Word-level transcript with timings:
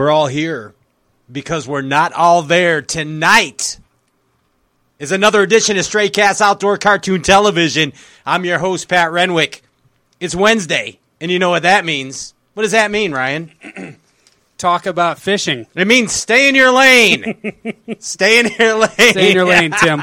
We're 0.00 0.10
all 0.10 0.28
here 0.28 0.72
because 1.30 1.68
we're 1.68 1.82
not 1.82 2.14
all 2.14 2.40
there 2.40 2.80
tonight. 2.80 3.78
Is 4.98 5.12
another 5.12 5.42
edition 5.42 5.76
of 5.76 5.84
Stray 5.84 6.08
Cast 6.08 6.40
Outdoor 6.40 6.78
Cartoon 6.78 7.20
Television. 7.20 7.92
I'm 8.24 8.46
your 8.46 8.58
host 8.58 8.88
Pat 8.88 9.12
Renwick. 9.12 9.62
It's 10.18 10.34
Wednesday, 10.34 10.98
and 11.20 11.30
you 11.30 11.38
know 11.38 11.50
what 11.50 11.64
that 11.64 11.84
means. 11.84 12.32
What 12.54 12.62
does 12.62 12.72
that 12.72 12.90
mean, 12.90 13.12
Ryan? 13.12 13.52
Talk 14.56 14.86
about 14.86 15.18
fishing. 15.18 15.66
It 15.74 15.86
means 15.86 16.12
stay 16.12 16.48
in 16.48 16.54
your 16.54 16.72
lane. 16.72 17.52
stay 17.98 18.40
in 18.40 18.48
your 18.58 18.76
lane. 18.76 18.90
Stay 19.10 19.28
in 19.28 19.36
your 19.36 19.44
lane, 19.44 19.72
Tim. 19.78 20.00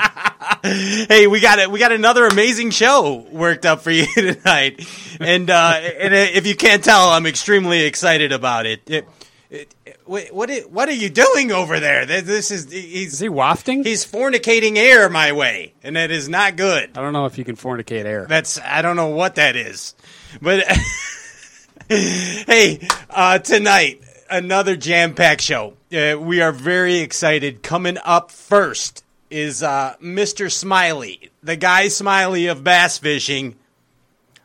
hey, 0.62 1.26
we 1.26 1.40
got 1.40 1.58
it. 1.58 1.72
We 1.72 1.80
got 1.80 1.91
another 1.91 2.27
amazing 2.27 2.70
show 2.70 3.26
worked 3.32 3.66
up 3.66 3.82
for 3.82 3.90
you 3.90 4.05
tonight, 4.14 4.88
and 5.20 5.50
uh, 5.50 5.80
and 6.00 6.14
if 6.14 6.45
you 6.45 6.55
can't 6.55 6.84
tell, 6.84 7.09
I'm 7.09 7.26
extremely 7.26 7.82
excited 7.82 8.32
about 8.32 8.68
it. 8.68 8.82
it, 8.86 9.08
it 9.50 9.73
what 10.08 10.28
what 10.34 10.50
what 10.72 10.90
are 10.90 10.94
you 10.94 11.10
doing 11.10 11.52
over 11.52 11.80
there? 11.80 12.06
This 12.06 12.52
is 12.52 12.72
he's 12.72 13.14
Is 13.14 13.20
he 13.20 13.30
wafting? 13.30 13.84
he's 13.84 14.06
fornicating 14.06 14.78
air 14.78 15.10
my 15.10 15.32
way, 15.32 15.74
and 15.84 15.96
that 15.96 16.12
is 16.12 16.30
not 16.30 16.56
good. 16.56 16.98
I 16.98 17.02
don't 17.02 17.14
know 17.14 17.26
if 17.26 17.38
you 17.38 17.44
can 17.44 17.56
fornicate 17.56 18.06
air. 18.06 18.26
That's 18.28 18.60
I 18.60 18.82
don't 18.82 18.96
know 18.96 19.10
what 19.10 19.36
that 19.36 19.56
is, 19.56 19.96
but 20.42 20.64
hey, 21.90 22.88
uh, 23.10 23.40
tonight 23.40 24.02
another 24.30 24.76
jam-packed 24.76 25.42
show. 25.42 25.74
Uh, 25.94 26.18
we 26.20 26.42
are 26.42 26.52
very 26.52 26.98
excited. 26.98 27.64
Coming 27.64 27.98
up 28.04 28.32
first 28.32 29.04
is 29.30 29.64
uh, 29.64 29.96
Mr. 30.02 30.52
Smiley, 30.52 31.30
the 31.44 31.55
guy 31.55 31.88
Smiley 31.88 32.48
of 32.48 32.64
bass 32.64 32.98
fishing. 32.98 33.55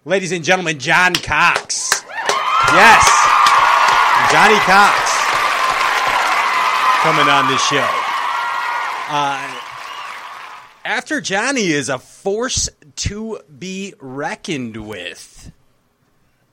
Ladies 0.04 0.32
and 0.32 0.44
gentlemen, 0.44 0.78
John 0.78 1.14
Cox. 1.14 2.02
Yes, 2.72 3.08
Johnny 4.32 4.58
Cox 4.60 5.21
coming 7.02 7.28
on 7.28 7.48
this 7.48 7.60
show. 7.66 7.88
Uh, 9.08 9.60
after 10.84 11.20
Johnny 11.20 11.72
is 11.72 11.88
a 11.88 11.98
force 11.98 12.68
to 12.94 13.40
be 13.58 13.94
reckoned 13.98 14.76
with. 14.76 15.50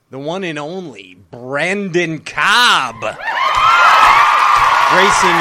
The 0.10 0.18
one 0.18 0.44
and 0.44 0.58
only 0.58 1.20
Brandon 1.30 2.20
Cobb. 2.22 3.00
Gracing 3.00 3.16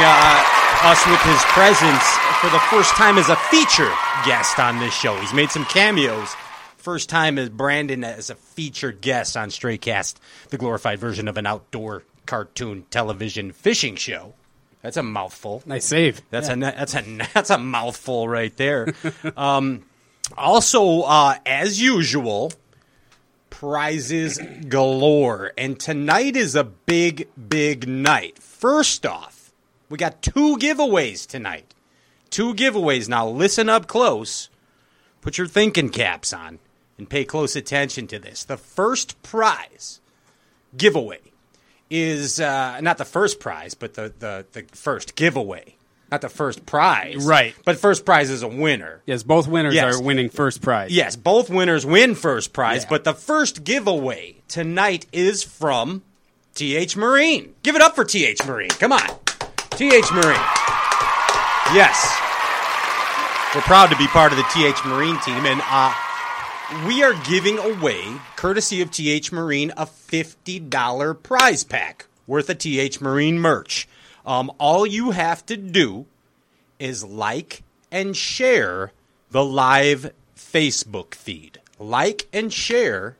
uh, 0.04 0.44
us 0.84 1.06
with 1.06 1.22
his 1.22 1.42
presence 1.54 2.04
for 2.42 2.50
the 2.50 2.60
first 2.70 2.94
time 2.94 3.16
as 3.16 3.30
a 3.30 3.36
feature 3.36 3.90
guest 4.26 4.58
on 4.58 4.78
this 4.78 4.92
show. 4.92 5.16
He's 5.16 5.32
made 5.32 5.50
some 5.50 5.64
cameos. 5.64 6.34
First 6.76 7.08
time 7.08 7.38
as 7.38 7.48
Brandon 7.48 8.04
as 8.04 8.28
a 8.28 8.34
featured 8.34 9.00
guest 9.00 9.38
on 9.38 9.48
Straycast, 9.48 10.16
the 10.50 10.58
glorified 10.58 10.98
version 10.98 11.28
of 11.28 11.38
an 11.38 11.46
outdoor 11.46 12.02
cartoon 12.26 12.84
television 12.90 13.52
fishing 13.52 13.96
show. 13.96 14.34
That's 14.82 14.96
a 14.96 15.02
mouthful. 15.02 15.62
nice 15.66 15.86
save. 15.86 16.22
That's 16.30 16.48
a 16.48 16.56
that's 16.56 16.94
a 16.94 17.02
that's 17.34 17.50
a 17.50 17.58
mouthful 17.58 18.28
right 18.28 18.56
there. 18.56 18.94
um, 19.36 19.84
also, 20.36 21.02
uh, 21.02 21.36
as 21.46 21.80
usual, 21.80 22.52
prizes 23.50 24.38
galore, 24.68 25.52
and 25.56 25.80
tonight 25.80 26.36
is 26.36 26.54
a 26.54 26.64
big, 26.64 27.28
big 27.48 27.88
night. 27.88 28.38
First 28.38 29.06
off, 29.06 29.52
we 29.88 29.98
got 29.98 30.22
two 30.22 30.56
giveaways 30.58 31.26
tonight. 31.26 31.74
Two 32.30 32.54
giveaways. 32.54 33.08
Now, 33.08 33.28
listen 33.28 33.68
up 33.68 33.86
close. 33.86 34.50
Put 35.22 35.38
your 35.38 35.46
thinking 35.46 35.88
caps 35.88 36.32
on 36.32 36.58
and 36.98 37.08
pay 37.08 37.24
close 37.24 37.56
attention 37.56 38.06
to 38.08 38.18
this. 38.18 38.44
The 38.44 38.56
first 38.56 39.20
prize 39.22 40.00
giveaway 40.76 41.27
is 41.90 42.40
uh, 42.40 42.80
not 42.80 42.98
the 42.98 43.04
first 43.04 43.40
prize, 43.40 43.74
but 43.74 43.94
the, 43.94 44.12
the, 44.18 44.46
the 44.52 44.62
first 44.76 45.14
giveaway. 45.14 45.74
Not 46.10 46.22
the 46.22 46.28
first 46.30 46.64
prize. 46.64 47.16
Right. 47.26 47.54
But 47.66 47.78
first 47.78 48.06
prize 48.06 48.30
is 48.30 48.42
a 48.42 48.48
winner. 48.48 49.02
Yes, 49.04 49.22
both 49.22 49.46
winners 49.46 49.74
Yes. 49.74 49.94
are 49.96 50.02
winning 50.02 50.30
first 50.30 50.62
prize. 50.62 50.90
Yes, 50.90 51.16
both 51.16 51.50
winners 51.50 51.84
win 51.84 52.14
first 52.14 52.52
prize, 52.54 52.84
Yeah. 52.84 52.88
but 52.90 53.04
the 53.04 53.12
first 53.12 53.62
giveaway 53.62 54.36
tonight 54.48 55.04
is 55.12 55.42
from 55.42 56.02
TH 56.54 56.96
Marine. 56.96 57.54
Give 57.62 57.76
it 57.76 57.82
up 57.82 57.94
for 57.94 58.04
TH 58.04 58.46
Marine. 58.46 58.70
Come 58.70 58.92
on. 58.92 59.06
TH 59.70 60.10
Marine. 60.12 60.40
Yes. 61.74 62.18
We're 63.54 63.60
proud 63.62 63.88
to 63.90 63.96
be 63.96 64.06
part 64.08 64.32
of 64.32 64.38
the 64.38 64.44
TH 64.54 64.84
Marine 64.86 65.18
team, 65.20 65.44
and 65.46 65.60
uh, 65.64 65.92
we 66.86 67.02
are 67.02 67.14
giving 67.24 67.58
away, 67.58 68.02
courtesy 68.36 68.82
of 68.82 68.90
TH 68.90 69.32
Marine, 69.32 69.70
a 69.76 69.86
$50 69.86 71.22
prize 71.22 71.64
pack 71.64 72.06
worth 72.26 72.50
of 72.50 72.58
TH 72.58 73.00
Marine 73.00 73.38
merch. 73.38 73.88
Um, 74.26 74.50
all 74.58 74.86
you 74.86 75.12
have 75.12 75.44
to 75.46 75.56
do 75.56 76.06
is 76.78 77.02
like 77.04 77.62
and 77.90 78.16
share 78.16 78.92
the 79.30 79.44
live 79.44 80.12
Facebook 80.36 81.14
feed. 81.14 81.60
Like 81.78 82.28
and 82.32 82.52
share 82.52 83.16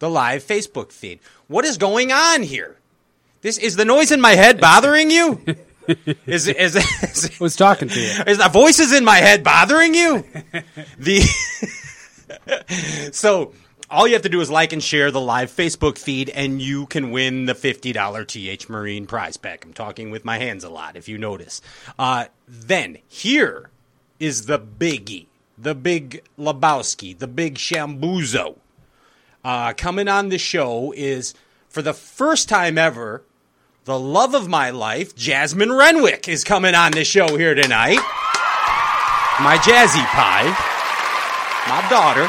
the 0.00 0.10
live 0.10 0.42
Facebook 0.42 0.90
feed. 0.90 1.20
What 1.46 1.64
is 1.64 1.76
going 1.78 2.10
on 2.10 2.42
here? 2.42 2.76
This 3.42 3.56
is 3.58 3.76
the 3.76 3.84
noise 3.84 4.10
in 4.10 4.20
my 4.20 4.32
head 4.32 4.60
bothering 4.60 5.10
you? 5.10 5.40
Is 6.26 6.46
is 6.46 6.76
is, 6.76 7.36
Who's 7.38 7.56
talking 7.56 7.88
to 7.88 7.98
you? 8.00 8.12
is 8.28 8.38
the 8.38 8.48
voices 8.48 8.92
in 8.92 9.04
my 9.04 9.16
head 9.16 9.42
bothering 9.42 9.92
you? 9.92 10.24
The 10.98 11.22
so 13.12 13.52
all 13.90 14.06
you 14.06 14.14
have 14.14 14.22
to 14.22 14.28
do 14.28 14.40
is 14.40 14.50
like 14.50 14.72
and 14.72 14.82
share 14.82 15.10
the 15.10 15.20
live 15.20 15.50
Facebook 15.50 15.98
feed, 15.98 16.30
and 16.30 16.62
you 16.62 16.86
can 16.86 17.10
win 17.10 17.46
the 17.46 17.54
fifty 17.54 17.92
dollar 17.92 18.24
TH 18.24 18.68
Marine 18.68 19.06
prize 19.06 19.36
pack. 19.36 19.64
I'm 19.64 19.72
talking 19.72 20.10
with 20.10 20.24
my 20.24 20.38
hands 20.38 20.64
a 20.64 20.70
lot, 20.70 20.96
if 20.96 21.08
you 21.08 21.18
notice. 21.18 21.60
Uh, 21.98 22.26
then 22.46 22.98
here 23.08 23.70
is 24.18 24.46
the 24.46 24.58
biggie, 24.58 25.26
the 25.58 25.74
big 25.74 26.22
Lebowski, 26.38 27.18
the 27.18 27.26
big 27.26 27.56
Shambuzo. 27.56 28.56
Uh, 29.42 29.72
coming 29.72 30.06
on 30.06 30.28
the 30.28 30.38
show 30.38 30.92
is 30.96 31.34
for 31.68 31.82
the 31.82 31.94
first 31.94 32.48
time 32.48 32.78
ever. 32.78 33.24
The 33.86 33.98
love 33.98 34.34
of 34.34 34.46
my 34.46 34.70
life, 34.70 35.16
Jasmine 35.16 35.72
Renwick, 35.72 36.28
is 36.28 36.44
coming 36.44 36.74
on 36.74 36.92
the 36.92 37.02
show 37.02 37.36
here 37.38 37.54
tonight. 37.54 37.98
My 39.40 39.56
Jazzy 39.56 40.04
Pie, 40.04 40.54
my 41.68 41.86
daughter. 41.88 42.28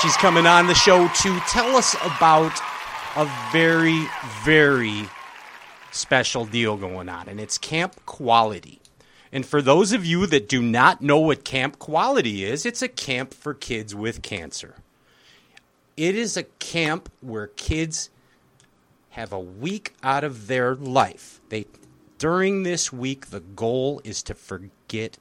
She's 0.00 0.16
coming 0.16 0.46
on 0.46 0.66
the 0.66 0.74
show 0.74 1.08
to 1.08 1.40
tell 1.40 1.76
us 1.76 1.94
about 2.04 2.52
a 3.16 3.30
very, 3.52 4.06
very 4.44 5.08
special 5.90 6.46
deal 6.46 6.76
going 6.76 7.08
on, 7.08 7.28
and 7.28 7.40
it's 7.40 7.58
Camp 7.58 7.94
Quality. 8.06 8.80
And 9.32 9.44
for 9.44 9.62
those 9.62 9.92
of 9.92 10.04
you 10.04 10.26
that 10.26 10.48
do 10.48 10.62
not 10.62 11.02
know 11.02 11.18
what 11.18 11.44
Camp 11.44 11.78
Quality 11.78 12.44
is, 12.44 12.66
it's 12.66 12.82
a 12.82 12.88
camp 12.88 13.34
for 13.34 13.54
kids 13.54 13.94
with 13.94 14.22
cancer. 14.22 14.76
It 15.96 16.16
is 16.16 16.36
a 16.36 16.44
camp 16.44 17.10
where 17.20 17.48
kids 17.48 18.10
have 19.10 19.32
a 19.32 19.40
week 19.40 19.94
out 20.02 20.24
of 20.24 20.46
their 20.46 20.74
life. 20.74 21.40
They 21.48 21.66
during 22.18 22.62
this 22.62 22.92
week 22.92 23.26
the 23.26 23.40
goal 23.40 24.00
is 24.04 24.22
to 24.24 24.34
forget 24.34 25.18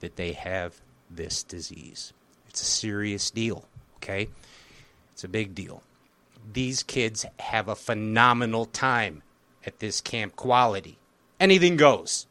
that 0.00 0.16
they 0.16 0.32
have 0.32 0.80
this 1.10 1.42
disease. 1.42 2.12
It's 2.48 2.62
a 2.62 2.64
serious 2.64 3.30
deal, 3.30 3.64
okay? 3.96 4.28
It's 5.12 5.24
a 5.24 5.28
big 5.28 5.54
deal. 5.54 5.82
These 6.52 6.82
kids 6.82 7.26
have 7.38 7.68
a 7.68 7.74
phenomenal 7.76 8.64
time 8.66 9.22
at 9.66 9.78
this 9.78 10.00
camp 10.00 10.36
quality. 10.36 10.98
Anything 11.38 11.76
goes. 11.76 12.26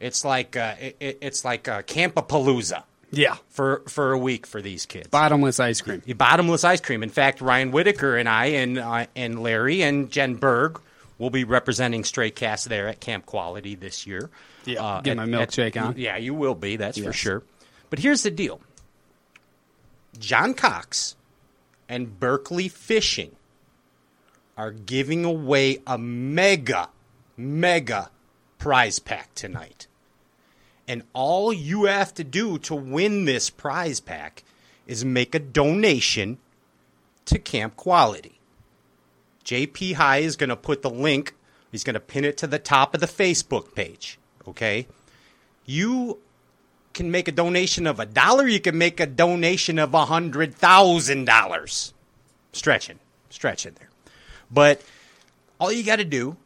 It's 0.00 0.24
like 0.24 0.56
uh, 0.56 0.74
it, 0.80 0.96
it- 1.00 1.18
it's 1.22 1.44
like 1.44 1.66
a 1.68 1.82
campapalooza 1.82 2.82
Yeah. 3.10 3.36
for 3.48 3.82
for 3.88 4.12
a 4.12 4.18
week 4.18 4.46
for 4.46 4.60
these 4.60 4.84
kids. 4.86 5.08
Bottomless 5.08 5.58
ice 5.60 5.80
cream. 5.80 6.02
Bottomless 6.16 6.62
ice 6.64 6.80
cream. 6.80 7.02
In 7.02 7.10
fact, 7.10 7.40
Ryan 7.40 7.70
Whitaker 7.72 8.16
and 8.16 8.28
I 8.28 8.46
and 8.46 8.78
uh, 8.78 9.06
and 9.16 9.42
Larry 9.42 9.82
and 9.82 10.10
Jen 10.10 10.34
Berg 10.34 10.80
will 11.18 11.30
be 11.30 11.44
representing 11.44 12.04
Stray 12.04 12.30
Cast 12.30 12.68
there 12.68 12.88
at 12.88 13.00
Camp 13.00 13.24
Quality 13.24 13.74
this 13.76 14.06
year. 14.06 14.30
Uh, 14.66 14.70
Yeah, 14.70 15.00
get 15.02 15.10
at- 15.12 15.16
my 15.16 15.26
milkshake 15.26 15.80
on. 15.80 15.94
Yeah, 15.96 16.16
you 16.16 16.34
will 16.34 16.54
be. 16.56 16.76
That's 16.76 16.98
for 16.98 17.12
sure. 17.12 17.42
But 17.94 18.02
here's 18.02 18.24
the 18.24 18.30
deal: 18.32 18.60
John 20.18 20.52
Cox 20.54 21.14
and 21.88 22.18
Berkley 22.18 22.66
Fishing 22.66 23.36
are 24.56 24.72
giving 24.72 25.24
away 25.24 25.78
a 25.86 25.96
mega, 25.96 26.88
mega 27.36 28.10
prize 28.58 28.98
pack 28.98 29.32
tonight. 29.36 29.86
And 30.88 31.04
all 31.12 31.52
you 31.52 31.84
have 31.84 32.12
to 32.14 32.24
do 32.24 32.58
to 32.58 32.74
win 32.74 33.26
this 33.26 33.48
prize 33.48 34.00
pack 34.00 34.42
is 34.88 35.04
make 35.04 35.32
a 35.32 35.38
donation 35.38 36.38
to 37.26 37.38
Camp 37.38 37.76
Quality. 37.76 38.40
JP 39.44 39.94
High 39.94 40.18
is 40.18 40.34
going 40.34 40.50
to 40.50 40.56
put 40.56 40.82
the 40.82 40.90
link, 40.90 41.36
he's 41.70 41.84
going 41.84 41.94
to 41.94 42.00
pin 42.00 42.24
it 42.24 42.36
to 42.38 42.48
the 42.48 42.58
top 42.58 42.92
of 42.92 43.00
the 43.00 43.06
Facebook 43.06 43.72
page. 43.76 44.18
Okay? 44.48 44.88
You 45.64 46.18
can 46.94 47.10
make 47.10 47.28
a 47.28 47.32
donation 47.32 47.86
of 47.86 48.00
a 48.00 48.06
dollar, 48.06 48.46
you 48.46 48.60
can 48.60 48.78
make 48.78 49.00
a 49.00 49.06
donation 49.06 49.78
of 49.78 49.92
a 49.92 50.06
hundred 50.06 50.54
thousand 50.54 51.26
dollars. 51.26 51.92
Stretching, 52.52 53.00
stretching 53.28 53.74
there. 53.78 53.90
But 54.50 54.82
all 55.58 55.72
you 55.72 55.82
got 55.82 55.96
to 55.96 56.04
do 56.04 56.36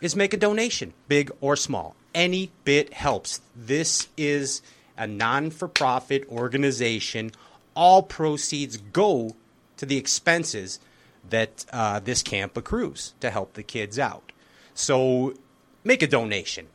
is 0.00 0.16
make 0.16 0.32
a 0.32 0.36
donation, 0.36 0.94
big 1.08 1.30
or 1.40 1.56
small. 1.56 1.96
Any 2.14 2.50
bit 2.64 2.94
helps. 2.94 3.40
This 3.54 4.08
is 4.16 4.62
a 4.96 5.06
non 5.06 5.50
for 5.50 5.68
profit 5.68 6.26
organization. 6.30 7.32
All 7.74 8.02
proceeds 8.02 8.76
go 8.76 9.36
to 9.76 9.86
the 9.86 9.96
expenses 9.96 10.80
that 11.28 11.64
uh, 11.72 12.00
this 12.00 12.22
camp 12.22 12.56
accrues 12.56 13.14
to 13.20 13.30
help 13.30 13.54
the 13.54 13.62
kids 13.62 13.98
out. 13.98 14.32
So 14.74 15.34
make 15.84 16.02
a 16.02 16.06
donation. 16.06 16.66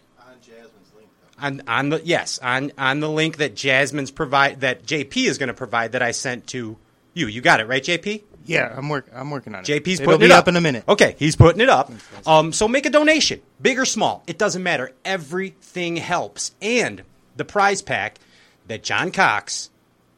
On, 1.37 1.61
on 1.67 1.89
the 1.89 2.01
yes 2.03 2.39
on 2.39 2.71
on 2.77 3.01
the 3.01 3.09
link 3.09 3.37
that 3.37 3.55
Jasmine's 3.55 4.09
provide 4.09 4.61
that 4.61 4.85
JP 4.85 5.27
is 5.27 5.37
going 5.37 5.47
to 5.47 5.53
provide 5.53 5.91
that 5.91 6.01
I 6.01 6.11
sent 6.11 6.47
to 6.47 6.77
you. 7.13 7.27
You 7.27 7.41
got 7.41 7.59
it 7.59 7.67
right, 7.67 7.83
JP. 7.83 8.23
Yeah, 8.45 8.73
I'm 8.75 8.89
work. 8.89 9.07
I'm 9.13 9.31
working 9.31 9.55
on 9.55 9.61
it. 9.61 9.67
JP's 9.67 9.99
It'll 9.99 10.13
putting 10.13 10.25
it 10.25 10.31
up 10.31 10.47
in 10.47 10.55
a 10.55 10.61
minute. 10.61 10.83
Okay, 10.87 11.15
he's 11.17 11.35
putting 11.35 11.61
it 11.61 11.69
up. 11.69 11.91
Um, 12.25 12.53
so 12.53 12.67
make 12.67 12.85
a 12.85 12.89
donation, 12.89 13.41
big 13.61 13.79
or 13.79 13.85
small. 13.85 14.23
It 14.27 14.37
doesn't 14.37 14.61
matter. 14.61 14.91
Everything 15.03 15.97
helps. 15.97 16.51
And 16.61 17.03
the 17.35 17.45
prize 17.45 17.81
pack 17.81 18.19
that 18.67 18.83
John 18.83 19.11
Cox 19.11 19.71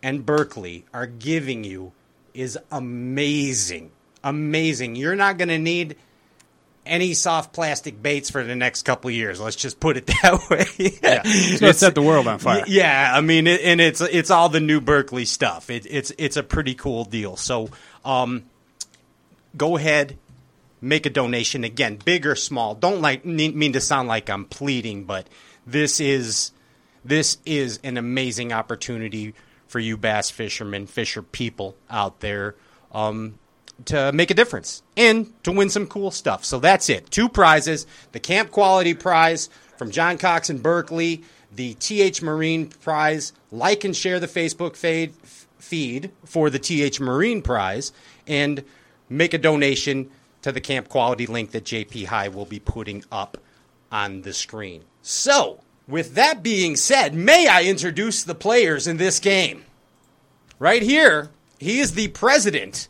and 0.03 0.25
Berkley 0.25 0.85
are 0.93 1.07
giving 1.07 1.63
you 1.63 1.93
is 2.33 2.57
amazing. 2.71 3.91
Amazing. 4.23 4.95
You're 4.95 5.15
not 5.15 5.37
going 5.37 5.49
to 5.49 5.57
need 5.57 5.95
any 6.87 7.13
soft 7.13 7.53
plastic 7.53 8.01
baits 8.01 8.29
for 8.29 8.43
the 8.43 8.55
next 8.55 8.83
couple 8.83 9.09
of 9.09 9.15
years. 9.15 9.39
Let's 9.39 9.55
just 9.55 9.79
put 9.79 9.97
it 9.97 10.07
that 10.23 10.49
way. 10.49 10.65
Yeah. 11.01 11.21
It's 11.25 11.59
going 11.59 11.73
to 11.73 11.77
set 11.77 11.95
the 11.95 12.01
world 12.01 12.27
on 12.27 12.39
fire. 12.39 12.63
Yeah, 12.67 13.11
I 13.13 13.21
mean, 13.21 13.47
it, 13.47 13.61
and 13.61 13.79
it's 13.79 14.01
it's 14.01 14.31
all 14.31 14.49
the 14.49 14.59
new 14.59 14.81
Berkley 14.81 15.25
stuff. 15.25 15.69
It, 15.69 15.85
it's 15.89 16.11
it's 16.17 16.37
a 16.37 16.43
pretty 16.43 16.75
cool 16.75 17.05
deal. 17.05 17.35
So, 17.35 17.69
um, 18.03 18.45
go 19.55 19.77
ahead, 19.77 20.17
make 20.81 21.05
a 21.05 21.09
donation 21.09 21.63
again, 21.63 21.99
big 22.03 22.25
or 22.25 22.35
small. 22.35 22.75
Don't 22.75 23.01
like 23.01 23.25
mean 23.25 23.73
to 23.73 23.81
sound 23.81 24.07
like 24.07 24.29
I'm 24.29 24.45
pleading, 24.45 25.05
but 25.05 25.27
this 25.65 25.99
is 25.99 26.51
this 27.03 27.37
is 27.45 27.79
an 27.83 27.97
amazing 27.97 28.53
opportunity 28.53 29.33
for 29.67 29.79
you 29.79 29.97
bass 29.97 30.29
fishermen, 30.29 30.87
fisher 30.87 31.21
people 31.21 31.75
out 31.89 32.19
there. 32.21 32.55
Um, 32.91 33.37
to 33.85 34.11
make 34.11 34.31
a 34.31 34.33
difference 34.33 34.83
and 34.95 35.31
to 35.43 35.51
win 35.51 35.69
some 35.69 35.87
cool 35.87 36.11
stuff. 36.11 36.43
So 36.43 36.59
that's 36.59 36.89
it. 36.89 37.09
Two 37.11 37.29
prizes 37.29 37.85
the 38.11 38.19
Camp 38.19 38.51
Quality 38.51 38.93
Prize 38.93 39.49
from 39.77 39.91
John 39.91 40.17
Cox 40.17 40.49
and 40.49 40.61
Berkley, 40.61 41.23
the 41.55 41.75
TH 41.75 42.21
Marine 42.21 42.67
Prize. 42.67 43.33
Like 43.51 43.83
and 43.83 43.95
share 43.95 44.19
the 44.19 44.27
Facebook 44.27 44.75
fade, 44.75 45.13
feed 45.57 46.11
for 46.25 46.49
the 46.49 46.59
TH 46.59 46.99
Marine 46.99 47.41
Prize 47.41 47.91
and 48.25 48.63
make 49.09 49.33
a 49.33 49.37
donation 49.37 50.09
to 50.41 50.51
the 50.51 50.61
Camp 50.61 50.89
Quality 50.89 51.25
link 51.25 51.51
that 51.51 51.63
JP 51.63 52.05
High 52.05 52.27
will 52.27 52.45
be 52.45 52.59
putting 52.59 53.03
up 53.11 53.37
on 53.91 54.21
the 54.21 54.33
screen. 54.33 54.83
So, 55.01 55.61
with 55.87 56.15
that 56.15 56.43
being 56.43 56.75
said, 56.75 57.13
may 57.13 57.47
I 57.47 57.63
introduce 57.63 58.23
the 58.23 58.35
players 58.35 58.87
in 58.87 58.97
this 58.97 59.19
game? 59.19 59.63
Right 60.59 60.81
here, 60.81 61.29
he 61.59 61.79
is 61.79 61.93
the 61.93 62.09
president 62.09 62.87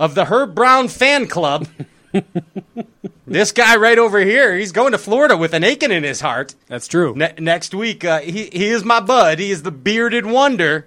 of 0.00 0.14
the 0.14 0.24
Herb 0.24 0.54
Brown 0.54 0.88
fan 0.88 1.28
club. 1.28 1.68
this 3.26 3.52
guy 3.52 3.76
right 3.76 3.98
over 3.98 4.18
here, 4.18 4.56
he's 4.56 4.72
going 4.72 4.92
to 4.92 4.98
Florida 4.98 5.36
with 5.36 5.52
an 5.52 5.62
aching 5.62 5.92
in 5.92 6.02
his 6.02 6.22
heart. 6.22 6.54
That's 6.66 6.88
true. 6.88 7.14
Ne- 7.14 7.34
next 7.38 7.74
week, 7.74 8.02
uh, 8.04 8.20
he, 8.20 8.46
he 8.46 8.68
is 8.70 8.82
my 8.82 8.98
bud. 9.00 9.38
He 9.38 9.50
is 9.50 9.62
the 9.62 9.70
bearded 9.70 10.24
wonder. 10.24 10.86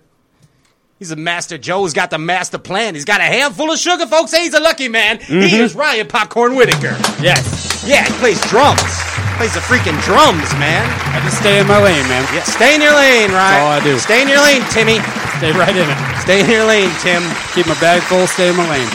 He's 0.97 1.11
a 1.11 1.15
master. 1.15 1.57
Joe's 1.57 1.93
got 1.93 2.09
the 2.09 2.17
master 2.17 2.57
plan. 2.57 2.95
He's 2.95 3.05
got 3.05 3.19
a 3.21 3.25
handful 3.25 3.71
of 3.71 3.77
sugar, 3.77 4.07
folks. 4.07 4.33
He's 4.33 4.53
a 4.53 4.59
lucky 4.59 4.87
man. 4.87 5.19
He 5.19 5.57
is 5.57 5.75
Ryan 5.75 6.07
Popcorn 6.07 6.55
Whitaker. 6.55 6.97
Yes. 7.21 7.85
Yeah, 7.85 8.05
he 8.05 8.11
plays 8.13 8.41
drums. 8.49 8.81
He 8.81 9.37
Plays 9.37 9.53
the 9.53 9.59
freaking 9.59 9.99
drums, 10.03 10.47
man. 10.57 10.85
I 11.13 11.19
just 11.25 11.37
stay 11.39 11.59
in 11.59 11.67
my 11.67 11.81
lane, 11.81 12.07
man. 12.07 12.23
Yeah, 12.33 12.43
stay 12.43 12.75
in 12.75 12.81
your 12.81 12.93
lane, 12.95 13.31
Ryan. 13.31 13.61
all 13.61 13.71
I 13.73 13.83
do. 13.83 13.99
Stay 13.99 14.21
in 14.21 14.27
your 14.29 14.41
lane, 14.41 14.61
Timmy. 14.71 14.99
Stay 15.37 15.51
right 15.51 15.75
in 15.75 15.89
it. 15.89 16.21
Stay 16.21 16.39
in 16.39 16.49
your 16.49 16.63
lane, 16.63 16.91
Tim. 17.01 17.21
Keep 17.53 17.67
my 17.67 17.77
bag 17.81 18.01
full, 18.03 18.25
stay 18.27 18.47
in 18.49 18.55
my 18.55 18.69
lane. 18.69 18.87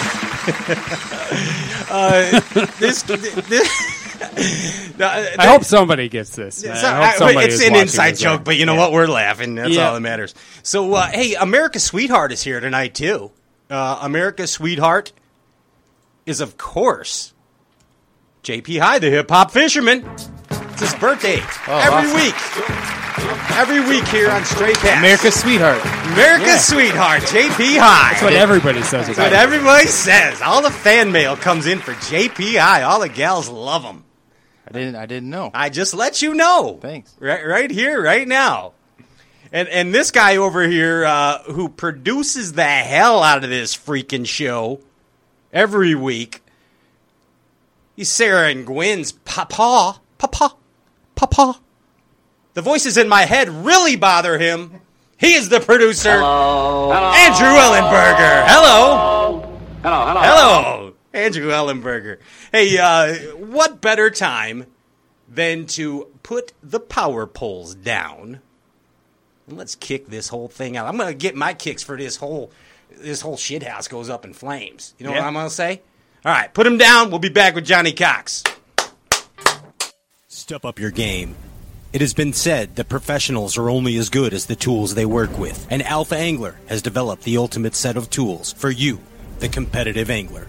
This, 2.79 3.03
this 3.03 4.09
I 5.00 5.47
hope 5.47 5.65
somebody 5.65 6.09
gets 6.09 6.35
this. 6.35 6.56
So, 6.56 6.71
I 6.71 7.15
somebody 7.17 7.47
it's 7.49 7.62
an 7.65 7.77
inside 7.77 8.17
joke, 8.17 8.45
but 8.45 8.56
you 8.56 8.67
know 8.67 8.75
Yeah. 8.75 8.81
what? 8.81 8.93
We're 8.93 9.06
laughing. 9.06 9.55
That's 9.55 9.71
Yeah. 9.71 9.89
all 9.89 9.95
that 9.95 10.00
matters. 10.00 10.35
So, 10.62 10.93
uh, 10.95 11.06
hey, 11.06 11.35
America's 11.35 11.85
Sweetheart 11.85 12.33
is 12.33 12.43
here 12.43 12.61
tonight, 12.61 12.95
too. 12.95 13.31
Uh, 13.71 13.99
America's 14.03 14.50
Sweetheart 14.50 15.12
is, 16.27 16.41
of 16.41 16.59
course, 16.59 17.33
JP 18.43 18.79
High, 18.81 18.99
the 18.99 19.11
hip 19.11 19.31
hop 19.31 19.50
fisherman. 19.50 20.09
It's 20.50 20.81
his 20.81 20.95
birthday 20.97 21.41
every 21.67 22.11
awesome. 22.11 22.17
week. 22.17 22.98
Every 23.59 23.81
week 23.81 24.06
here 24.09 24.31
on 24.31 24.44
Stray 24.44 24.73
Cast. 24.75 24.99
America's 24.99 25.35
sweetheart. 25.35 25.85
America's 26.12 26.47
Yeah. 26.49 26.56
Sweetheart, 26.59 27.23
JP 27.23 27.79
High. 27.79 28.11
That's 28.12 28.23
what 28.23 28.32
everybody 28.35 28.82
says 28.82 29.06
That's 29.06 29.19
what 29.19 29.32
everybody 29.32 29.87
says. 29.87 30.41
All 30.41 30.62
the 30.62 30.70
fan 30.70 31.11
mail 31.11 31.37
comes 31.37 31.67
in 31.67 31.81
for 31.81 31.93
JP 31.94 32.59
High. 32.59 32.82
All 32.82 33.00
the 33.00 33.09
gals 33.09 33.49
love 33.49 33.82
him. 33.82 34.05
I 34.67 34.73
didn't. 34.73 34.97
I 34.97 35.06
didn't 35.06 35.31
know. 35.31 35.50
I 35.53 35.70
just 35.70 35.94
let 35.94 36.23
you 36.23 36.35
know. 36.35 36.79
Thanks. 36.81 37.15
Right, 37.19 37.44
right 37.44 37.70
here, 37.70 38.00
right 38.03 38.29
now. 38.29 38.73
And 39.50 39.67
and 39.69 39.94
this 39.94 40.11
guy 40.11 40.37
over 40.37 40.62
here 40.69 41.05
uh, 41.05 41.43
who 41.44 41.69
produces 41.69 42.53
the 42.53 42.64
hell 42.64 43.23
out 43.23 43.43
of 43.44 43.50
this 43.50 43.75
freaking 43.76 44.26
show 44.26 44.81
every 45.53 45.94
week. 45.94 46.43
He's 47.97 48.11
Sarah 48.11 48.49
and 48.50 48.64
Gwen's 48.67 49.11
papa, 49.12 50.00
papa, 50.19 50.55
papa. 51.17 51.59
The 52.58 52.62
voices 52.62 52.96
in 52.96 53.08
my 53.08 53.22
head 53.22 53.49
really 53.49 53.94
bother 53.94 54.37
him. 54.37 54.81
He 55.16 55.34
is 55.34 55.49
the 55.49 55.60
producer, 55.60 56.08
Andrew 56.08 57.55
Ellenberger. 57.55 58.46
Hello. 58.49 59.60
Hello, 59.84 60.06
hello. 60.06 60.20
Hello, 60.22 60.94
Andrew 61.12 61.52
Ellenberger. 61.52 62.19
Hey, 62.50 62.76
uh, 62.76 63.14
what 63.37 63.81
better 63.81 64.10
time 64.10 64.66
than 65.28 65.66
to 65.66 66.08
put 66.25 66.52
the 66.60 66.81
power 66.81 67.28
poles 67.28 67.76
down 67.76 68.40
and 69.47 69.56
let's 69.56 69.76
kick 69.76 70.09
this 70.09 70.26
whole 70.26 70.49
thing 70.49 70.76
out. 70.76 70.88
I'm 70.88 70.97
gonna 70.97 71.14
get 71.14 71.37
my 71.37 71.54
kicks 71.54 71.85
for 71.85 71.97
this 71.97 72.16
whole 72.16 72.50
this 72.90 73.21
whole 73.21 73.37
shit 73.37 73.62
house 73.62 73.87
goes 73.87 74.11
up 74.11 74.25
in 74.25 74.33
flames. 74.33 74.97
You 74.99 75.06
know 75.06 75.12
what 75.12 75.23
I'm 75.23 75.35
gonna 75.35 75.49
say? 75.49 75.80
All 76.25 76.33
right, 76.33 76.52
put 76.52 76.64
them 76.64 76.76
down. 76.76 77.11
We'll 77.11 77.21
be 77.21 77.28
back 77.28 77.54
with 77.54 77.66
Johnny 77.66 77.92
Cox. 77.92 78.42
Step 80.26 80.64
up 80.64 80.80
your 80.80 80.90
game. 80.90 81.37
It 81.90 82.02
has 82.02 82.12
been 82.12 82.35
said 82.35 82.76
that 82.76 82.90
professionals 82.90 83.57
are 83.57 83.71
only 83.71 83.97
as 83.97 84.11
good 84.11 84.35
as 84.35 84.45
the 84.45 84.57
tools 84.57 84.95
they 84.95 85.07
work 85.07 85.38
with, 85.38 85.66
and 85.71 85.83
Alpha 85.83 86.16
Angler 86.16 86.57
has 86.66 86.83
developed 86.83 87.23
the 87.23 87.38
ultimate 87.38 87.75
set 87.75 87.97
of 87.97 88.11
tools 88.11 88.52
for 88.52 88.71
you, 88.71 89.00
the 89.38 89.49
competitive 89.49 90.11
angler. 90.11 90.49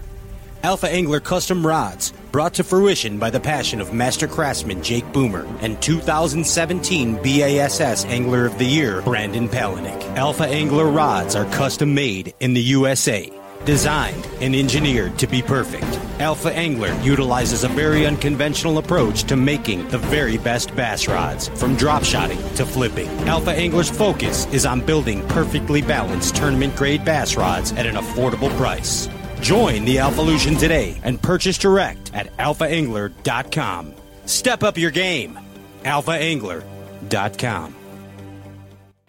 Alpha 0.62 0.90
Angler 0.90 1.20
custom 1.20 1.66
rods, 1.66 2.12
brought 2.30 2.52
to 2.52 2.62
fruition 2.62 3.18
by 3.18 3.30
the 3.30 3.40
passion 3.40 3.80
of 3.80 3.94
master 3.94 4.28
craftsman 4.28 4.82
Jake 4.82 5.10
Boomer 5.14 5.46
and 5.62 5.80
2017 5.80 7.22
BASS 7.22 8.04
Angler 8.04 8.44
of 8.44 8.58
the 8.58 8.66
Year 8.66 9.00
Brandon 9.00 9.48
Palaniuk. 9.48 10.16
Alpha 10.18 10.44
Angler 10.44 10.84
rods 10.84 11.34
are 11.34 11.46
custom 11.46 11.94
made 11.94 12.34
in 12.40 12.52
the 12.52 12.60
USA, 12.60 13.32
designed 13.64 14.28
and 14.40 14.54
engineered 14.54 15.18
to 15.18 15.26
be 15.26 15.42
perfect. 15.42 15.98
Alpha 16.20 16.52
Angler 16.52 16.92
utilizes 17.00 17.64
a 17.64 17.68
very 17.68 18.06
unconventional 18.06 18.78
approach 18.78 19.24
to 19.24 19.36
making 19.36 19.88
the 19.88 19.98
very 19.98 20.38
best 20.38 20.74
bass 20.76 21.08
rods, 21.08 21.48
from 21.48 21.76
drop 21.76 22.04
shotting 22.04 22.38
to 22.54 22.66
flipping. 22.66 23.08
Alpha 23.26 23.52
Angler's 23.52 23.90
focus 23.90 24.46
is 24.52 24.66
on 24.66 24.80
building 24.80 25.26
perfectly 25.28 25.82
balanced 25.82 26.36
tournament 26.36 26.76
grade 26.76 27.04
bass 27.04 27.36
rods 27.36 27.72
at 27.72 27.86
an 27.86 27.94
affordable 27.96 28.54
price. 28.56 29.08
Join 29.40 29.86
the 29.86 29.98
Alpha 29.98 30.20
Alphalution 30.20 30.58
today 30.58 31.00
and 31.02 31.20
purchase 31.20 31.56
direct 31.56 32.12
at 32.14 32.36
alphaangler.com. 32.36 33.94
Step 34.26 34.62
up 34.62 34.76
your 34.76 34.90
game. 34.90 35.38
alphaangler.com. 35.84 37.74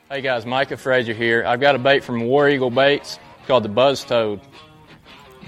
Hey 0.09 0.21
guys, 0.21 0.45
Micah 0.45 0.77
Frazier 0.77 1.13
here. 1.13 1.43
I've 1.45 1.61
got 1.61 1.75
a 1.75 1.79
bait 1.79 2.03
from 2.03 2.25
War 2.25 2.49
Eagle 2.49 2.69
Baits 2.69 3.17
called 3.47 3.63
the 3.63 3.69
Buzz 3.69 4.03
Toad. 4.03 4.41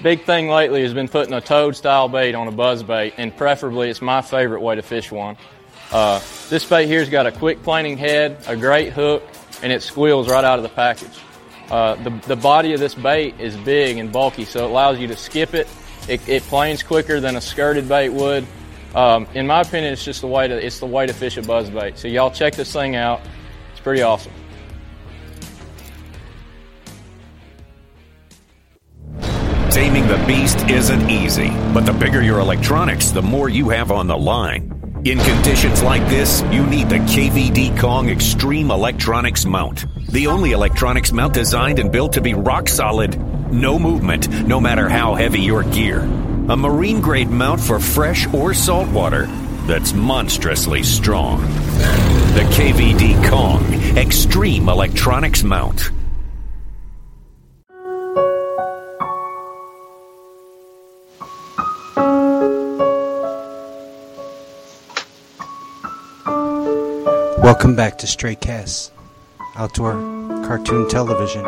Big 0.01 0.23
thing 0.23 0.49
lately 0.49 0.81
has 0.81 0.93
been 0.93 1.07
putting 1.07 1.33
a 1.33 1.41
toad 1.41 1.75
style 1.75 2.09
bait 2.09 2.33
on 2.35 2.47
a 2.47 2.51
buzz 2.51 2.83
bait, 2.83 3.13
and 3.17 3.35
preferably 3.35 3.89
it's 3.89 4.01
my 4.01 4.21
favorite 4.21 4.61
way 4.61 4.75
to 4.75 4.81
fish 4.81 5.11
one. 5.11 5.37
Uh, 5.91 6.19
this 6.49 6.65
bait 6.65 6.87
here's 6.87 7.09
got 7.09 7.27
a 7.27 7.31
quick 7.31 7.61
planing 7.63 7.97
head, 7.97 8.37
a 8.47 8.57
great 8.57 8.91
hook, 8.91 9.23
and 9.61 9.71
it 9.71 9.83
squeals 9.83 10.27
right 10.27 10.43
out 10.43 10.57
of 10.57 10.63
the 10.63 10.69
package. 10.69 11.17
Uh, 11.69 11.95
the, 12.03 12.09
the 12.27 12.35
body 12.35 12.73
of 12.73 12.79
this 12.79 12.95
bait 12.95 13.39
is 13.39 13.55
big 13.57 13.97
and 13.97 14.11
bulky, 14.11 14.45
so 14.45 14.65
it 14.65 14.69
allows 14.69 14.99
you 14.99 15.07
to 15.07 15.15
skip 15.15 15.53
it. 15.53 15.67
It, 16.09 16.27
it 16.27 16.43
planes 16.43 16.83
quicker 16.83 17.19
than 17.19 17.35
a 17.35 17.41
skirted 17.41 17.87
bait 17.87 18.09
would. 18.09 18.45
Um, 18.93 19.27
in 19.33 19.47
my 19.47 19.61
opinion, 19.61 19.93
it's 19.93 20.03
just 20.03 20.21
the 20.21 20.27
way 20.27 20.47
to 20.47 20.65
it's 20.65 20.79
the 20.79 20.85
way 20.85 21.07
to 21.07 21.13
fish 21.13 21.37
a 21.37 21.41
buzz 21.41 21.69
bait. 21.69 21.97
So 21.97 22.07
y'all 22.07 22.29
check 22.29 22.55
this 22.55 22.71
thing 22.73 22.95
out. 22.95 23.21
It's 23.71 23.81
pretty 23.81 24.01
awesome. 24.01 24.33
Taming 29.73 30.07
the 30.07 30.23
beast 30.27 30.69
isn't 30.69 31.09
easy, 31.09 31.49
but 31.73 31.87
the 31.87 31.93
bigger 31.93 32.21
your 32.21 32.37
electronics, 32.37 33.09
the 33.09 33.23
more 33.23 33.49
you 33.49 33.69
have 33.69 33.89
on 33.89 34.05
the 34.05 34.15
line. 34.15 35.01
In 35.03 35.17
conditions 35.17 35.81
like 35.81 36.07
this, 36.09 36.43
you 36.51 36.63
need 36.67 36.89
the 36.89 36.99
KVD 36.99 37.79
Kong 37.79 38.07
Extreme 38.07 38.69
Electronics 38.69 39.45
Mount. 39.45 39.87
The 40.11 40.27
only 40.27 40.51
electronics 40.51 41.11
mount 41.11 41.33
designed 41.33 41.79
and 41.79 41.91
built 41.91 42.13
to 42.13 42.21
be 42.21 42.35
rock 42.35 42.69
solid. 42.69 43.19
No 43.51 43.79
movement, 43.79 44.29
no 44.45 44.59
matter 44.61 44.89
how 44.89 45.15
heavy 45.15 45.41
your 45.41 45.63
gear. 45.63 46.01
A 46.01 46.55
marine 46.55 47.01
grade 47.01 47.31
mount 47.31 47.59
for 47.59 47.79
fresh 47.79 48.31
or 48.31 48.53
salt 48.53 48.87
water 48.89 49.25
that's 49.65 49.91
monstrously 49.91 50.83
strong. 50.83 51.41
The 52.35 52.45
KVD 52.51 53.27
Kong 53.27 53.73
Extreme 53.97 54.69
Electronics 54.69 55.43
Mount. 55.43 55.89
Welcome 67.53 67.75
back 67.75 67.99
to 67.99 68.07
Stray 68.07 68.33
Casts, 68.33 68.89
outdoor 69.55 69.93
cartoon 70.43 70.89
television. 70.89 71.45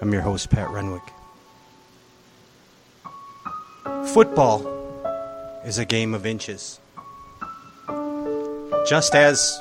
I'm 0.00 0.12
your 0.12 0.22
host, 0.22 0.50
Pat 0.50 0.70
Renwick. 0.70 1.02
Football 4.14 4.64
is 5.64 5.78
a 5.78 5.84
game 5.84 6.14
of 6.14 6.26
inches. 6.26 6.78
Just 8.88 9.16
as 9.16 9.60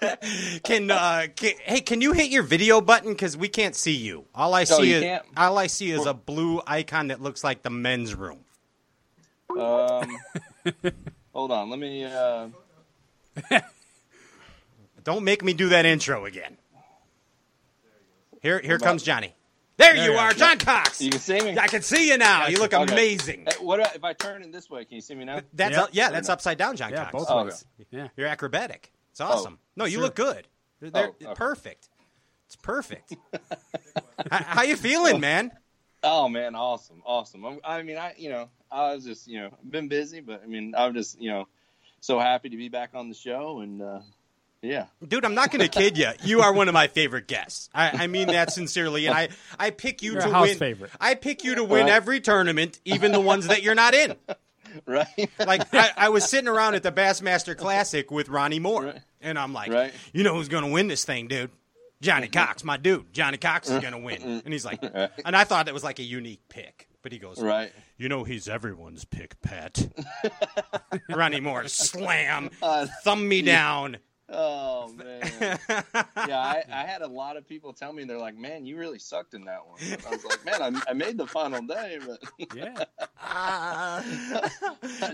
can, 0.64 0.90
uh, 0.90 1.26
can 1.34 1.54
hey, 1.62 1.80
can 1.80 2.00
you 2.00 2.12
hit 2.12 2.30
your 2.30 2.42
video 2.42 2.80
button 2.80 3.12
because 3.12 3.36
we 3.36 3.48
can't 3.48 3.74
see 3.74 3.96
you. 3.96 4.24
All 4.34 4.54
I 4.54 4.64
see 4.64 4.90
you 4.90 4.96
is 4.96 5.02
can't? 5.02 5.24
all 5.36 5.58
I 5.58 5.66
see 5.66 5.90
is 5.90 6.06
a 6.06 6.14
blue 6.14 6.60
icon 6.66 7.08
that 7.08 7.20
looks 7.20 7.42
like 7.44 7.62
the 7.62 7.70
men's 7.70 8.14
room. 8.14 8.40
Um, 9.58 10.18
hold 11.32 11.50
on, 11.52 11.70
let 11.70 11.78
me. 11.78 12.04
Uh, 12.04 12.48
Don't 15.04 15.24
make 15.24 15.42
me 15.42 15.52
do 15.54 15.70
that 15.70 15.86
intro 15.86 16.26
again. 16.26 16.56
Here, 18.42 18.60
here 18.60 18.76
about- 18.76 18.86
comes 18.86 19.02
Johnny. 19.02 19.34
There, 19.76 19.94
There 19.94 20.06
you 20.06 20.12
you 20.12 20.18
are, 20.18 20.30
are. 20.30 20.32
John 20.32 20.58
Cox. 20.58 21.00
you 21.00 21.08
can 21.10 21.20
see 21.20 21.40
me. 21.40 21.56
I 21.56 21.68
can 21.68 21.82
see 21.82 22.08
you 22.08 22.18
now. 22.18 22.48
You 22.48 22.58
look 22.58 22.74
Okay. 22.74 22.92
amazing. 22.92 23.44
Hey, 23.48 23.64
what 23.64 23.78
if 23.94 24.02
I 24.02 24.12
turn 24.12 24.42
it 24.42 24.50
this 24.50 24.68
way? 24.68 24.84
Can 24.84 24.96
you 24.96 25.00
see 25.00 25.14
me 25.14 25.24
now? 25.24 25.40
That's 25.52 25.76
Yeah. 25.76 25.82
up- 25.82 25.90
yeah, 25.92 26.10
that's 26.10 26.28
upside 26.28 26.58
down, 26.58 26.76
John 26.76 26.90
Yeah, 26.90 27.04
Cox. 27.04 27.12
both 27.12 27.26
Oh, 27.30 27.44
ways. 27.44 27.64
Yeah. 27.92 28.08
You're 28.16 28.26
acrobatic. 28.26 28.92
It's 29.12 29.20
awesome. 29.20 29.60
no, 29.76 29.84
you 29.84 30.00
look 30.00 30.16
good. 30.16 30.48
They're, 30.80 30.90
they're 30.90 31.06
Oh, 31.06 31.26
okay. 31.26 31.34
perfect. 31.36 31.88
It's 32.46 32.56
perfect. 32.56 33.14
how, 34.32 34.38
how 34.42 34.62
you 34.62 34.74
feeling, 34.76 35.20
man? 35.20 35.52
Oh 36.02 36.28
man, 36.28 36.54
awesome, 36.56 37.00
awesome. 37.06 37.44
I'm, 37.44 37.60
I 37.64 37.82
mean, 37.82 37.98
I 37.98 38.14
you 38.16 38.30
know, 38.30 38.48
I 38.70 38.94
was 38.94 39.04
just 39.04 39.26
you 39.28 39.40
know, 39.40 39.50
been 39.68 39.88
busy, 39.88 40.20
but 40.20 40.42
I 40.42 40.46
mean, 40.46 40.74
I'm 40.76 40.94
just 40.94 41.20
you 41.20 41.30
know, 41.30 41.48
so 42.00 42.18
happy 42.18 42.48
to 42.50 42.56
be 42.56 42.68
back 42.68 42.90
on 42.94 43.08
the 43.08 43.14
show, 43.14 43.60
and 43.60 43.80
uh, 43.82 44.00
yeah, 44.62 44.86
Dude, 45.06 45.24
I'm 45.24 45.34
not 45.34 45.50
going 45.52 45.60
to 45.60 45.68
kid 45.68 45.96
you. 45.96 46.10
You 46.24 46.40
are 46.40 46.52
one 46.52 46.66
of 46.68 46.74
my 46.74 46.88
favorite 46.88 47.26
guests. 47.28 47.70
I, 47.74 48.04
I 48.04 48.06
mean 48.08 48.28
that 48.28 48.52
sincerely, 48.52 49.06
and 49.06 49.16
I, 49.16 49.28
I 49.58 49.70
pick 49.70 50.02
you 50.02 50.12
You're 50.14 50.22
to 50.22 50.40
win. 50.40 50.58
favorite. 50.58 50.90
I 51.00 51.14
pick 51.14 51.44
you 51.44 51.54
to 51.54 51.64
win 51.64 51.84
Right. 51.84 51.92
every 51.92 52.20
tournament, 52.20 52.80
even 52.84 53.12
the 53.12 53.20
ones 53.20 53.46
that 53.46 53.62
you're 53.62 53.76
not 53.76 53.94
in. 53.94 54.16
right. 54.86 55.30
Like 55.38 55.72
I, 55.72 55.90
I 55.96 56.08
was 56.08 56.28
sitting 56.28 56.48
around 56.48 56.74
at 56.74 56.82
the 56.82 56.90
Bassmaster 56.92 57.56
Classic 57.56 58.10
with 58.10 58.28
Ronnie 58.28 58.58
Moore, 58.58 58.84
Right. 58.86 59.00
and 59.20 59.38
I'm 59.38 59.52
like, 59.52 59.70
Right. 59.72 59.92
you 60.12 60.24
know 60.24 60.34
who's 60.34 60.48
going 60.48 60.64
to 60.64 60.70
win 60.70 60.88
this 60.88 61.04
thing, 61.04 61.28
dude? 61.28 61.50
Johnny 62.00 62.26
Cox, 62.28 62.64
my 62.64 62.76
dude. 62.76 63.12
Johnny 63.12 63.38
Cox 63.38 63.68
is 63.70 63.80
going 63.80 63.92
to 63.92 63.98
win. 63.98 64.22
And 64.44 64.52
he's 64.52 64.64
like, 64.64 64.80
and 64.82 65.36
I 65.36 65.44
thought 65.44 65.66
that 65.66 65.74
was 65.74 65.84
like 65.84 66.00
a 66.00 66.04
unique 66.04 66.40
pick, 66.48 66.87
but 67.02 67.12
he 67.12 67.18
goes, 67.18 67.40
right. 67.40 67.72
You 67.96 68.08
know 68.08 68.24
he's 68.24 68.48
everyone's 68.48 69.04
pick, 69.04 69.40
Pat. 69.42 69.88
Ronnie 71.10 71.40
Moore, 71.40 71.68
slam, 71.68 72.50
Uh, 72.62 72.86
thumb 73.04 73.26
me 73.28 73.42
down. 73.42 73.98
Oh 74.30 74.92
man, 74.96 75.58
yeah. 75.70 76.38
I, 76.38 76.62
I 76.70 76.82
had 76.84 77.00
a 77.00 77.06
lot 77.06 77.38
of 77.38 77.48
people 77.48 77.72
tell 77.72 77.94
me 77.94 78.04
they're 78.04 78.18
like, 78.18 78.36
"Man, 78.36 78.66
you 78.66 78.76
really 78.76 78.98
sucked 78.98 79.32
in 79.32 79.46
that 79.46 79.66
one." 79.66 79.78
I 80.06 80.10
was 80.10 80.22
like, 80.22 80.44
"Man, 80.44 80.60
I, 80.60 80.90
I 80.90 80.92
made 80.92 81.16
the 81.16 81.26
final 81.26 81.62
day, 81.62 81.98
but 82.06 82.54
Yeah. 82.54 82.84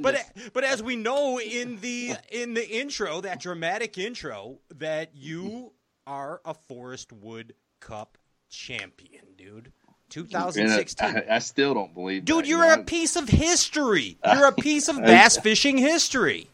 but 0.00 0.16
but 0.52 0.64
as 0.64 0.82
we 0.82 0.96
know 0.96 1.38
in 1.38 1.76
the 1.80 2.14
in 2.30 2.54
the 2.54 2.68
intro, 2.68 3.20
that 3.20 3.40
dramatic 3.40 3.98
intro, 3.98 4.58
that 4.74 5.10
you 5.14 5.72
are 6.08 6.40
a 6.44 6.54
Forest 6.54 7.12
Wood 7.12 7.54
Cup 7.80 8.18
champion, 8.50 9.26
dude. 9.36 9.72
2016. 10.14 11.08
I, 11.28 11.36
I 11.36 11.38
still 11.40 11.74
don't 11.74 11.92
believe, 11.92 12.18
it. 12.18 12.24
Dude, 12.24 12.44
that, 12.44 12.48
you're 12.48 12.64
you 12.64 12.72
a 12.72 12.84
piece 12.84 13.16
of 13.16 13.28
history. 13.28 14.16
You're 14.24 14.46
a 14.46 14.52
piece 14.52 14.88
of 14.88 14.96
bass 14.96 15.36
fishing 15.36 15.76
history. 15.76 16.48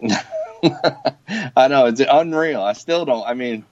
I 1.56 1.68
know 1.68 1.86
it's 1.86 2.00
unreal. 2.00 2.62
I 2.62 2.72
still 2.72 3.04
don't. 3.04 3.26
I 3.26 3.34
mean, 3.34 3.64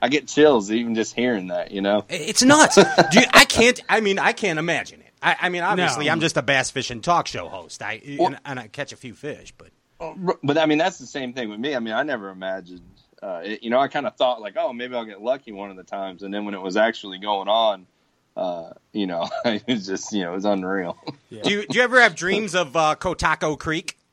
I 0.00 0.08
get 0.08 0.26
chills 0.26 0.70
even 0.70 0.94
just 0.94 1.14
hearing 1.14 1.48
that. 1.48 1.70
You 1.70 1.82
know, 1.82 2.04
It's 2.08 2.42
nuts. 2.42 2.76
Do 3.10 3.20
you, 3.20 3.26
I 3.32 3.44
can't. 3.44 3.80
I 3.88 4.00
mean, 4.00 4.18
I 4.18 4.32
can't 4.32 4.58
imagine 4.58 5.00
it. 5.00 5.12
I, 5.20 5.36
I 5.42 5.48
mean, 5.50 5.62
obviously, 5.62 6.06
No. 6.06 6.12
I'm 6.12 6.20
just 6.20 6.36
a 6.36 6.42
bass 6.42 6.70
fishing 6.70 7.02
talk 7.02 7.26
show 7.26 7.48
host. 7.48 7.82
I 7.82 8.00
and, 8.18 8.38
and 8.44 8.58
I 8.58 8.68
catch 8.68 8.92
a 8.92 8.96
few 8.96 9.14
fish, 9.14 9.52
but 9.58 9.68
but 10.42 10.56
I 10.56 10.66
mean 10.66 10.78
that's 10.78 10.98
the 10.98 11.06
same 11.06 11.34
thing 11.34 11.50
with 11.50 11.60
me. 11.60 11.74
I 11.74 11.80
mean, 11.80 11.94
I 11.94 12.04
never 12.04 12.30
imagined. 12.30 12.82
Uh, 13.20 13.42
it, 13.44 13.62
you 13.64 13.70
know, 13.70 13.80
I 13.80 13.88
kind 13.88 14.06
of 14.06 14.16
thought 14.16 14.40
like, 14.40 14.54
oh, 14.56 14.72
maybe 14.72 14.94
I'll 14.94 15.04
get 15.04 15.20
lucky 15.20 15.52
one 15.52 15.70
of 15.70 15.76
the 15.76 15.82
times, 15.82 16.22
and 16.22 16.32
then 16.32 16.44
when 16.44 16.54
it 16.54 16.62
was 16.62 16.76
actually 16.76 17.18
going 17.18 17.48
on, 17.48 17.86
uh, 18.38 18.72
you 18.92 19.06
know, 19.06 19.28
it 19.44 19.64
was 19.66 19.86
just 19.86 20.12
you 20.12 20.22
know, 20.24 20.32
it 20.32 20.36
was 20.36 20.44
unreal. 20.44 20.96
do 21.30 21.50
you 21.50 21.66
do 21.66 21.78
you 21.78 21.82
ever 21.82 22.00
have 22.00 22.14
dreams 22.14 22.54
of 22.54 22.76
uh, 22.76 22.94
Cotaco 22.98 23.58
Creek? 23.58 23.96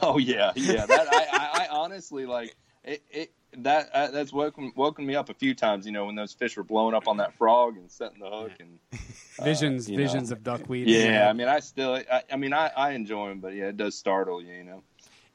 Oh 0.00 0.16
yeah, 0.16 0.52
yeah. 0.54 0.86
That 0.86 1.08
I, 1.12 1.26
I, 1.32 1.64
I 1.64 1.68
honestly 1.72 2.24
like 2.24 2.54
it. 2.84 3.02
it 3.10 3.32
that 3.58 3.90
uh, 3.92 4.10
that's 4.12 4.32
woken 4.32 4.72
woken 4.76 5.04
me 5.04 5.16
up 5.16 5.28
a 5.28 5.34
few 5.34 5.56
times. 5.56 5.86
You 5.86 5.92
know, 5.92 6.06
when 6.06 6.14
those 6.14 6.32
fish 6.32 6.56
were 6.56 6.62
blowing 6.62 6.94
up 6.94 7.08
on 7.08 7.16
that 7.16 7.34
frog 7.34 7.76
and 7.76 7.90
setting 7.90 8.20
the 8.20 8.30
hook, 8.30 8.52
and 8.60 8.78
Visions, 9.42 9.90
you 9.90 9.96
know. 9.96 10.04
visions 10.04 10.30
of 10.30 10.44
duckweed. 10.44 10.86
yeah. 10.86 11.28
I 11.28 11.32
mean, 11.32 11.48
I 11.48 11.58
still, 11.58 11.94
I, 11.94 12.22
I 12.32 12.36
mean, 12.36 12.52
I, 12.52 12.70
I 12.76 12.92
enjoy 12.92 13.30
them, 13.30 13.40
but 13.40 13.54
yeah, 13.54 13.64
it 13.64 13.76
does 13.76 13.96
startle 13.96 14.40
you. 14.40 14.54
You 14.54 14.64
know. 14.64 14.82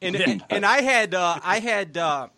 And 0.01 0.44
and 0.50 0.65
I 0.65 0.82
had 0.82 1.13
uh, 1.13 1.39
I 1.44 1.60
had 1.60 1.98
uh, 1.98 2.29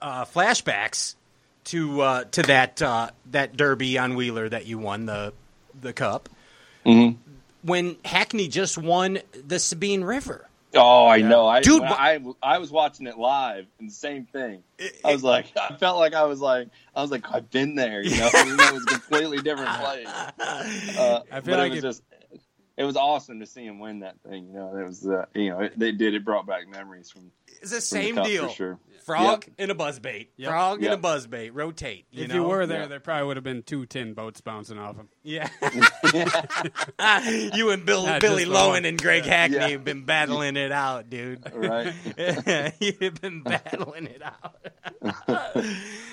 uh, 0.00 0.24
flashbacks 0.24 1.16
to 1.64 2.00
uh, 2.00 2.24
to 2.24 2.42
that 2.42 2.80
uh, 2.82 3.10
that 3.30 3.56
derby 3.56 3.98
on 3.98 4.14
Wheeler 4.14 4.48
that 4.48 4.66
you 4.66 4.78
won 4.78 5.06
the 5.06 5.32
the 5.80 5.92
cup 5.92 6.28
Mhm. 6.84 7.16
when 7.62 7.96
Hackney 8.04 8.48
just 8.48 8.76
won 8.78 9.18
the 9.46 9.58
Sabine 9.58 10.02
River. 10.04 10.48
Oh, 10.74 11.06
I 11.06 11.20
know. 11.20 11.46
I, 11.46 11.60
Dude, 11.60 11.82
I 11.82 12.18
I 12.42 12.56
was 12.58 12.70
watching 12.70 13.06
it 13.06 13.18
live, 13.18 13.66
and 13.78 13.90
the 13.90 13.94
same 13.94 14.24
thing. 14.24 14.62
I 15.04 15.12
was 15.12 15.22
like, 15.22 15.46
I 15.60 15.76
felt 15.76 15.98
like 15.98 16.14
I 16.14 16.24
was 16.24 16.40
like, 16.40 16.68
I 16.96 17.02
was 17.02 17.10
like, 17.10 17.24
I've 17.30 17.50
been 17.50 17.74
there. 17.74 18.02
You 18.02 18.16
know, 18.16 18.30
it 18.32 18.72
was 18.72 18.82
a 18.84 18.86
completely 18.86 19.38
different 19.42 19.70
place. 19.80 20.08
Uh, 20.98 21.20
I 21.30 21.40
feel 21.40 21.56
like 21.58 21.72
it 21.72 21.76
was 21.76 21.78
it- 21.78 21.82
just, 21.82 22.02
it 22.78 22.84
was 22.84 22.96
awesome 22.96 23.40
to 23.40 23.46
see 23.46 23.64
him 23.66 23.78
win 23.80 24.00
that 24.00 24.16
thing. 24.26 24.46
You 24.48 24.54
know, 24.54 24.76
it 24.76 24.86
was 24.86 25.06
uh, 25.06 25.26
you 25.34 25.50
know 25.50 25.60
it, 25.60 25.78
they 25.78 25.92
did 25.92 26.14
it 26.14 26.24
brought 26.24 26.46
back 26.46 26.66
memories 26.68 27.10
from, 27.10 27.30
It's 27.60 27.70
the 27.70 27.80
same 27.82 28.14
the 28.14 28.22
deal. 28.22 28.48
for 28.48 28.54
sure. 28.54 28.78
Frog 29.04 29.46
and 29.58 29.70
a 29.70 29.74
buzzbait. 29.74 30.28
Yep. 30.36 30.50
Frog 30.50 30.82
Yep. 30.82 30.92
and 30.92 31.04
a 31.04 31.08
buzzbait. 31.08 31.50
Rotate. 31.52 32.06
You 32.10 32.24
if 32.24 32.28
know? 32.30 32.34
you 32.36 32.42
were 32.44 32.66
there, 32.66 32.82
Yeah. 32.82 32.86
there 32.88 33.00
probably 33.00 33.26
would 33.26 33.36
have 33.36 33.44
been 33.44 33.62
two 33.62 33.86
tin 33.86 34.14
boats 34.14 34.40
bouncing 34.40 34.78
off 34.78 34.96
him. 34.96 35.08
Yeah. 35.22 35.48
you 37.54 37.70
and 37.70 37.84
Bill, 37.84 38.06
Not 38.06 38.20
Billy 38.20 38.44
just 38.44 38.52
the 38.52 38.58
one. 38.68 38.82
Lowen 38.82 38.88
and 38.88 39.00
Greg 39.00 39.24
Hackney 39.24 39.56
Yeah. 39.56 39.68
have 39.68 39.84
been 39.84 40.04
battling 40.04 40.56
it 40.56 40.72
out, 40.72 41.10
dude. 41.10 41.42
Right. 41.54 41.92
You've 42.80 43.20
been 43.20 43.42
battling 43.42 44.06
it 44.06 44.22
out. 44.22 45.56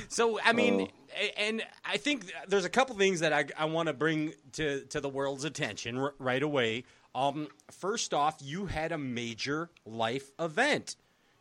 so, 0.10 0.39
I 0.41 0.53
mean, 0.53 0.89
a- 1.17 1.39
and 1.39 1.63
I 1.86 1.98
think 1.98 2.31
there's 2.48 2.65
a 2.65 2.69
couple 2.69 2.96
things 2.96 3.19
that 3.22 3.34
I, 3.34 3.46
I 3.58 3.65
want 3.65 3.88
to 3.88 3.93
bring 3.93 4.34
to, 4.53 4.81
to 4.86 5.01
the 5.01 5.10
world's 5.10 5.43
attention 5.43 5.98
r- 5.98 6.13
right 6.19 6.41
away. 6.43 6.84
Um, 7.15 7.48
first 7.72 8.13
off, 8.13 8.38
you 8.41 8.67
had 8.67 8.91
a 8.91 8.98
major 8.98 9.69
life 9.86 10.31
event 10.39 10.96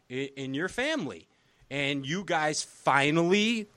in, 0.09 0.29
in 0.37 0.55
your 0.55 0.69
family, 0.69 1.29
and 1.71 2.07
you 2.07 2.25
guys 2.25 2.63
finally 2.63 3.69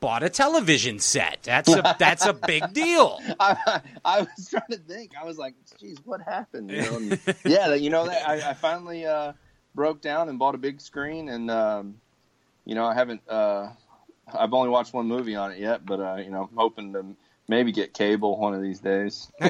bought 0.00 0.22
a 0.22 0.30
television 0.30 0.98
set. 0.98 1.38
That's 1.42 1.68
a 1.68 1.96
that's 1.98 2.26
a 2.26 2.32
big 2.32 2.72
deal. 2.72 3.20
I, 3.38 3.80
I 4.04 4.20
was 4.20 4.48
trying 4.48 4.62
to 4.70 4.78
think. 4.78 5.12
I 5.20 5.24
was 5.24 5.38
like, 5.38 5.54
"Geez, 5.78 5.98
what 6.04 6.20
happened?" 6.22 6.70
You 6.70 6.82
know, 6.82 6.96
and, 6.96 7.20
yeah, 7.44 7.74
you 7.74 7.90
know, 7.90 8.06
that 8.06 8.28
I, 8.28 8.50
I 8.50 8.54
finally 8.54 9.06
uh, 9.06 9.32
broke 9.74 10.00
down 10.00 10.28
and 10.28 10.38
bought 10.38 10.54
a 10.54 10.58
big 10.58 10.80
screen, 10.80 11.28
and 11.28 11.50
um, 11.50 12.00
you 12.64 12.74
know, 12.74 12.86
I 12.86 12.94
haven't. 12.94 13.22
Uh, 13.28 13.70
I've 14.32 14.54
only 14.54 14.68
watched 14.68 14.92
one 14.94 15.06
movie 15.06 15.34
on 15.36 15.52
it 15.52 15.58
yet, 15.58 15.84
but 15.84 16.00
uh, 16.00 16.16
you 16.16 16.30
know, 16.30 16.48
I'm 16.50 16.56
hoping 16.56 16.92
to 16.94 17.04
maybe 17.50 17.72
get 17.72 17.92
cable 17.92 18.38
one 18.38 18.54
of 18.54 18.62
these 18.62 18.80
days. 18.80 19.30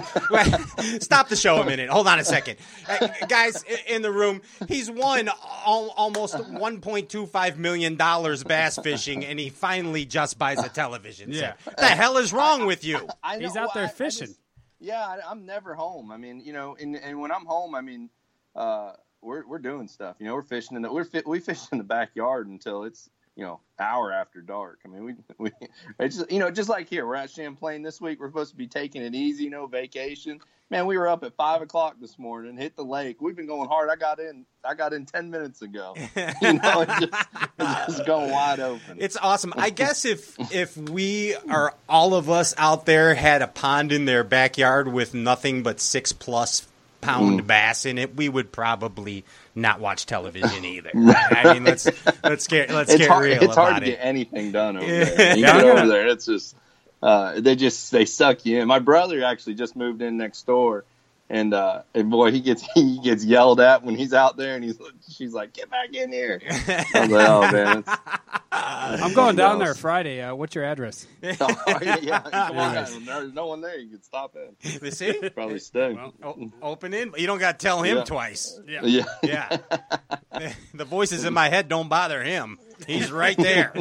Stop 1.01 1.29
the 1.29 1.37
show 1.37 1.61
a 1.61 1.65
minute. 1.67 1.89
Hold 1.91 2.09
on 2.09 2.19
a 2.19 2.25
second, 2.25 2.57
Uh, 2.89 3.09
guys 3.29 3.63
in 3.87 4.03
the 4.03 4.11
room. 4.11 4.41
He's 4.67 4.91
won 4.91 5.29
al- 5.29 5.95
almost 5.97 6.35
1.25 6.35 7.57
million 7.59 7.97
dollars 7.97 8.43
bass 8.43 8.79
fishing, 8.83 9.25
and 9.25 9.39
he 9.39 9.51
finally 9.51 10.05
just 10.05 10.39
buys 10.39 10.59
a 10.59 10.69
television 10.69 11.33
set. 11.33 11.41
Yeah. 11.43 11.53
What 11.65 11.77
the 11.77 11.87
hell 11.87 12.17
is 12.17 12.33
wrong 12.33 12.67
with 12.67 12.85
you? 12.85 13.07
I 13.23 13.37
know, 13.37 13.47
He's 13.47 13.57
out 13.57 13.75
there 13.75 13.85
I- 13.85 13.87
I 13.87 13.91
fishing. 13.91 14.27
just- 14.29 14.41
yeah, 14.83 15.03
I, 15.07 15.19
I'm 15.31 15.45
never 15.45 15.75
home. 15.75 16.11
I 16.11 16.17
mean, 16.17 16.41
you 16.41 16.55
know, 16.55 16.75
and, 16.81 16.97
and 16.97 17.21
when 17.21 17.31
I'm 17.31 17.45
home, 17.45 17.75
I 17.75 17.83
mean, 17.83 18.09
uh, 18.57 18.93
we're 19.21 19.47
we're 19.47 19.59
doing 19.59 19.87
stuff. 19.89 20.17
You 20.19 20.27
know, 20.27 20.35
we're 20.35 20.43
fishing 20.43 20.75
in 20.75 20.83
the 20.83 20.91
we're 20.91 21.05
fi- 21.05 21.23
we 21.27 21.39
fish 21.39 21.61
in 21.71 21.77
the 21.77 21.85
backyard 21.85 22.49
until 22.49 22.85
it's 22.85 23.11
you 23.37 23.45
know 23.45 23.61
hour 23.79 24.13
after 24.13 24.41
dark. 24.43 24.81
I 24.85 24.89
mean, 24.89 25.05
we 25.05 25.15
we 25.39 25.51
it's 25.99 26.17
just, 26.19 26.31
you 26.31 26.39
know 26.39 26.51
just 26.51 26.69
like 26.69 26.89
here, 26.89 27.07
we're 27.07 27.17
at 27.17 27.31
Champlain 27.31 27.83
this 27.83 28.01
week. 28.01 28.21
We're 28.21 28.29
supposed 28.29 28.51
to 28.51 28.57
be 28.57 28.67
taking 28.67 29.03
it 29.03 29.15
easy, 29.15 29.45
you 29.45 29.51
know, 29.51 29.67
vacation. 29.67 30.41
Man, 30.71 30.87
we 30.87 30.97
were 30.97 31.09
up 31.09 31.25
at 31.25 31.35
five 31.35 31.63
o'clock 31.63 31.97
this 32.01 32.17
morning, 32.17 32.57
hit 32.57 32.77
the 32.77 32.85
lake. 32.85 33.21
We've 33.21 33.35
been 33.35 33.49
going 33.49 33.69
hard. 33.69 33.91
I 33.91 33.97
got 33.97 34.21
in. 34.21 34.47
I 34.65 34.75
got 34.75 34.93
in 34.93 35.05
ten 35.05 35.31
minutes 35.31 35.63
ago. 35.63 35.95
You 36.43 36.55
know, 36.55 36.81
it's 36.83 37.01
just, 37.01 37.27
it's 37.59 37.87
just 37.87 38.07
going 38.07 38.31
wide 38.31 38.61
open. 38.61 38.99
It's 38.99 39.17
awesome. 39.17 39.53
I 39.57 39.71
guess 39.71 40.05
if 40.05 40.37
if 40.53 40.77
we 40.77 41.35
are 41.49 41.75
all 41.89 42.15
of 42.15 42.31
us 42.31 42.55
out 42.57 42.87
there 42.87 43.15
had 43.15 43.43
a 43.43 43.47
pond 43.47 43.93
in 43.93 44.05
their 44.05 44.23
backyard 44.25 44.89
with 44.89 45.13
nothing 45.13 45.63
but 45.63 45.81
six 45.81 46.13
plus 46.13 46.67
pound 47.01 47.47
bass 47.47 47.87
in 47.87 47.99
it, 47.99 48.17
we 48.17 48.29
would 48.29 48.53
probably 48.53 49.25
not 49.55 49.81
watch 49.81 50.07
television 50.07 50.65
either. 50.65 50.91
Right? 50.95 51.17
I 51.47 51.55
mean, 51.55 51.65
let's 51.65 51.89
let's 52.23 52.47
get 52.47 52.71
let's 52.71 52.91
it's 52.91 52.99
get 53.01 53.09
hard, 53.09 53.25
real 53.25 53.43
it's 53.43 53.55
hard 53.55 53.77
to 53.77 53.83
it. 53.83 53.87
get 53.97 53.99
anything 54.03 54.53
done 54.53 54.77
over 54.77 54.87
there. 54.87 55.37
You 55.37 55.43
Yeah, 55.43 55.61
get 55.61 55.65
over 55.65 55.87
there, 55.89 56.09
it's 56.09 56.27
just 56.27 56.57
uh, 57.03 57.41
they 57.41 57.57
just 57.57 57.91
they 57.93 58.05
suck 58.05 58.45
you 58.45 58.61
in. 58.61 58.69
My 58.69 58.79
brother 58.79 59.25
actually 59.25 59.55
just 59.55 59.75
moved 59.77 60.03
in 60.03 60.17
next 60.19 60.47
door, 60.47 60.85
and 61.31 61.55
uh, 61.55 61.83
and 61.95 62.11
boy, 62.11 62.33
he 62.33 62.41
gets 62.41 62.63
he 62.75 62.99
gets 63.03 63.25
yelled 63.25 63.61
at 63.61 63.83
when 63.85 63.95
he's 63.95 64.13
out 64.13 64.37
there, 64.37 64.57
and 64.57 64.65
he's 64.65 64.79
she's 65.09 65.33
like, 65.33 65.53
"Get 65.55 65.71
back 65.71 65.95
in 65.95 66.13
here!" 66.13 66.43
I 66.51 66.85
was 66.95 67.11
like, 67.11 67.29
"Oh 67.29 67.53
man, 67.53 67.79
it's, 67.79 67.89
I'm 68.53 69.15
going 69.15 69.37
down 69.37 69.61
there 69.61 69.75
Friday. 69.75 70.21
Uh, 70.21 70.35
what's 70.35 70.55
your 70.57 70.65
address? 70.65 71.07
oh, 71.23 71.79
yeah, 71.83 71.97
yeah. 72.03 72.21
Come. 72.21 73.05
There's 73.07 73.33
no 73.33 73.47
one 73.47 73.61
there. 73.61 73.79
You 73.79 73.91
can 73.91 74.03
stop 74.03 74.37
at. 74.37 74.83
You 74.83 74.91
see? 74.91 75.31
Probably 75.31 75.61
stay. 75.61 75.93
Well, 75.95 76.13
O- 76.25 76.51
open 76.63 76.93
in. 76.93 77.13
You 77.17 77.27
don't 77.29 77.39
got 77.39 77.61
to 77.61 77.65
tell 77.65 77.83
him 77.83 77.99
Yeah. 77.99 78.05
twice. 78.05 78.61
Yeah. 78.67 78.81
yeah, 78.85 79.05
Yeah. 79.23 80.53
the 80.75 80.85
voices 80.85 81.25
in 81.25 81.33
my 81.33 81.49
head 81.49 81.69
don't 81.69 81.89
bother 81.89 82.23
him. 82.23 82.59
He's 82.87 83.13
right 83.13 83.37
there. 83.37 83.73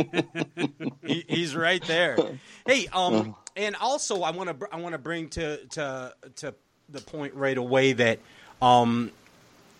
he, 1.06 1.26
he's 1.28 1.56
right 1.56 1.84
there. 1.88 2.18
Hey, 2.68 2.88
um, 2.94 3.36
and 3.56 3.76
also 3.76 4.22
I 4.22 4.32
want 4.32 4.60
to 4.60 4.68
I 4.72 4.78
want 4.78 4.94
to 4.94 5.00
bring 5.00 5.30
to 5.30 5.66
to 5.68 6.14
to 6.38 6.56
the 6.92 7.02
point 7.02 7.34
right 7.36 7.58
away 7.58 7.94
that 7.94 8.20
um, 8.62 9.12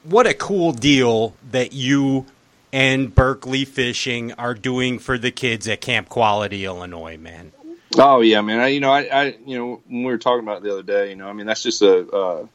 what 0.04 0.28
a 0.28 0.34
cool 0.34 0.72
deal 0.72 1.34
that 1.52 1.74
you 1.74 2.26
and 2.72 3.14
Berkley 3.14 3.66
Fishing 3.66 4.34
are 4.34 4.54
doing 4.54 5.00
for 5.00 5.18
the 5.18 5.32
kids 5.32 5.68
at 5.68 5.82
Camp 5.82 6.08
Quality, 6.10 6.66
Illinois, 6.66 7.18
man. 7.18 7.52
Oh 7.98 8.22
yeah, 8.22 8.42
man. 8.42 8.60
I, 8.60 8.68
you 8.68 8.80
know, 8.80 8.92
I, 8.92 9.00
I, 9.12 9.24
you 9.46 9.58
know, 9.58 9.82
when 9.88 10.04
we 10.04 10.12
were 10.12 10.20
talking 10.20 10.44
about 10.44 10.58
it 10.58 10.64
the 10.64 10.72
other 10.74 10.84
day, 10.84 11.10
you 11.10 11.16
know, 11.16 11.28
I 11.28 11.34
mean, 11.34 11.48
that's 11.48 11.64
just 11.64 11.82
a, 11.82 12.08
uh, 12.08 12.46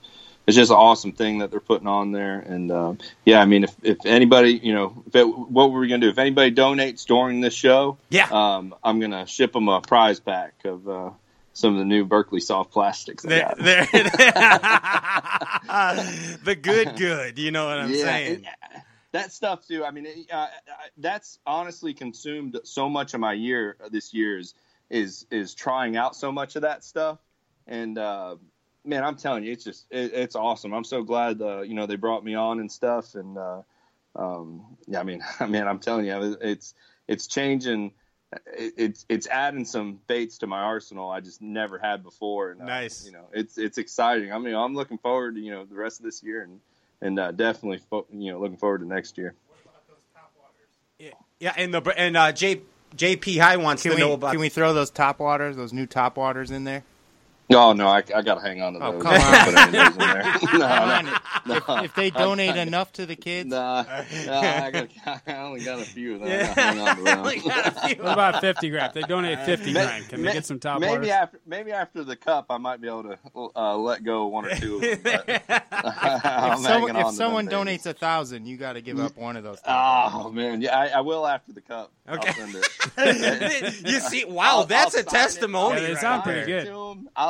it's 0.47 0.57
just 0.57 0.71
an 0.71 0.77
awesome 0.77 1.13
thing 1.13 1.39
that 1.39 1.51
they're 1.51 1.59
putting 1.59 1.89
on 1.89 2.13
there. 2.13 2.39
And 2.39 2.71
uh, 2.71 2.95
yeah, 3.25 3.41
I 3.41 3.45
mean, 3.47 3.65
if, 3.65 3.75
if 3.83 4.07
anybody, 4.07 4.53
you 4.63 4.73
know, 4.73 5.03
if 5.09 5.17
it, 5.17 5.25
what 5.25 5.73
were 5.73 5.81
we 5.81 5.89
gonna 5.89 6.03
do? 6.03 6.09
If 6.11 6.19
anybody 6.19 6.53
donates 6.55 7.05
during 7.07 7.41
this 7.41 7.55
show, 7.55 7.99
Yeah. 8.11 8.29
um, 8.31 8.75
I'm 8.85 9.01
gonna 9.01 9.27
ship 9.27 9.53
them 9.53 9.69
a 9.69 9.81
prize 9.81 10.21
pack 10.21 10.53
of 10.65 10.89
uh, 10.89 11.11
some 11.55 11.73
of 11.73 11.79
the 11.79 11.85
new 11.85 12.05
Berkley 12.05 12.41
soft 12.41 12.73
plastics. 12.73 13.25
I 13.25 13.29
There, 13.29 13.41
got. 13.41 13.59
there, 13.59 13.87
the 16.45 16.57
good, 16.61 16.97
good. 16.97 17.39
You 17.39 17.51
know 17.51 17.67
what 17.67 17.79
I'm 17.79 17.95
saying? 17.95 18.37
and, 18.37 18.47
uh, 18.47 18.81
that 19.13 19.33
stuff 19.33 19.67
too. 19.67 19.85
I 19.85 19.93
mean, 19.93 20.07
it, 20.07 20.27
uh, 20.31 20.37
uh, 20.37 20.49
that's 20.99 21.39
honestly 21.47 21.95
consumed 21.95 22.59
so 22.65 22.89
much 22.89 23.15
of 23.15 23.21
my 23.21 23.33
year 23.33 23.77
uh, 23.83 23.89
this 23.89 24.13
year 24.13 24.39
is 24.39 24.55
is 24.91 25.27
is 25.31 25.55
trying 25.55 25.97
out 25.97 26.17
so 26.17 26.33
much 26.33 26.57
of 26.57 26.63
that 26.63 26.83
stuff. 26.83 27.19
And 27.69 27.97
uh, 27.97 28.37
man, 28.85 29.05
I'm 29.05 29.17
telling 29.17 29.45
you, 29.45 29.53
it's 29.53 29.65
just 29.65 29.87
it, 29.91 30.13
it's 30.13 30.35
awesome. 30.35 30.75
I'm 30.75 30.85
so 30.85 31.05
glad 31.05 31.41
uh, 31.41 31.63
you 31.63 31.75
know 31.75 31.87
they 31.87 31.97
brought 31.97 32.25
me 32.25 32.35
on 32.35 32.59
and 32.59 32.71
stuff. 32.71 33.15
And 33.15 33.39
uh, 33.39 33.63
um, 34.17 34.77
yeah, 34.89 34.99
I 34.99 35.05
mean, 35.05 35.23
I 35.41 35.47
mean, 35.47 35.63
I'm 35.63 35.79
telling 35.79 36.07
you, 36.07 36.37
it's 36.41 36.75
it's 37.07 37.29
changing. 37.29 37.93
It, 38.47 38.75
it's 38.77 39.07
it's 39.09 39.27
adding 39.27 39.65
some 39.65 40.01
baits 40.07 40.39
to 40.39 40.47
my 40.47 40.61
arsenal 40.61 41.11
I 41.11 41.21
just 41.21 41.41
never 41.43 41.79
had 41.79 42.03
before. 42.03 42.51
And, 42.51 42.63
uh, 42.63 42.67
Nice. 42.67 43.05
You 43.07 43.13
know, 43.13 43.27
it's 43.33 43.59
it's 43.59 43.79
exciting. 43.79 44.33
I 44.33 44.39
mean, 44.39 44.55
I'm 44.55 44.75
looking 44.75 44.99
forward 44.99 45.35
to 45.37 45.41
you 45.41 45.51
know 45.53 45.65
the 45.65 45.75
rest 45.75 46.01
of 46.01 46.05
this 46.05 46.23
year 46.23 46.43
and 46.43 46.61
and 47.01 47.19
uh, 47.19 47.33
definitely 47.33 47.79
fo- 47.91 48.07
you 48.13 48.33
know 48.33 48.41
looking 48.41 48.57
forward 48.57 48.79
to 48.81 48.87
next 48.87 49.19
year. 49.19 49.35
Yeah, 51.41 51.53
and 51.57 51.75
the 51.75 51.83
and 51.99 52.17
uh, 52.17 52.33
J, 52.33 52.63
JP 52.97 53.39
High 53.39 53.57
wants 53.59 53.83
Can 53.83 53.91
to 53.91 53.97
we, 53.97 54.01
know 54.01 54.13
about. 54.15 54.31
can 54.31 54.41
we 54.41 54.49
throw 54.49 54.73
those 54.73 54.89
top 54.91 55.19
waters, 55.19 55.57
those 55.57 55.73
new 55.73 55.85
top 55.85 56.17
waters 56.17 56.51
in 56.51 56.65
there? 56.65 56.85
Oh 57.53 57.73
no, 57.75 57.89
I, 57.89 57.99
I 57.99 58.23
got 58.23 58.37
to 58.37 58.41
hang 58.41 58.63
on 58.63 58.73
to 58.73 58.79
Oh, 58.83 58.93
those. 58.93 59.03
come 59.03 59.15
on. 59.15 59.45
put 59.45 59.59
any 59.59 59.79
of 59.79 59.85
those 59.85 59.93
in 59.93 59.99
there. 59.99 60.23
Come 60.41 60.59
no, 60.59 61.55
no, 61.69 61.77
If, 61.77 61.85
if 61.85 61.95
they 61.95 62.11
donate 62.11 62.57
enough 62.57 62.91
to 62.95 63.05
the 63.07 63.17
kids, 63.17 63.51
Nah, 63.51 63.83
nah, 63.83 64.41
I, 64.41 64.71
got, 64.71 64.89
I 65.27 65.37
only 65.37 65.63
got 65.63 65.79
a 65.81 65.85
few 65.85 66.15
of 66.15 66.21
them. 66.23 66.29
I 66.31 66.47
gotta 66.55 66.61
hang 66.61 66.81
on 66.81 66.97
to 66.97 67.03
them. 67.99 67.99
What 68.05 68.13
about 68.15 68.41
50 68.41 68.71
grand? 68.71 68.87
If 68.89 68.95
they 68.95 69.03
donate 69.03 69.41
50 69.41 69.67
May- 69.67 69.73
grand. 69.73 70.09
Can 70.09 70.23
may- 70.23 70.29
they 70.29 70.33
get 70.35 70.47
some 70.47 70.59
top 70.59 70.81
maybe 70.81 70.93
waters? 70.93 71.09
after 71.11 71.41
maybe 71.47 71.71
after 71.73 72.03
the 72.03 72.17
cup, 72.17 72.47
I 72.49 72.57
might 72.57 72.81
be 72.81 72.89
able 72.89 73.03
to 73.05 73.19
uh, 73.55 73.77
let 73.77 74.03
go 74.05 74.27
one 74.29 74.47
or 74.47 74.55
two 74.57 74.77
of 74.77 75.03
them. 75.03 75.21
But 75.27 75.43
I'm 76.25 76.53
if, 76.55 76.59
someone, 76.61 76.97
if 76.97 77.11
someone 77.11 77.45
them 77.45 77.67
babies. 77.67 77.83
donates 77.83 77.91
a 77.91 77.93
thousand, 77.95 78.47
you 78.47 78.57
got 78.57 78.73
to 78.73 78.81
give 78.81 78.99
up 78.99 79.17
one 79.19 79.37
of 79.37 79.45
those. 79.45 79.61
top 79.61 80.13
waters. 80.15 80.27
Oh 80.27 80.33
man, 80.33 80.63
yeah, 80.63 80.79
I, 80.79 80.87
I 80.89 81.01
will 81.03 81.27
after 81.27 81.53
the 81.53 81.61
cup. 81.61 81.93
Okay. 82.09 82.29
I'll 82.29 82.35
send 82.35 82.55
it. 82.57 83.83
you 83.87 84.01
see, 84.01 84.25
wow, 84.25 84.61
I'll- 84.61 84.65
that's 84.67 84.95
I'll 84.95 85.03
a 85.03 85.05
sign 85.05 85.21
it. 85.21 85.23
testimony. 85.25 85.75
Yeah, 85.83 85.87
they 85.89 85.93
right 85.93 86.01
sound 86.01 86.23
pretty 86.23 86.47
good. 86.47 86.67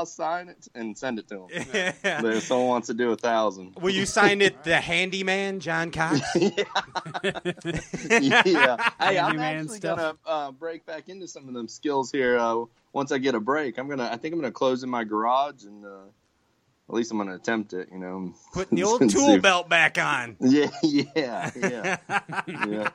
To 0.05 0.23
'em, 0.23 0.29
I'll 0.29 0.47
sign 0.47 0.49
it 0.49 0.69
and 0.75 0.97
send 0.97 1.19
it 1.19 1.29
to 1.29 1.35
them. 1.35 1.47
Yeah. 2.05 2.25
if 2.27 2.45
someone 2.45 2.69
wants 2.69 2.87
to 2.89 2.95
do 2.95 3.13
a 3.13 3.17
thousand. 3.17 3.75
Will 3.81 3.95
you 3.95 4.07
sign 4.07 4.41
it, 4.43 4.63
the 4.71 4.81
handyman, 4.81 5.61
John 5.61 5.91
Cox? 5.91 6.21
yeah. 6.35 6.65
Hey, 9.01 9.19
I'm 9.19 9.39
actually 9.39 9.79
stuff. 9.79 9.99
gonna 9.99 10.15
uh, 10.27 10.51
break 10.53 10.85
back 10.87 11.09
into 11.09 11.27
some 11.29 11.49
of 11.49 11.55
them 11.55 11.69
skills 11.69 12.11
here. 12.11 12.39
Uh, 12.39 12.65
once 12.93 13.13
I 13.13 13.19
get 13.19 13.35
a 13.35 13.41
break, 13.41 13.79
I'm 13.79 13.89
gonna. 13.89 14.09
I 14.11 14.17
think 14.17 14.35
I'm 14.35 14.41
gonna 14.41 14.53
close 14.53 14.83
in 14.83 14.91
my 14.91 15.05
garage 15.05 15.65
and. 15.65 15.85
Uh, 15.85 15.99
at 16.87 16.95
least 16.95 17.11
I'm 17.13 17.17
gonna 17.17 17.35
attempt 17.35 17.73
it, 17.73 17.89
you 17.91 17.99
know. 17.99 18.35
Putting 18.53 18.77
the 18.77 18.85
old 18.85 19.09
tool 19.09 19.41
belt 19.41 19.71
back 19.71 19.97
on. 19.97 20.37
Yeah, 20.39 20.69
yeah, 20.83 21.51
yeah. 21.57 21.97
yeah. 22.59 22.89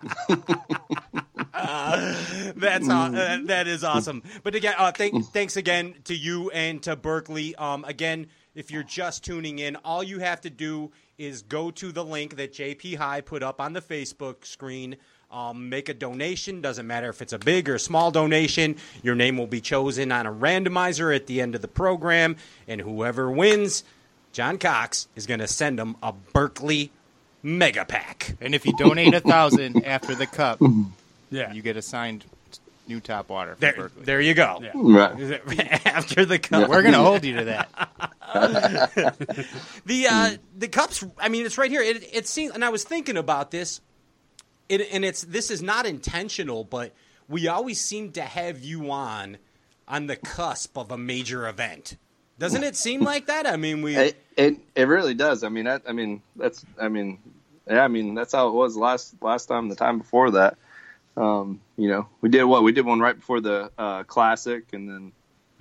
That's 2.55 2.89
aw- 2.89 3.11
uh, 3.13 3.37
that 3.45 3.67
is 3.67 3.83
awesome. 3.83 4.23
But 4.43 4.55
again, 4.55 4.75
uh, 4.77 4.91
thank, 4.91 5.25
thanks 5.27 5.57
again 5.57 5.95
to 6.05 6.15
you 6.15 6.49
and 6.51 6.81
to 6.83 6.95
Berkley. 6.95 7.55
Um, 7.55 7.83
again, 7.85 8.27
if 8.55 8.71
you're 8.71 8.83
just 8.83 9.23
tuning 9.23 9.59
in, 9.59 9.75
all 9.77 10.03
you 10.03 10.19
have 10.19 10.41
to 10.41 10.49
do 10.49 10.91
is 11.17 11.41
go 11.41 11.69
to 11.71 11.91
the 11.91 12.03
link 12.03 12.37
that 12.37 12.53
JP 12.53 12.97
High 12.97 13.21
put 13.21 13.43
up 13.43 13.59
on 13.61 13.73
the 13.73 13.81
Facebook 13.81 14.45
screen. 14.45 14.97
Um, 15.31 15.69
make 15.69 15.89
a 15.89 15.93
donation. 15.93 16.59
Doesn't 16.59 16.87
matter 16.87 17.07
if 17.09 17.21
it's 17.21 17.33
a 17.33 17.37
big 17.37 17.69
or 17.69 17.77
small 17.77 18.09
donation. 18.09 18.77
Your 19.03 19.13
name 19.13 19.37
will 19.37 19.45
be 19.45 19.61
chosen 19.61 20.11
on 20.11 20.25
a 20.25 20.31
randomizer 20.33 21.15
at 21.15 21.27
the 21.27 21.39
end 21.39 21.53
of 21.53 21.61
the 21.61 21.67
program, 21.67 22.35
and 22.67 22.81
whoever 22.81 23.29
wins 23.29 23.83
John 24.33 24.57
Cox 24.57 25.07
is 25.15 25.27
going 25.27 25.39
to 25.39 25.47
send 25.47 25.77
them 25.77 25.97
a 26.01 26.13
Berkley 26.33 26.89
mega 27.43 27.85
pack. 27.85 28.35
And 28.41 28.55
if 28.55 28.65
you 28.65 28.75
donate 28.77 29.13
a 29.13 29.19
thousand 29.19 29.85
after 29.85 30.15
the 30.15 30.25
cup, 30.25 30.59
Yeah. 31.29 31.53
you 31.53 31.61
get 31.61 31.77
assigned 31.77 32.25
new 32.87 32.99
top 32.99 33.29
water 33.29 33.51
from 33.55 33.59
There, 33.61 33.73
Berkley. 33.73 34.03
there 34.03 34.21
you 34.21 34.33
go. 34.33 34.59
Yeah. 34.61 34.71
Right. 34.73 35.85
After 35.85 36.25
the 36.25 36.39
cup, 36.39 36.69
We're 36.69 36.81
gonna 36.81 36.97
hold 36.97 37.23
you 37.23 37.37
to 37.37 37.45
that. 37.45 37.69
The 39.85 40.07
uh, 40.09 40.31
the 40.57 40.67
cups. 40.67 41.03
I 41.17 41.29
mean, 41.29 41.45
it's 41.45 41.57
right 41.57 41.71
here. 41.71 41.81
It, 41.81 42.07
it 42.13 42.27
seems, 42.27 42.53
and 42.53 42.63
I 42.63 42.69
was 42.69 42.83
thinking 42.83 43.17
about 43.17 43.51
this. 43.51 43.81
It, 44.67 44.87
and 44.91 45.03
it's 45.03 45.23
this 45.23 45.49
is 45.49 45.61
not 45.63 45.85
intentional, 45.87 46.63
but 46.63 46.93
we 47.27 47.47
always 47.47 47.81
seem 47.81 48.11
to 48.13 48.21
have 48.21 48.59
you 48.59 48.91
on 48.91 49.37
on 49.87 50.05
the 50.07 50.15
cusp 50.15 50.77
of 50.77 50.91
a 50.91 50.97
major 50.97 51.47
event. 51.47 51.97
Doesn't 52.37 52.63
it 52.63 52.75
seem 52.75 53.01
like 53.01 53.25
that? 53.27 53.47
I 53.47 53.55
mean, 53.57 53.81
we 53.81 53.95
It, 53.97 54.23
it 54.37 54.57
it 54.75 54.83
really 54.87 55.15
does. 55.15 55.43
I 55.43 55.49
mean, 55.49 55.65
that, 55.65 55.81
I 55.87 55.91
mean 55.91 56.21
that's 56.35 56.63
I 56.79 56.87
mean, 56.87 57.19
yeah, 57.67 57.83
I 57.83 57.87
mean 57.87 58.13
that's 58.13 58.33
how 58.33 58.47
it 58.49 58.53
was 58.53 58.77
last 58.77 59.15
last 59.21 59.47
time. 59.47 59.69
The 59.69 59.75
time 59.75 59.97
before 59.97 60.31
that, 60.31 60.57
um, 61.17 61.61
you 61.77 61.89
know, 61.89 62.07
we 62.21 62.29
did 62.29 62.43
what 62.43 62.63
we 62.63 62.71
did 62.71 62.85
one 62.85 62.99
right 62.99 63.15
before 63.15 63.41
the 63.41 63.71
uh, 63.77 64.03
classic, 64.03 64.73
and 64.73 64.89
then 64.89 65.11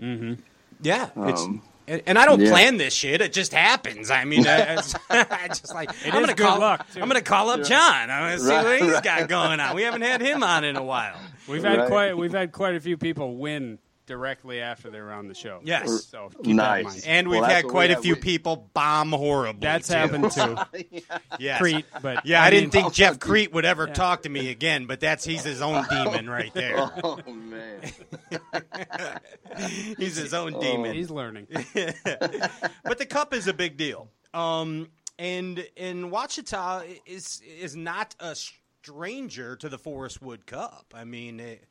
mm-hmm. 0.00 0.40
yeah. 0.82 1.10
It's 1.16 1.42
Um, 1.42 1.62
and, 1.86 2.02
and 2.06 2.18
I 2.18 2.26
don't 2.26 2.40
yeah. 2.40 2.50
plan 2.50 2.76
this 2.76 2.92
shit. 2.92 3.22
It 3.22 3.32
just 3.32 3.52
happens. 3.52 4.10
I 4.10 4.24
mean, 4.24 4.46
I, 4.46 4.74
it's, 4.74 4.94
I 5.10 5.48
just 5.48 5.74
like 5.74 5.90
I'm 6.04 6.12
gonna 6.12 6.34
good 6.34 6.46
call. 6.46 6.60
luck, 6.60 6.86
too. 6.92 7.00
I'm 7.00 7.08
gonna 7.08 7.22
call 7.22 7.48
up 7.48 7.62
John. 7.64 8.10
I'm 8.10 8.30
gonna 8.36 8.38
see 8.38 8.50
Right, 8.50 8.64
what 8.64 8.80
he's 8.82 8.92
right. 8.92 9.02
got 9.02 9.28
going 9.28 9.58
on. 9.58 9.74
We 9.74 9.82
haven't 9.82 10.02
had 10.02 10.20
him 10.20 10.42
on 10.42 10.64
in 10.64 10.76
a 10.76 10.82
while. 10.82 11.16
We've 11.48 11.64
had 11.64 11.78
Right. 11.78 11.88
quite 11.88 12.16
we've 12.18 12.32
had 12.32 12.52
quite 12.52 12.74
a 12.74 12.80
few 12.80 12.98
people 12.98 13.36
win 13.36 13.78
directly 14.08 14.60
after 14.60 14.90
they 14.90 15.00
were 15.00 15.12
on 15.12 15.28
the 15.28 15.34
show. 15.34 15.60
Yes. 15.62 16.06
So 16.06 16.30
keep 16.30 16.42
that 16.42 16.48
in 16.50 16.56
Nice. 16.56 16.84
mind. 16.84 17.02
And 17.06 17.28
we've 17.28 17.40
Well, 17.40 17.48
that's 17.48 17.54
had 17.54 17.64
what 17.66 17.70
quite 17.70 17.90
we 17.90 17.92
a 17.92 17.94
have. 17.96 18.02
few 18.02 18.14
We- 18.16 18.20
people 18.20 18.68
bomb 18.74 19.12
horribly. 19.12 19.60
That's 19.60 19.86
too. 19.86 19.94
happened 19.94 20.32
too. 20.32 20.56
Yes. 21.38 21.60
Kriet, 21.60 21.84
but 22.02 22.26
Yeah, 22.26 22.42
I, 22.42 22.50
didn't 22.50 22.74
mean, 22.74 22.82
think 22.82 22.94
Jeff 22.94 23.20
Kriet 23.20 23.52
would 23.52 23.64
ever 23.64 23.86
talk 23.86 24.22
to 24.22 24.28
me 24.28 24.50
again, 24.50 24.86
but 24.86 24.98
that's 24.98 25.24
he's 25.24 25.44
his 25.44 25.62
own 25.62 25.84
demon 25.90 26.28
right 26.28 26.52
there. 26.52 26.90
oh 27.04 27.20
man, 27.32 27.80
He's 29.98 30.16
his 30.16 30.34
own 30.34 30.54
Oh. 30.54 30.60
demon. 30.60 30.94
he's 30.94 31.10
learning. 31.10 31.46
But 31.52 32.98
the 32.98 33.06
cup 33.08 33.32
is 33.34 33.46
a 33.46 33.52
big 33.52 33.76
deal. 33.76 34.08
Um, 34.34 34.88
and 35.18 35.58
in 35.76 36.10
Ouachita 36.10 36.84
is 37.06 37.40
is 37.60 37.74
not 37.76 38.14
a 38.20 38.34
stranger 38.36 39.56
to 39.56 39.68
the 39.68 39.78
Forest 39.78 40.22
Wood 40.22 40.46
Cup. 40.46 40.92
I 40.94 41.04
mean, 41.04 41.40
it, 41.40 41.44
it, 41.44 41.68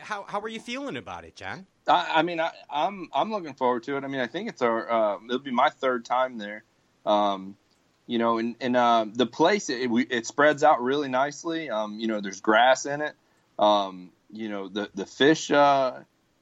how 0.00 0.24
how 0.28 0.40
are 0.40 0.48
you 0.48 0.60
feeling 0.60 0.96
about 0.96 1.24
it, 1.24 1.36
John? 1.36 1.66
I, 1.86 2.12
I 2.16 2.22
mean, 2.22 2.40
I, 2.40 2.50
I'm 2.68 3.08
I'm 3.12 3.30
looking 3.30 3.54
forward 3.54 3.84
to 3.84 3.96
it. 3.96 4.04
I 4.04 4.08
mean, 4.08 4.20
I 4.20 4.26
think 4.26 4.48
it's 4.48 4.62
our 4.62 4.90
uh, 4.90 5.18
it'll 5.24 5.38
be 5.38 5.50
my 5.50 5.70
third 5.70 6.04
time 6.04 6.38
there. 6.38 6.64
Um, 7.06 7.56
you 8.06 8.18
know, 8.18 8.38
and, 8.38 8.56
and 8.60 8.76
uh, 8.76 9.06
the 9.12 9.26
place 9.26 9.70
it, 9.70 9.88
we, 9.88 10.02
it 10.04 10.26
spreads 10.26 10.64
out 10.64 10.82
really 10.82 11.08
nicely. 11.08 11.70
Um, 11.70 12.00
you 12.00 12.08
know, 12.08 12.20
there's 12.20 12.40
grass 12.40 12.84
in 12.84 13.00
it. 13.00 13.14
Um, 13.58 14.10
you 14.32 14.48
know, 14.48 14.68
the 14.68 14.90
the 14.94 15.06
fish. 15.06 15.50
Uh, 15.50 16.00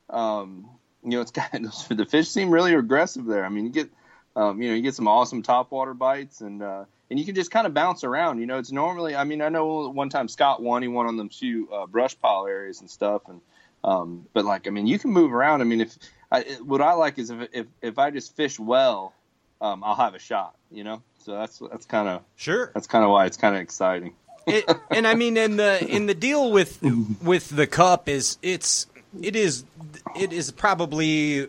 um, 0.09 0.69
you 1.05 1.11
know, 1.11 1.21
it's 1.21 1.31
got 1.31 1.53
the 1.53 2.07
fish 2.09 2.29
seem 2.29 2.51
really 2.51 2.75
aggressive 2.75 3.27
there. 3.27 3.45
I 3.45 3.51
mean, 3.51 3.67
you 3.67 3.71
get 3.71 3.91
um, 4.37 4.63
you 4.63 4.71
know 4.71 4.75
you 4.75 4.83
get 4.83 4.95
some 4.95 5.09
awesome 5.09 5.43
topwater 5.43 5.97
bites 5.97 6.41
and. 6.41 6.63
Uh, 6.63 6.85
and 7.11 7.19
you 7.19 7.25
can 7.25 7.35
just 7.35 7.51
kind 7.51 7.67
of 7.67 7.75
bounce 7.75 8.05
around. 8.05 8.39
You 8.39 8.47
know, 8.47 8.59
it's 8.59 8.73
normally. 8.73 9.17
I 9.17 9.25
mean, 9.25 9.41
I 9.43 9.49
know 9.49 9.89
one 9.89 10.09
time 10.09 10.29
Scott 10.29 10.63
won. 10.63 10.83
He 10.83 10.89
won 10.89 11.07
on 11.07 11.17
them 11.17 11.29
few 11.29 11.69
uh, 11.73 11.87
brush 11.87 12.19
pile 12.19 12.47
areas 12.47 12.81
and 12.81 12.91
stuff. 12.91 13.23
And 13.29 13.41
um, 13.85 14.27
but 14.33 14.45
like, 14.45 14.67
I 14.67 14.71
mean, 14.71 14.87
you 14.87 14.99
can 14.99 15.11
move 15.11 15.33
around. 15.33 15.61
I 15.61 15.65
mean, 15.65 15.81
if 15.81 15.97
I, 16.31 16.43
what 16.63 16.81
I 16.83 16.93
like 16.93 17.19
is 17.19 17.31
if 17.31 17.49
if 17.53 17.67
if 17.81 17.99
I 17.99 18.11
just 18.11 18.37
fish 18.37 18.59
well, 18.59 19.15
um, 19.61 19.83
I'll 19.85 19.95
have 19.97 20.15
a 20.15 20.19
shot. 20.19 20.55
You 20.71 20.85
know, 20.85 21.03
so 21.25 21.33
that's 21.33 21.59
that's 21.59 21.87
kind 21.87 22.09
of 22.09 22.23
Sure. 22.37 22.71
that's 22.75 22.87
kind 22.87 23.05
of 23.05 23.11
why 23.11 23.27
it's 23.27 23.37
kind 23.37 23.55
of 23.55 23.63
exciting. 23.63 24.15
it, 24.47 24.65
and 24.91 25.07
I 25.07 25.15
mean, 25.15 25.37
in 25.37 25.57
the 25.57 25.85
in 25.87 26.07
the 26.07 26.15
deal 26.15 26.51
with 26.51 26.83
with 27.23 27.49
the 27.51 27.67
cup 27.67 28.09
is 28.09 28.39
it's 28.43 28.87
it 29.23 29.35
is 29.37 29.65
it 30.15 30.33
is 30.33 30.51
probably 30.51 31.49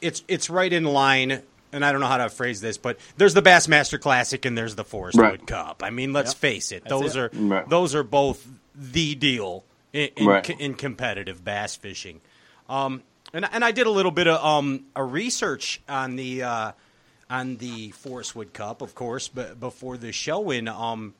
it's 0.00 0.22
it's 0.28 0.48
right 0.48 0.72
in 0.72 0.84
line. 0.84 1.42
And 1.72 1.84
I 1.84 1.92
don't 1.92 2.00
know 2.00 2.06
how 2.08 2.16
to 2.18 2.28
phrase 2.28 2.60
this, 2.60 2.78
but 2.78 2.98
there's 3.16 3.34
the 3.34 3.42
Bassmaster 3.42 4.00
Classic 4.00 4.44
and 4.44 4.56
there's 4.58 4.74
the 4.74 4.84
Forest 4.84 5.18
Right. 5.18 5.32
Wood 5.32 5.46
Cup. 5.46 5.82
I 5.84 5.90
mean, 5.90 6.12
let's 6.12 6.32
face 6.34 6.72
it; 6.72 6.84
those 6.84 7.14
it. 7.16 7.20
are 7.20 7.30
Right. 7.32 7.68
those 7.68 7.94
are 7.94 8.02
both 8.02 8.46
the 8.74 9.14
deal 9.14 9.64
in 9.92 10.08
in, 10.16 10.26
Right. 10.26 10.44
co- 10.44 10.54
in 10.58 10.74
competitive 10.74 11.44
bass 11.44 11.76
fishing. 11.76 12.20
Um, 12.68 13.02
and 13.32 13.46
and 13.52 13.64
I 13.64 13.70
did 13.70 13.86
a 13.86 13.90
little 13.90 14.10
bit 14.12 14.26
of 14.26 14.44
um 14.44 14.84
a 14.96 15.04
research 15.04 15.80
on 15.88 16.16
the 16.16 16.42
uh, 16.42 16.72
on 17.28 17.58
the 17.58 17.90
Forest 17.92 18.34
Wood 18.34 18.52
Cup, 18.52 18.82
of 18.82 18.96
course, 18.96 19.28
but 19.28 19.60
before 19.60 19.96
the 19.96 20.10
show 20.10 20.50
in 20.50 20.66
um 20.66 21.14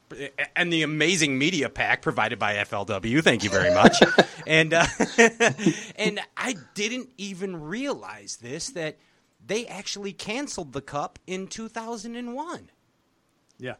and 0.56 0.72
the 0.72 0.82
amazing 0.82 1.38
media 1.38 1.68
pack 1.68 2.02
provided 2.02 2.40
by 2.40 2.54
FLW. 2.56 3.22
Thank 3.22 3.44
you 3.44 3.50
very 3.50 3.72
much. 3.72 3.96
and 4.48 4.74
uh, 4.74 4.86
and 5.96 6.18
I 6.36 6.56
didn't 6.74 7.10
even 7.18 7.60
realize 7.60 8.38
this 8.42 8.70
that 8.70 8.96
they 9.44 9.66
actually 9.66 10.12
canceled 10.12 10.72
the 10.72 10.81
cup 10.83 11.18
in 11.26 11.46
2001 11.46 12.70
Yeah. 13.59 13.74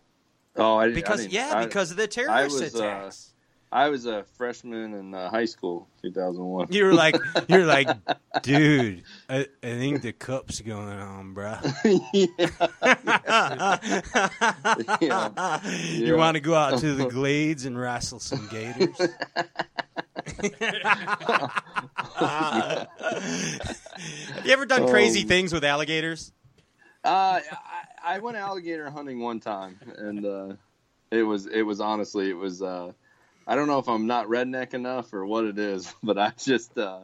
Oh, 0.57 0.77
I, 0.77 0.93
because 0.93 1.21
I 1.21 1.23
didn't- 1.25 1.33
yeah 1.33 1.53
I- 1.59 1.65
because 1.67 1.91
of 1.91 1.97
the 1.97 2.05
I 2.05 2.07
terrorist 2.07 2.61
was, 2.61 2.75
uh, 2.75 2.79
attacks. 2.79 3.30
I 3.73 3.89
was 3.89 4.05
a 4.05 4.25
freshman 4.37 4.95
in 4.95 5.15
uh, 5.15 5.31
high 5.31 5.45
school, 5.45 5.87
2001. 6.03 6.69
You 6.71 6.87
were 6.87 6.93
like, 6.93 7.17
you're 7.49 7.67
like, 7.67 7.89
dude. 8.43 9.05
I, 9.29 9.47
I 9.63 9.63
think 9.63 10.03
the 10.03 10.13
cup's 10.13 10.61
going 10.61 10.99
on, 10.99 11.35
bro. 11.35 11.55
yeah. 15.01 15.61
You 15.71 16.17
want 16.17 16.35
to 16.35 16.41
go 16.41 16.55
out 16.55 16.81
to 16.81 16.95
the 16.95 17.07
glades 17.07 17.65
and 17.65 17.79
wrestle 17.79 18.19
some 18.19 18.49
gators? 18.49 18.97
Have 22.17 22.89
you 24.45 24.53
ever 24.53 24.67
done 24.67 24.89
crazy 24.89 25.23
Um, 25.23 25.29
things 25.29 25.53
with 25.53 25.63
alligators? 25.63 26.33
Uh, 27.05 27.39
I, 28.03 28.17
I 28.17 28.19
went 28.19 28.37
alligator 28.37 28.91
hunting 28.91 29.21
one 29.21 29.39
time, 29.39 29.79
and 29.97 30.27
uh, 30.27 30.55
it 31.13 31.23
was 31.23 31.47
it 31.47 31.63
was 31.63 31.81
honestly 31.81 32.31
it 32.31 32.37
was. 32.37 32.63
I 33.51 33.57
don't 33.57 33.67
know 33.67 33.81
if 33.81 33.89
I'm 33.89 34.07
not 34.07 34.29
redneck 34.29 34.75
enough 34.75 35.13
or 35.13 35.27
what 35.27 35.45
it 35.45 35.59
is, 35.59 35.93
but 36.05 36.17
I 36.19 36.33
just 36.39 36.79
uh, 36.79 37.01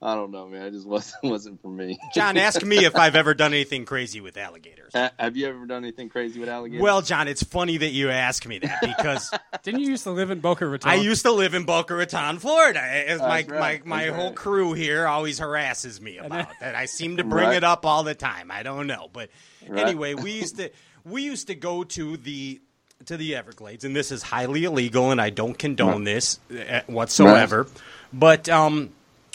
I 0.00 0.14
don't 0.14 0.30
know, 0.30 0.46
man. 0.46 0.66
It 0.66 0.70
just 0.70 0.86
wasn't 0.94 1.24
wasn't 1.24 1.60
for 1.60 1.68
me. 1.68 1.98
John, 2.14 2.36
ask 2.36 2.62
me 2.64 2.84
if 2.84 2.94
I've 2.94 3.16
ever 3.16 3.34
done 3.34 3.52
anything 3.52 3.84
crazy 3.84 4.20
with 4.20 4.36
alligators. 4.36 4.92
Ha- 4.94 5.10
Have 5.18 5.36
you 5.36 5.48
ever 5.48 5.66
done 5.66 5.82
anything 5.82 6.08
crazy 6.08 6.38
with 6.38 6.48
alligators? 6.48 6.82
Well, 6.82 7.02
John, 7.02 7.26
it's 7.26 7.42
funny 7.42 7.78
that 7.78 7.88
you 7.90 8.10
ask 8.10 8.46
me 8.46 8.60
that 8.60 8.78
because 8.80 9.28
Didn't 9.64 9.80
you 9.80 9.88
used 9.90 10.04
to 10.04 10.12
live 10.12 10.30
in 10.30 10.38
Boca 10.38 10.66
Raton? 10.68 10.88
I 10.88 10.94
used 10.94 11.22
to 11.22 11.32
live 11.32 11.54
in 11.54 11.64
Boca 11.64 11.96
Raton, 11.96 12.38
Florida. 12.38 12.80
As 12.80 13.18
my, 13.18 13.26
right, 13.26 13.48
my, 13.48 13.80
my 13.84 14.04
that's 14.04 14.16
whole 14.16 14.26
right. 14.28 14.36
crew 14.36 14.72
here 14.74 15.08
always 15.08 15.40
harasses 15.40 16.00
me 16.00 16.18
about 16.18 16.46
that. 16.60 16.76
I 16.76 16.84
seem 16.84 17.16
to 17.16 17.24
bring 17.24 17.48
Right. 17.48 17.56
it 17.56 17.64
up 17.64 17.84
all 17.84 18.04
the 18.04 18.14
time. 18.14 18.52
I 18.52 18.62
don't 18.62 18.86
know, 18.86 19.08
but 19.12 19.30
Right. 19.66 19.84
anyway, 19.84 20.14
we 20.14 20.30
used 20.30 20.58
to 20.58 20.70
we 21.04 21.22
used 21.24 21.48
to 21.48 21.54
go 21.56 21.82
to 21.84 22.16
the 22.18 22.60
to 23.06 23.16
the 23.16 23.36
Everglades, 23.36 23.84
and 23.84 23.94
this 23.94 24.10
is 24.10 24.22
highly 24.22 24.64
illegal, 24.64 25.10
and 25.10 25.20
I 25.20 25.30
don't 25.30 25.58
condone 25.58 26.04
this 26.04 26.40
uh, 26.50 26.80
whatsoever. 26.86 27.66
But 28.12 28.48
um, 28.48 28.90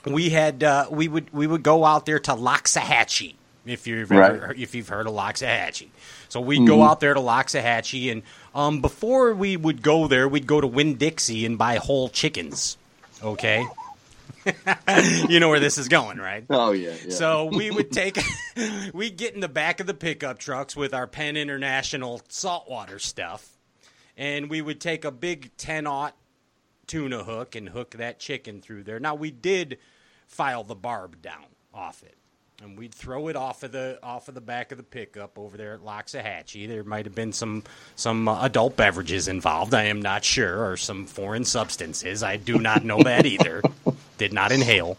we 0.06 0.30
had 0.30 0.63
uh, 0.63 0.88
we 0.91 1.08
would 1.08 1.34
we 1.34 1.47
would 1.47 1.63
go 1.63 1.86
out 1.86 2.06
there 2.06 2.19
to 2.19 2.32
Loxahatchee. 2.34 3.36
If 3.65 3.88
you've 3.88 4.12
ever, 4.12 4.19
Right. 4.21 4.41
Mm-hmm. 4.41 4.62
if 4.62 4.76
you've 4.76 4.89
heard 4.89 5.08
of 5.08 5.13
Loxahatchee, 5.13 5.88
so 6.28 6.41
we'd 6.41 6.67
go 6.67 6.84
out 6.84 6.99
there 6.99 7.13
to 7.13 7.19
Loxahatchee, 7.21 8.12
and 8.12 8.23
um, 8.54 8.82
before 8.82 9.34
we 9.34 9.56
would 9.56 9.82
go 9.82 10.08
there, 10.08 10.28
we'd 10.28 10.47
go 10.47 10.60
to 10.60 10.67
Winn 10.67 10.95
Dixie 10.95 11.45
and 11.45 11.58
buy 11.58 11.78
whole 11.78 12.10
chickens. 12.10 12.78
Okay, 13.23 13.65
you 15.30 15.39
know 15.39 15.47
where 15.47 15.62
this 15.62 15.78
is 15.78 15.88
going, 15.88 16.17
right? 16.17 16.43
oh 16.49 16.73
yeah, 16.73 16.93
yeah. 17.06 17.13
So 17.13 17.45
we 17.45 17.71
would 17.71 17.91
take, 17.93 18.19
we'd 18.93 19.15
get 19.15 19.34
in 19.34 19.39
the 19.39 19.47
back 19.47 19.80
of 19.80 19.88
the 19.88 19.93
pickup 19.93 20.39
trucks 20.39 20.76
with 20.76 20.93
our 20.93 21.08
Penn 21.08 21.38
International 21.38 22.21
saltwater 22.28 22.99
stuff, 22.99 23.52
and 24.17 24.49
we 24.49 24.62
would 24.62 24.80
take 24.80 25.06
a 25.06 25.12
big 25.12 25.56
10 25.58 25.88
aught 25.88 26.15
tuna 26.88 27.23
hook 27.23 27.56
and 27.56 27.69
hook 27.69 27.91
that 27.91 28.19
chicken 28.19 28.62
through 28.62 28.84
there. 28.84 28.99
Now 28.99 29.15
we 29.15 29.32
did 29.32 29.78
file 30.28 30.63
the 30.63 30.76
barb 30.76 31.21
down 31.21 31.45
off 31.73 32.04
it. 32.04 32.15
And 32.62 32.78
we'd 32.78 32.93
throw 32.93 33.28
it 33.28 33.36
off 33.36 33.63
of 33.63 33.71
the 33.71 33.99
off 34.04 34.30
of 34.30 34.36
the 34.36 34.41
back 34.41 34.71
of 34.71 34.78
the 34.78 34.84
pickup 34.84 35.38
over 35.38 35.58
there 35.58 35.73
at 35.73 35.82
Loxahatchee. 35.82 36.67
There 36.67 36.84
might 36.84 37.06
have 37.06 37.15
been 37.15 37.34
some 37.34 37.63
some 37.95 38.28
uh, 38.28 38.45
adult 38.45 38.78
beverages 38.78 39.28
involved. 39.28 39.73
I 39.73 39.86
am 39.86 40.02
not 40.02 40.23
sure, 40.23 40.69
or 40.69 40.78
some 40.78 41.06
foreign 41.06 41.43
substances. 41.43 42.23
I 42.23 42.38
do 42.38 42.60
not 42.60 42.86
know 42.86 43.02
that 43.04 43.26
either. 43.26 43.63
Did 44.17 44.32
not 44.32 44.52
inhale. 44.54 44.97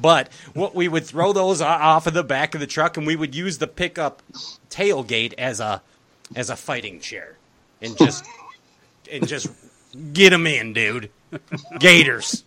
But 0.00 0.32
what 0.54 0.74
we 0.74 0.88
would 0.88 1.04
throw 1.04 1.34
those 1.34 1.60
off 1.60 2.06
of 2.06 2.14
the 2.14 2.24
back 2.24 2.54
of 2.54 2.60
the 2.60 2.66
truck, 2.66 2.96
and 2.96 3.06
we 3.06 3.16
would 3.16 3.34
use 3.34 3.58
the 3.58 3.66
pickup 3.66 4.22
tailgate 4.70 5.34
as 5.36 5.60
a 5.60 5.82
as 6.34 6.48
a 6.48 6.56
fighting 6.56 7.00
chair, 7.00 7.36
and 7.82 7.98
just 7.98 8.24
and 9.12 9.28
just 9.28 9.48
get 10.12 10.30
them 10.30 10.46
in, 10.46 10.72
dude. 10.72 11.10
Gators. 11.78 12.44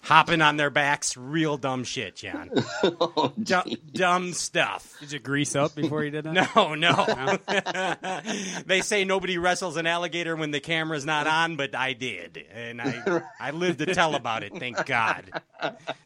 hopping 0.00 0.42
on 0.42 0.56
their 0.56 0.70
backs, 0.70 1.16
real 1.16 1.56
dumb 1.56 1.84
shit, 1.84 2.16
John. 2.16 2.50
Oh, 2.84 3.32
dumb, 3.40 3.70
dumb 3.92 4.32
stuff. 4.32 4.94
Did 5.00 5.12
you 5.12 5.18
grease 5.20 5.54
up 5.54 5.74
before 5.76 6.02
you 6.02 6.10
did 6.10 6.24
that? 6.24 6.50
No, 6.56 6.74
no. 6.74 8.62
they 8.66 8.80
say 8.80 9.04
nobody 9.04 9.38
wrestles 9.38 9.76
an 9.76 9.86
alligator 9.86 10.34
when 10.34 10.50
the 10.50 10.58
camera's 10.60 11.04
not 11.06 11.26
on, 11.28 11.56
but 11.56 11.74
I 11.76 11.92
did, 11.92 12.44
and 12.52 12.80
I 12.82 13.22
I 13.38 13.50
lived 13.52 13.78
to 13.80 13.94
tell 13.94 14.14
about 14.16 14.42
it. 14.42 14.52
Thank 14.58 14.84
God. 14.86 15.30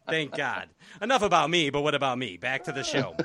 Thank 0.09 0.37
God. 0.37 0.68
Enough 1.01 1.22
about 1.22 1.49
me, 1.49 1.70
but 1.70 1.81
what 1.83 1.94
about 1.94 2.18
me? 2.18 2.37
Back 2.37 2.64
to 2.64 2.72
the 2.72 2.83
show. 2.85 3.16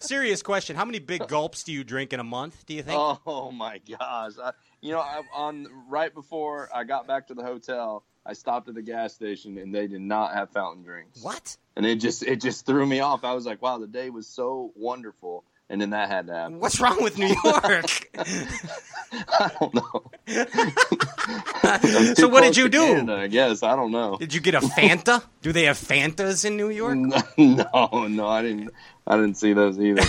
Serious 0.00 0.42
question: 0.42 0.76
How 0.76 0.84
many 0.84 0.98
big 0.98 1.26
gulps 1.28 1.62
do 1.62 1.72
you 1.72 1.84
drink 1.84 2.12
in 2.12 2.20
a 2.20 2.24
month? 2.24 2.64
Do 2.66 2.74
you 2.74 2.82
think? 2.82 2.98
Oh 2.98 3.50
my 3.52 3.78
gosh! 3.78 4.32
I, 4.42 4.52
you 4.80 4.92
know, 4.92 5.00
I, 5.00 5.22
on 5.34 5.68
right 5.88 6.12
before 6.12 6.68
I 6.74 6.84
got 6.84 7.06
back 7.06 7.28
to 7.28 7.34
the 7.34 7.42
hotel, 7.42 8.04
I 8.24 8.32
stopped 8.34 8.68
at 8.68 8.74
the 8.74 8.82
gas 8.82 9.14
station 9.14 9.58
and 9.58 9.74
they 9.74 9.86
did 9.86 10.00
not 10.00 10.34
have 10.34 10.50
fountain 10.50 10.82
drinks. 10.84 11.22
what? 11.22 11.56
And 11.76 11.86
it 11.86 11.96
just 11.96 12.22
it 12.22 12.40
just 12.40 12.66
threw 12.66 12.86
me 12.86 13.00
off. 13.00 13.24
I 13.24 13.32
was 13.34 13.46
like, 13.46 13.62
wow, 13.62 13.78
the 13.78 13.86
day 13.86 14.10
was 14.10 14.26
so 14.26 14.72
wonderful, 14.76 15.44
and 15.72 15.80
then 15.80 15.90
that 15.90 16.10
had 16.10 16.26
to 16.26 16.34
happen. 16.34 16.60
What's 16.60 16.78
wrong 16.80 17.02
with 17.02 17.18
New 17.18 17.34
York? 17.44 18.10
I 18.18 19.50
don't 19.58 19.74
know. 19.74 20.10
so 22.14 22.28
what 22.28 22.42
did 22.42 22.58
you 22.58 22.68
do? 22.68 22.80
Canada, 22.80 23.14
I 23.14 23.26
guess 23.26 23.62
I 23.62 23.74
don't 23.74 23.90
know. 23.90 24.18
Did 24.18 24.34
you 24.34 24.42
get 24.42 24.54
a 24.54 24.60
Fanta? 24.60 25.24
Do 25.40 25.50
they 25.50 25.64
have 25.64 25.78
Fantas 25.78 26.44
in 26.44 26.58
New 26.58 26.68
York? 26.68 26.98
No, 27.38 28.06
no, 28.06 28.28
I 28.28 28.42
didn't. 28.42 28.70
I 29.06 29.16
didn't 29.16 29.36
see 29.36 29.54
those 29.54 29.80
either. 29.80 30.02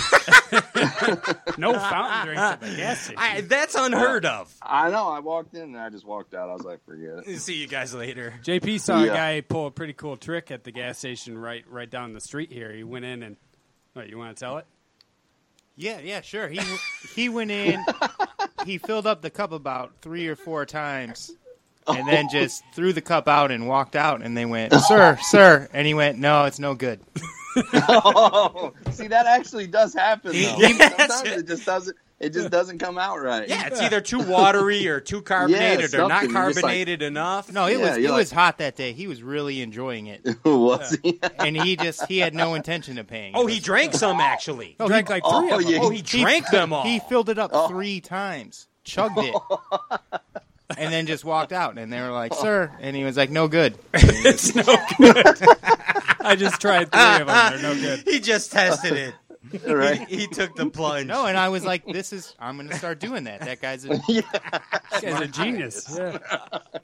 No 1.56 1.72
fountain 1.72 2.26
drinks 2.26 2.42
at 2.42 2.60
the 2.60 2.76
gas 2.76 3.00
station. 3.06 3.48
That's 3.48 3.74
unheard 3.74 4.26
of. 4.26 4.54
I 4.62 4.90
know. 4.90 5.08
I 5.08 5.20
walked 5.20 5.54
in 5.54 5.62
and 5.62 5.78
I 5.78 5.88
just 5.88 6.06
walked 6.06 6.34
out. 6.34 6.50
I 6.50 6.52
was 6.52 6.62
like, 6.62 6.84
forget 6.84 7.26
it. 7.26 7.40
See 7.40 7.54
you 7.54 7.66
guys 7.66 7.94
later. 7.94 8.34
JP 8.44 8.80
saw 8.80 9.02
a 9.02 9.06
guy 9.06 9.40
pull 9.40 9.66
a 9.66 9.70
pretty 9.70 9.94
cool 9.94 10.16
trick 10.18 10.50
at 10.50 10.64
the 10.64 10.70
gas 10.72 10.98
station 10.98 11.38
right 11.38 11.64
right 11.68 11.90
down 11.90 12.12
the 12.12 12.20
street 12.20 12.52
here. 12.52 12.70
He 12.72 12.84
went 12.84 13.06
in 13.06 13.22
and 13.22 13.36
what, 13.94 14.08
you 14.08 14.18
want 14.18 14.36
to 14.36 14.40
tell 14.44 14.58
it? 14.58 14.66
Yeah, 15.76 16.00
yeah, 16.00 16.20
sure. 16.20 16.48
He 16.48 16.60
he 17.14 17.28
went 17.28 17.50
in, 17.50 17.84
he 18.64 18.78
filled 18.78 19.06
up 19.06 19.22
the 19.22 19.30
cup 19.30 19.52
about 19.52 19.92
three 20.02 20.28
or 20.28 20.36
four 20.36 20.66
times, 20.66 21.32
and 21.88 22.08
then 22.08 22.26
oh. 22.28 22.32
just 22.32 22.62
threw 22.74 22.92
the 22.92 23.00
cup 23.00 23.26
out 23.26 23.50
and 23.50 23.66
walked 23.66 23.96
out. 23.96 24.22
And 24.22 24.36
they 24.36 24.44
went, 24.44 24.72
"Sir, 24.72 25.18
sir," 25.22 25.68
and 25.72 25.86
he 25.86 25.94
went, 25.94 26.18
"No, 26.18 26.44
it's 26.44 26.60
no 26.60 26.74
good." 26.74 27.00
oh, 27.74 28.72
see, 28.92 29.08
that 29.08 29.26
actually 29.26 29.66
does 29.66 29.94
happen 29.94 30.32
though. 30.32 30.38
Yes. 30.58 30.96
Sometimes 30.96 31.40
it 31.40 31.46
just 31.46 31.66
doesn't. 31.66 31.96
It 32.20 32.32
just 32.32 32.48
doesn't 32.50 32.78
come 32.78 32.96
out 32.96 33.20
right. 33.20 33.46
Yeah, 33.48 33.66
it's 33.66 33.80
either 33.80 34.00
too 34.00 34.20
watery 34.20 34.86
or 34.88 35.00
too 35.00 35.20
carbonated 35.22 35.92
or 35.94 36.08
not 36.08 36.22
something. 36.22 36.32
Like- 36.32 36.54
carbonated 36.54 37.02
enough. 37.02 37.52
No, 37.52 37.66
it 37.66 37.72
Yeah, 37.78 37.88
was 37.88 37.96
it 37.96 38.02
you're 38.02 38.14
was 38.14 38.30
hot 38.30 38.58
that 38.58 38.76
day. 38.76 38.92
He 38.92 39.06
was 39.08 39.22
really 39.22 39.60
enjoying 39.60 40.06
it, 40.06 40.24
was 40.44 40.96
he? 41.02 41.18
and 41.38 41.56
he 41.56 41.76
just 41.76 42.06
he 42.06 42.18
had 42.18 42.32
no 42.34 42.54
intention 42.54 42.98
of 42.98 43.06
paying. 43.08 43.32
Oh, 43.34 43.46
he 43.46 43.58
drank 43.60 43.94
some 43.94 44.20
actually. 44.20 44.76
No, 44.78 44.86
Drank 44.86 45.08
he, 45.08 45.14
like 45.14 45.22
three 45.24 45.50
Oh, 45.50 45.56
of 45.58 45.62
them. 45.64 45.72
yeah. 45.72 45.78
Oh, 45.82 45.90
he 45.90 46.02
drank 46.02 46.48
them 46.50 46.72
all. 46.72 46.84
he 46.84 47.00
filled 47.00 47.28
it 47.28 47.38
up 47.38 47.50
Oh. 47.52 47.68
three 47.68 48.00
times, 48.00 48.68
chugged 48.84 49.18
it, 49.18 49.34
and 50.78 50.92
then 50.92 51.06
just 51.06 51.24
walked 51.24 51.52
out. 51.52 51.76
And 51.78 51.92
they 51.92 52.00
were 52.00 52.10
like, 52.12 52.32
"Sir," 52.34 52.70
and 52.80 52.96
he 52.96 53.04
was 53.04 53.16
like, 53.16 53.30
"No 53.30 53.48
good." 53.48 53.74
it's 53.92 54.54
no 54.54 54.62
good. 54.98 55.26
I 56.20 56.36
just 56.36 56.60
tried 56.60 56.90
three 56.90 57.20
of 57.20 57.26
them. 57.26 57.60
They're 57.60 57.74
no 57.74 57.74
good. 57.74 58.00
He 58.06 58.20
just 58.20 58.50
tested 58.52 58.92
it. 58.94 59.14
Right? 59.66 60.06
He, 60.08 60.16
he 60.18 60.26
took 60.26 60.54
the 60.56 60.70
plunge. 60.70 61.08
No, 61.08 61.26
and 61.26 61.36
I 61.36 61.48
was 61.48 61.64
like, 61.64 61.84
"This 61.86 62.12
is 62.12 62.34
I'm 62.38 62.56
going 62.56 62.68
to 62.68 62.76
start 62.76 63.00
doing 63.00 63.24
that." 63.24 63.40
That 63.40 63.60
guy's 63.60 63.84
a 63.84 63.88
This 64.08 64.22
guy's 65.00 65.20
a 65.20 65.26
genius. 65.28 65.96
Yeah. 65.98 66.18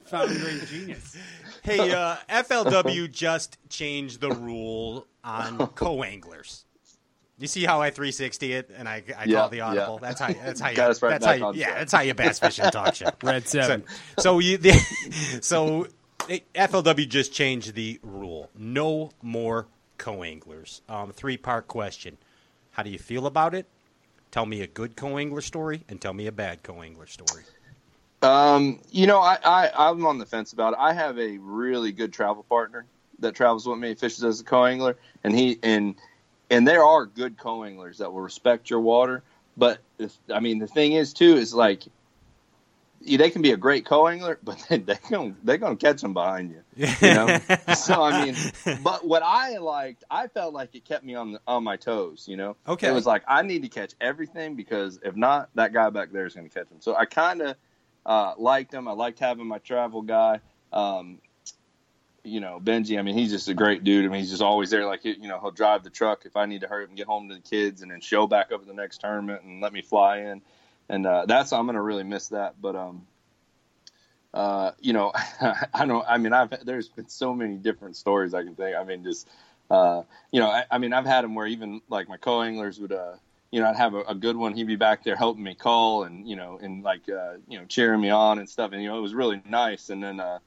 Fountain 0.05 0.37
drink 0.37 0.67
genius. 0.67 1.15
Hey, 1.63 1.91
uh, 1.91 2.15
FLW 2.29 3.11
just 3.11 3.57
changed 3.69 4.21
the 4.21 4.31
rule 4.31 5.07
on 5.23 5.67
co-anglers. 5.67 6.65
You 7.37 7.47
see 7.47 7.63
how 7.65 7.81
I 7.81 7.89
360 7.89 8.53
it 8.53 8.69
and 8.75 8.87
I, 8.87 9.03
I 9.17 9.23
Yeah, 9.25 9.39
call 9.39 9.49
the 9.49 9.61
audible. 9.61 9.99
yeah. 10.01 10.07
That's 10.07 10.19
how. 10.21 10.27
That's 10.33 10.59
how 10.59 10.69
you. 10.69 10.75
Got 10.75 10.91
us 10.91 11.01
right 11.01 11.09
that's 11.09 11.25
how 11.25 11.31
you, 11.33 11.51
Yeah, 11.59 11.65
track. 11.67 11.77
that's 11.79 11.91
how 11.91 12.01
you 12.01 12.13
bass 12.13 12.39
fish 12.39 12.59
and 12.59 12.71
talk 12.71 12.93
shit. 12.95 13.15
Red 13.23 13.47
So, 13.47 13.61
seven. 13.61 13.83
so 14.19 14.39
you, 14.39 14.57
the, 14.57 14.73
so 15.41 15.87
FLW 16.27 17.07
just 17.09 17.33
changed 17.33 17.73
the 17.73 17.99
rule. 18.03 18.49
No 18.55 19.09
more 19.23 19.67
co-anglers. 19.97 20.81
Um, 20.89 21.11
three-part 21.11 21.67
question. 21.67 22.17
How 22.71 22.83
do 22.83 22.89
you 22.89 22.99
feel 22.99 23.25
about 23.25 23.53
it? 23.53 23.67
Tell 24.31 24.45
me 24.45 24.61
a 24.61 24.67
good 24.67 24.95
co-angler 24.95 25.41
story 25.41 25.83
and 25.89 25.99
tell 25.99 26.13
me 26.13 26.27
a 26.27 26.31
bad 26.31 26.63
co-angler 26.63 27.05
story. 27.05 27.43
Um, 28.21 28.79
you 28.89 29.07
know, 29.07 29.19
I, 29.19 29.37
I 29.43 29.89
I'm 29.89 30.05
on 30.05 30.19
the 30.19 30.25
fence 30.25 30.53
about 30.53 30.73
it. 30.73 30.79
I 30.79 30.93
have 30.93 31.17
a 31.17 31.37
really 31.39 31.91
good 31.91 32.13
travel 32.13 32.43
partner 32.43 32.85
that 33.19 33.35
travels 33.35 33.67
with 33.67 33.79
me, 33.79 33.93
fishes 33.95 34.23
as 34.23 34.39
a 34.39 34.43
co-angler, 34.43 34.97
and 35.23 35.35
he 35.35 35.59
and 35.63 35.95
and 36.49 36.67
there 36.67 36.83
are 36.83 37.05
good 37.05 37.37
co-anglers 37.37 37.97
that 37.97 38.11
will 38.11 38.21
respect 38.21 38.69
your 38.69 38.79
water. 38.79 39.23
But 39.57 39.79
if, 39.97 40.17
I 40.33 40.39
mean, 40.39 40.59
the 40.59 40.67
thing 40.67 40.93
is 40.93 41.13
too 41.13 41.35
is 41.35 41.53
like 41.53 41.83
they 43.05 43.29
can 43.29 43.41
be 43.41 43.51
a 43.51 43.57
great 43.57 43.85
co-angler, 43.85 44.39
but 44.43 44.63
they 44.69 44.77
they 44.79 44.97
gonna 45.09 45.35
they're 45.43 45.57
gonna 45.57 45.75
catch 45.75 46.01
them 46.01 46.13
behind 46.13 46.51
you. 46.51 46.87
You 47.01 47.13
know. 47.13 47.39
so 47.75 48.01
I 48.01 48.25
mean, 48.25 48.35
but 48.83 49.05
what 49.05 49.23
I 49.23 49.57
liked, 49.57 50.03
I 50.09 50.27
felt 50.27 50.53
like 50.53 50.75
it 50.75 50.85
kept 50.85 51.03
me 51.03 51.15
on 51.15 51.33
the, 51.33 51.41
on 51.47 51.63
my 51.63 51.77
toes. 51.77 52.25
You 52.27 52.37
know. 52.37 52.57
Okay. 52.67 52.87
It 52.87 52.93
was 52.93 53.05
like 53.05 53.23
I 53.27 53.41
need 53.41 53.63
to 53.63 53.69
catch 53.69 53.93
everything 53.99 54.55
because 54.55 54.99
if 55.03 55.15
not, 55.15 55.49
that 55.55 55.73
guy 55.73 55.89
back 55.89 56.11
there 56.11 56.25
is 56.25 56.35
going 56.35 56.47
to 56.47 56.53
catch 56.53 56.69
them. 56.69 56.81
So 56.81 56.95
I 56.95 57.05
kind 57.05 57.41
of 57.41 57.55
uh, 58.05 58.33
liked 58.37 58.73
him. 58.73 58.87
I 58.87 58.93
liked 58.93 59.19
having 59.19 59.47
my 59.47 59.59
travel 59.59 60.01
guy. 60.01 60.39
Um, 60.71 61.19
you 62.23 62.39
know, 62.39 62.59
Benji. 62.63 62.99
I 62.99 63.01
mean, 63.01 63.17
he's 63.17 63.31
just 63.31 63.47
a 63.49 63.53
great 63.53 63.83
dude. 63.83 64.05
I 64.05 64.07
mean, 64.09 64.21
he's 64.21 64.29
just 64.29 64.43
always 64.43 64.69
there. 64.69 64.85
Like, 64.85 65.03
you 65.03 65.27
know, 65.27 65.39
he'll 65.39 65.51
drive 65.51 65.83
the 65.83 65.89
truck 65.89 66.25
if 66.25 66.35
I 66.35 66.45
need 66.45 66.61
to 66.61 66.67
hurry 66.67 66.83
up 66.83 66.89
and 66.89 66.97
get 66.97 67.07
home 67.07 67.29
to 67.29 67.35
the 67.35 67.41
kids, 67.41 67.81
and 67.81 67.89
then 67.89 67.99
show 67.99 68.27
back 68.27 68.51
up 68.51 68.61
at 68.61 68.67
the 68.67 68.73
next 68.73 68.99
tournament 68.99 69.43
and 69.43 69.61
let 69.61 69.73
me 69.73 69.81
fly 69.81 70.19
in. 70.19 70.41
And 70.91 71.07
uh, 71.07 71.25
that's 71.25 71.53
I'm 71.53 71.65
gonna 71.65 71.81
really 71.81 72.03
miss 72.03 72.27
that. 72.27 72.61
But 72.61 72.75
um, 72.75 73.07
uh, 74.33 74.71
you 74.81 74.91
know, 74.91 75.13
I 75.73 75.85
don't. 75.85 76.05
I 76.07 76.17
mean, 76.17 76.33
I've 76.33 76.65
there's 76.65 76.89
been 76.89 77.07
so 77.07 77.33
many 77.33 77.55
different 77.55 77.95
stories 77.95 78.33
I 78.33 78.43
can 78.43 78.55
think. 78.55 78.75
I 78.75 78.83
mean, 78.83 79.01
just 79.03 79.27
uh, 79.71 80.03
you 80.31 80.41
know, 80.41 80.49
I, 80.51 80.65
I 80.69 80.77
mean, 80.79 80.91
I've 80.91 81.05
had 81.05 81.23
them 81.23 81.33
where 81.33 81.47
even 81.47 81.81
like 81.87 82.09
my 82.09 82.17
co-anglers 82.17 82.77
would, 82.81 82.91
uh, 82.91 83.13
you 83.51 83.61
know, 83.61 83.69
I'd 83.69 83.77
have 83.77 83.93
a, 83.93 84.01
a 84.01 84.15
good 84.15 84.35
one. 84.35 84.53
He'd 84.53 84.67
be 84.67 84.75
back 84.75 85.05
there 85.05 85.15
helping 85.15 85.43
me 85.43 85.55
call 85.55 86.03
and 86.03 86.27
you 86.27 86.35
know, 86.35 86.59
and 86.61 86.83
like 86.83 87.07
uh, 87.07 87.35
you 87.47 87.57
know, 87.57 87.63
cheering 87.65 88.01
me 88.01 88.09
on 88.09 88.37
and 88.37 88.49
stuff. 88.49 88.73
And 88.73 88.83
you 88.83 88.89
know, 88.89 88.97
it 88.97 89.01
was 89.01 89.13
really 89.13 89.41
nice. 89.45 89.89
And 89.89 90.03
then, 90.03 90.19
uh, 90.19 90.39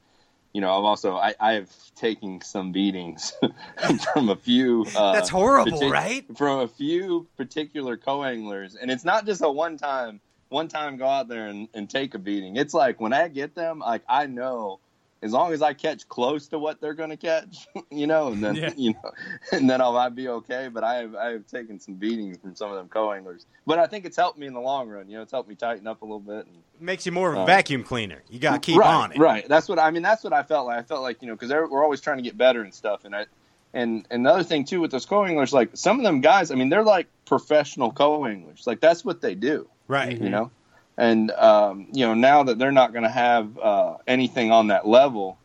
you 0.53 0.61
know, 0.61 0.77
I've 0.77 0.85
also 0.85 1.15
I, 1.15 1.33
I 1.39 1.53
have 1.53 1.71
taken 1.95 2.39
some 2.41 2.71
beatings 2.71 3.33
from 4.13 4.29
a 4.29 4.35
few. 4.35 4.85
Uh, 4.95 5.13
That's 5.13 5.29
horrible, 5.29 5.79
partic- 5.79 5.91
right? 5.91 6.37
From 6.37 6.59
a 6.59 6.67
few 6.67 7.27
particular 7.35 7.97
co-anglers, 7.97 8.75
and 8.75 8.91
it's 8.91 9.03
not 9.03 9.25
just 9.25 9.41
a 9.41 9.49
one 9.49 9.77
time. 9.77 10.21
One 10.49 10.67
time, 10.67 10.97
go 10.97 11.07
out 11.07 11.27
there 11.27 11.47
and, 11.47 11.67
and 11.73 11.89
take 11.89 12.13
a 12.13 12.19
beating. 12.19 12.55
It's 12.55 12.73
like 12.73 12.99
when 13.01 13.13
I 13.13 13.27
get 13.27 13.55
them, 13.55 13.79
like 13.79 14.03
I 14.07 14.27
know 14.27 14.79
as 15.21 15.31
long 15.31 15.53
as 15.53 15.61
I 15.63 15.73
catch 15.73 16.07
close 16.07 16.49
to 16.49 16.59
what 16.59 16.79
they're 16.79 16.93
going 16.93 17.09
to 17.09 17.17
catch, 17.17 17.67
you 17.91 18.05
know, 18.05 18.27
and 18.27 18.43
then 18.43 18.55
Yeah. 18.55 18.73
you 18.77 18.93
know, 18.93 19.11
and 19.51 19.67
then 19.69 19.81
I 19.81 19.91
might 19.91 20.09
be 20.15 20.27
okay. 20.27 20.69
But 20.71 20.83
I 20.83 20.95
have 20.97 21.15
I 21.15 21.31
have 21.31 21.47
taken 21.47 21.79
some 21.79 21.95
beatings 21.95 22.37
from 22.37 22.55
some 22.55 22.69
of 22.69 22.77
them 22.77 22.87
co-anglers, 22.89 23.45
but 23.65 23.79
I 23.79 23.87
think 23.87 24.05
it's 24.05 24.17
helped 24.17 24.37
me 24.37 24.45
in 24.45 24.53
the 24.53 24.59
long 24.61 24.87
run. 24.87 25.09
You 25.09 25.17
know, 25.17 25.23
it's 25.23 25.31
helped 25.31 25.49
me 25.49 25.55
tighten 25.55 25.87
up 25.87 26.03
a 26.03 26.05
little 26.05 26.19
bit. 26.19 26.45
And, 26.45 26.55
Makes 26.79 27.05
you 27.05 27.11
more 27.11 27.31
of 27.31 27.37
a 27.37 27.41
Uh, 27.41 27.45
vacuum 27.45 27.83
cleaner. 27.83 28.21
You 28.29 28.37
got 28.37 28.53
to 28.53 28.59
keep 28.59 28.77
right, 28.77 28.93
on 28.93 29.13
it. 29.13 29.17
Right. 29.17 29.47
That's 29.47 29.67
what 29.67 29.79
I 29.79 29.89
mean. 29.91 30.03
That's 30.03 30.23
what 30.23 30.33
I 30.33 30.43
felt 30.43 30.67
like. 30.67 30.77
I 30.77 30.83
felt 30.83 31.01
like 31.01 31.21
you 31.21 31.27
know 31.27 31.35
because 31.35 31.49
we're 31.49 31.83
always 31.83 32.01
trying 32.01 32.17
to 32.17 32.23
get 32.23 32.37
better 32.37 32.61
and 32.61 32.73
stuff. 32.73 33.03
And 33.03 33.15
I 33.15 33.25
and 33.73 34.05
and 34.11 34.25
the 34.25 34.29
other 34.29 34.43
thing 34.43 34.63
too 34.65 34.79
with 34.79 34.91
those 34.91 35.05
co-anglers, 35.07 35.53
like 35.53 35.71
some 35.73 35.97
of 35.97 36.03
them 36.03 36.21
guys, 36.21 36.51
I 36.51 36.55
mean, 36.55 36.69
they're 36.69 36.83
like 36.83 37.07
professional 37.25 37.91
co-anglers. 37.91 38.67
Like 38.67 38.79
that's 38.79 39.03
what 39.03 39.21
they 39.21 39.33
do 39.33 39.67
Right. 39.87 40.19
you 40.19 40.29
know 40.29 40.51
and 40.97 41.29
um, 41.31 41.87
you 41.93 42.05
know 42.05 42.13
now 42.13 42.43
that 42.43 42.57
they're 42.57 42.71
not 42.71 42.91
going 42.93 43.03
to 43.03 43.09
have 43.09 43.57
uh, 43.59 43.97
anything 44.07 44.51
on 44.51 44.67
that 44.67 44.87
level 44.87 45.37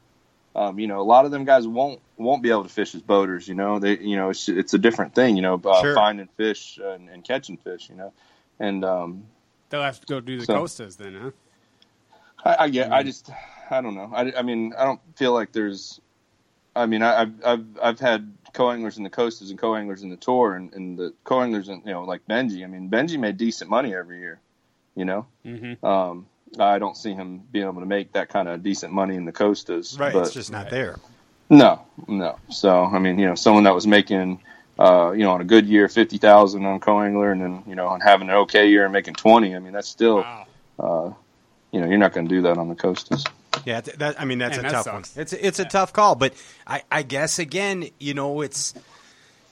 um, 0.55 0.79
you 0.79 0.87
know 0.87 1.01
a 1.01 1.03
lot 1.05 1.25
of 1.25 1.31
them 1.31 1.45
guys 1.45 1.67
won't 1.67 2.01
won't 2.17 2.43
be 2.43 2.51
able 2.51 2.63
to 2.65 2.69
fish 2.69 2.95
as 2.95 3.03
boaters 3.03 3.47
you 3.49 3.55
know 3.55 3.79
they 3.79 3.99
you 3.99 4.17
know 4.17 4.31
it's, 4.31 4.49
it's 4.49 4.75
a 4.75 4.79
different 4.79 5.15
thing 5.15 5.37
you 5.37 5.43
know 5.43 5.61
uh, 5.65 5.81
Sure. 5.83 5.95
finding 5.95 6.29
fish 6.37 6.79
and, 6.83 7.09
and 7.09 7.25
catching 7.25 7.57
fish 7.57 7.89
you 7.89 7.97
know 7.97 8.13
and 8.59 8.85
um, 8.85 9.25
They'll 9.71 9.83
have 9.83 10.01
to 10.01 10.07
go 10.07 10.21
do 10.21 10.39
the 10.39 10.47
So- 10.47 10.55
Costas 10.55 10.97
then, 10.97 11.15
huh? 11.15 11.31
I, 12.45 12.65
I 12.65 12.69
get 12.71 12.91
I 12.93 13.03
just 13.03 13.31
I 13.71 13.81
don't 13.81 13.95
know 13.95 14.11
I, 14.15 14.33
I 14.39 14.43
mean 14.43 14.73
I 14.79 14.85
don't 14.85 15.01
feel 15.17 15.33
like 15.33 15.53
there's 15.53 16.01
I 16.75 16.87
mean 16.87 17.03
I, 17.03 17.23
I've 17.23 17.45
I've 17.45 17.67
I've 17.83 18.01
had 18.01 18.33
co-anglers 18.53 18.97
in 18.99 19.05
the 19.05 19.11
Costas 19.11 19.51
and 19.51 19.59
co-anglers 19.59 20.03
in 20.03 20.11
the 20.11 20.17
tour 20.17 20.55
and, 20.55 20.73
and 20.75 20.99
the 20.99 21.13
co-anglers 21.25 21.69
in, 21.69 21.83
you 21.85 21.93
know 21.93 22.05
like 22.05 22.27
Benji 22.29 22.63
I 22.65 22.67
mean 22.67 22.91
Benji 22.91 23.19
made 23.19 23.37
decent 23.37 23.71
money 23.71 23.95
every 23.95 24.19
year 24.21 24.41
you 24.95 25.05
know 25.05 25.27
Mm-hmm. 25.47 25.85
Um, 25.87 26.27
I 26.59 26.81
don't 26.81 26.97
see 26.97 27.13
him 27.15 27.43
being 27.53 27.67
able 27.67 27.81
to 27.81 27.87
make 27.87 28.13
that 28.15 28.29
kind 28.29 28.49
of 28.49 28.63
decent 28.65 28.93
money 28.93 29.15
in 29.15 29.25
the 29.25 29.31
Costas. 29.33 29.97
Right. 29.99 30.13
But 30.13 30.23
it's 30.27 30.35
just 30.35 30.51
not 30.51 30.69
there. 30.69 30.97
no, 31.49 31.83
no. 32.09 32.39
So 32.51 32.85
I 32.85 32.99
mean, 32.99 33.21
you 33.21 33.27
know, 33.27 33.37
someone 33.37 33.63
that 33.65 33.75
was 33.75 33.87
making, 33.87 34.41
uh, 34.77 35.13
you 35.13 35.23
know, 35.23 35.31
on 35.31 35.41
a 35.41 35.45
good 35.45 35.67
year 35.67 35.89
fifty 35.89 36.19
thousand 36.19 36.67
on 36.67 36.81
co-angler, 36.81 37.31
and 37.31 37.41
then 37.41 37.63
you 37.69 37.77
know, 37.77 37.87
on 37.87 38.01
having 38.01 38.29
an 38.29 38.35
okay 38.35 38.69
year 38.69 38.83
and 38.85 38.93
making 38.93 39.15
twenty. 39.15 39.55
I 39.55 39.61
mean, 39.61 39.73
that's 39.73 39.89
still, 39.89 40.17
Wow. 40.17 40.47
uh, 40.81 41.13
you 41.71 41.81
know, 41.81 41.87
you're 41.89 41.99
not 41.99 42.13
going 42.13 42.27
to 42.29 42.35
do 42.35 42.43
that 42.43 42.59
on 42.59 42.69
the 42.69 42.75
Costas. 42.75 43.25
Yeah, 43.65 43.81
that, 43.81 44.21
I 44.21 44.25
mean 44.25 44.39
that's 44.39 44.57
Man, 44.57 44.61
a 44.61 44.69
that 44.69 44.73
tough 44.73 44.85
sucks. 44.85 45.17
one. 45.17 45.23
It's 45.23 45.33
a, 45.33 45.47
it's 45.47 45.59
a 45.59 45.65
tough 45.65 45.93
call, 45.93 46.15
but 46.15 46.35
I, 46.67 46.83
I 46.91 47.03
guess 47.03 47.39
again, 47.39 47.89
you 47.99 48.15
know, 48.15 48.41
it's 48.41 48.75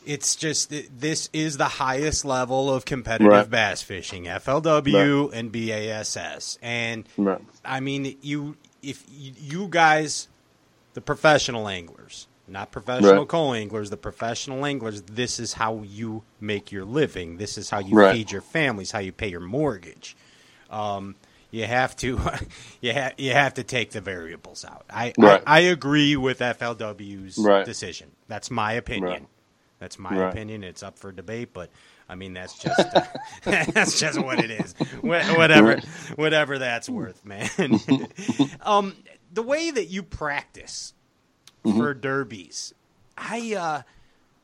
it's 0.07 0.37
just 0.37 0.71
this 0.99 1.29
is 1.33 1.57
the 1.57 1.65
highest 1.67 2.25
level 2.25 2.73
of 2.73 2.85
competitive 2.85 3.29
Right. 3.31 3.51
bass 3.51 3.83
fishing, 3.83 4.25
FLW 4.25 5.31
and 5.33 5.53
BASS, 5.53 6.59
and 6.63 7.09
Right. 7.17 7.41
I 7.65 7.81
mean 7.81 8.17
you 8.23 8.57
if 8.83 9.05
you, 9.11 9.33
you 9.37 9.69
guys, 9.69 10.29
the 10.95 11.01
professional 11.01 11.69
anglers, 11.69 12.27
not 12.47 12.71
professional 12.73 13.21
Right. 13.21 13.29
co-anglers, 13.29 13.91
the 13.91 13.97
professional 13.97 14.65
anglers, 14.65 15.03
this 15.03 15.39
is 15.39 15.55
how 15.55 15.83
you 15.83 16.23
make 16.41 16.71
your 16.73 16.85
living. 16.85 17.37
This 17.37 17.59
is 17.59 17.71
how 17.71 17.81
you 17.81 17.97
Right. 17.97 18.13
feed 18.13 18.31
your 18.31 18.41
families, 18.41 18.93
how 18.93 19.01
you 19.01 19.13
pay 19.13 19.29
your 19.29 19.41
mortgage 19.41 20.17
um, 20.71 21.17
you 21.51 21.65
have 21.65 21.97
to 21.97 22.21
you 22.81 22.93
have 22.93 23.15
you 23.19 23.33
have 23.33 23.55
to 23.55 23.63
take 23.65 23.91
the 23.93 24.01
variables 24.01 24.65
out. 24.65 24.85
I 24.91 25.13
Right. 25.19 25.43
I, 25.47 25.57
I 25.57 25.61
agree 25.61 26.17
with 26.17 26.41
FLW's 26.41 27.39
Right. 27.39 27.65
decision. 27.65 28.11
That's 28.29 28.51
my 28.51 28.73
opinion. 28.75 29.11
Right. 29.11 29.27
That's 29.79 29.99
my 29.99 30.29
opinion. 30.29 30.65
It's 30.65 30.83
up 30.83 30.99
for 30.99 31.13
debate, 31.13 31.51
but 31.53 31.71
I 32.09 32.15
mean 32.17 32.35
that's 32.35 32.59
just 32.59 32.81
uh, 32.81 33.03
that's 33.45 33.99
just 34.01 34.19
what 34.21 34.41
it 34.41 34.51
is. 34.51 34.75
Wha- 35.03 35.35
Whatever 35.37 35.81
whatever 36.17 36.59
that's 36.59 36.89
worth, 36.89 37.25
man. 37.25 37.49
um, 38.63 38.97
the 39.33 39.43
way 39.43 39.71
that 39.71 39.87
you 39.87 40.03
practice 40.03 40.95
Mm-hmm. 41.65 41.77
for 41.79 41.93
derbies, 41.93 42.73
I 43.17 43.55
uh, 43.55 43.83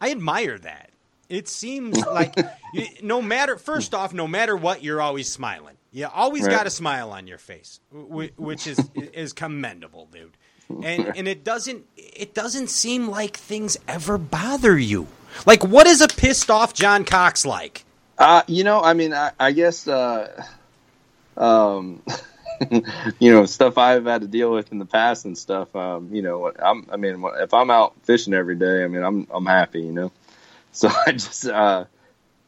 I 0.00 0.10
admire 0.10 0.58
that. 0.58 0.90
It 1.28 1.46
seems 1.48 1.96
like 2.04 2.34
you, 2.74 2.86
no 3.02 3.22
matter 3.22 3.56
first 3.56 3.94
off, 3.94 4.12
no 4.12 4.26
matter 4.26 4.56
what, 4.56 4.82
you're 4.82 5.00
always 5.00 5.30
smiling. 5.30 5.76
You 5.94 6.08
always 6.12 6.42
Right. 6.42 6.50
got 6.50 6.66
a 6.66 6.70
smile 6.70 7.10
on 7.12 7.26
your 7.28 7.38
face, 7.38 7.78
which 7.92 8.66
is 8.66 8.90
is 8.94 9.32
commendable, 9.32 10.08
dude. 10.12 10.36
And 10.68 11.16
and 11.16 11.28
it 11.28 11.44
doesn't 11.44 11.86
it 11.96 12.34
doesn't 12.34 12.68
seem 12.68 13.08
like 13.08 13.36
things 13.36 13.76
ever 13.86 14.18
bother 14.18 14.76
you. 14.76 15.06
Like 15.46 15.64
what 15.64 15.86
is 15.86 16.00
a 16.00 16.08
pissed 16.08 16.50
off 16.50 16.74
John 16.74 17.04
Cox 17.04 17.46
like? 17.46 17.84
Uh, 18.18 18.42
you 18.48 18.64
know, 18.64 18.80
I 18.80 18.92
mean, 18.94 19.12
I, 19.12 19.32
I 19.40 19.50
guess, 19.52 19.88
uh, 19.88 20.44
um, 21.36 22.00
you 23.18 23.32
know, 23.32 23.44
stuff 23.44 23.76
I've 23.76 24.04
had 24.04 24.20
to 24.22 24.28
deal 24.28 24.52
with 24.52 24.70
in 24.72 24.78
the 24.78 24.86
past 24.86 25.24
and 25.24 25.36
stuff. 25.36 25.74
Um, 25.74 26.10
you 26.12 26.22
know, 26.22 26.52
I'm, 26.56 26.86
I 26.92 26.96
mean, 26.96 27.24
if 27.40 27.52
I'm 27.52 27.70
out 27.70 27.94
fishing 28.04 28.32
every 28.32 28.54
day, 28.54 28.84
I 28.84 28.86
mean, 28.86 29.02
I'm, 29.02 29.26
I'm 29.32 29.46
happy, 29.46 29.80
you 29.82 29.92
know. 29.92 30.12
So 30.72 30.88
I 31.06 31.12
just, 31.12 31.46
uh, 31.46 31.84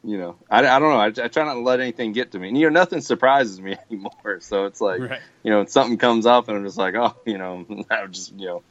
you 0.07 0.19
know, 0.19 0.37
I, 0.49 0.61
I 0.61 0.79
don't 0.79 0.91
know. 0.91 1.01
I, 1.01 1.07
I 1.07 1.29
try 1.29 1.45
not 1.45 1.55
to 1.55 1.61
let 1.61 1.81
anything 1.81 2.13
get 2.13 2.31
to 2.33 2.39
me. 2.39 2.49
And, 2.49 2.57
you 2.57 2.71
know, 2.71 2.81
nothing 2.81 3.01
surprises 3.01 3.61
me 3.61 3.77
anymore. 3.91 4.39
So 4.41 4.67
it's 4.67 4.81
like, 4.81 5.01
Right. 5.01 5.21
you 5.43 5.51
know, 5.51 5.65
something 5.67 5.99
comes 5.99 6.27
up 6.27 6.49
and 6.49 6.57
I'm 6.57 6.65
just 6.65 6.79
like, 6.79 6.95
oh, 6.95 7.17
you 7.27 7.39
know, 7.39 7.67
I 7.91 8.07
just, 8.07 8.33
you 8.33 8.47
know, 8.47 8.63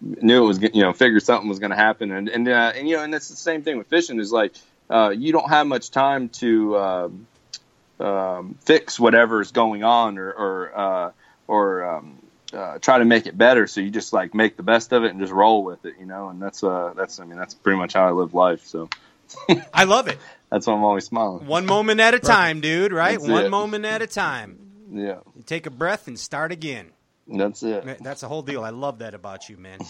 knew 0.00 0.44
it 0.44 0.46
was, 0.46 0.62
you 0.62 0.82
know, 0.82 0.92
figured 0.92 1.24
something 1.24 1.48
was 1.48 1.58
going 1.58 1.70
to 1.70 1.76
happen. 1.76 2.12
And, 2.12 2.28
and, 2.28 2.48
uh, 2.48 2.72
and, 2.76 2.88
you 2.88 2.96
know, 2.96 3.02
and 3.02 3.12
that's 3.12 3.28
the 3.28 3.36
same 3.36 3.62
thing 3.62 3.76
with 3.76 3.88
fishing 3.88 4.20
is 4.20 4.30
like, 4.30 4.54
uh, 4.88 5.10
you 5.10 5.32
don't 5.32 5.48
have 5.48 5.66
much 5.66 5.90
time 5.90 6.28
to, 6.28 6.78
um, 6.78 7.26
um, 7.98 8.56
fix 8.60 9.00
whatever's 9.00 9.50
going 9.50 9.82
on 9.82 10.16
or, 10.18 10.30
or, 10.30 10.78
uh, 10.78 11.12
or, 11.48 11.84
um, 11.96 12.22
uh, 12.52 12.78
try 12.78 12.98
to 12.98 13.04
make 13.04 13.26
it 13.26 13.36
better. 13.36 13.66
So 13.66 13.80
you 13.80 13.90
just 13.90 14.12
like 14.12 14.32
make 14.32 14.56
the 14.56 14.62
best 14.62 14.92
of 14.92 15.02
it 15.02 15.10
and 15.10 15.20
just 15.20 15.32
roll 15.32 15.64
with 15.64 15.84
it, 15.84 15.94
you 15.98 16.06
know? 16.06 16.28
And 16.28 16.40
that's, 16.40 16.62
uh, 16.62 16.92
that's, 16.96 17.18
I 17.18 17.24
mean, 17.24 17.36
that's 17.36 17.54
pretty 17.54 17.78
much 17.78 17.94
how 17.94 18.06
I 18.06 18.12
live 18.12 18.32
life. 18.32 18.64
So 18.64 18.88
I 19.74 19.84
love 19.84 20.06
it. 20.08 20.18
That's 20.50 20.66
why 20.66 20.74
I'm 20.74 20.84
always 20.84 21.04
smiling. 21.04 21.46
One 21.46 21.66
moment 21.66 22.00
at 22.00 22.14
a 22.14 22.18
time, 22.18 22.60
dude. 22.60 22.92
Right? 22.92 23.18
That's 23.18 23.30
One 23.30 23.46
it. 23.46 23.50
moment 23.50 23.84
at 23.84 24.02
a 24.02 24.06
time. 24.06 24.58
Yeah. 24.90 25.18
You 25.36 25.42
take 25.44 25.66
a 25.66 25.70
breath 25.70 26.06
and 26.08 26.18
start 26.18 26.52
again. 26.52 26.86
That's 27.26 27.62
it. 27.62 27.98
That's 28.02 28.22
the 28.22 28.28
whole 28.28 28.42
deal. 28.42 28.64
I 28.64 28.70
love 28.70 29.00
that 29.00 29.14
about 29.14 29.48
you, 29.50 29.58
man. 29.58 29.80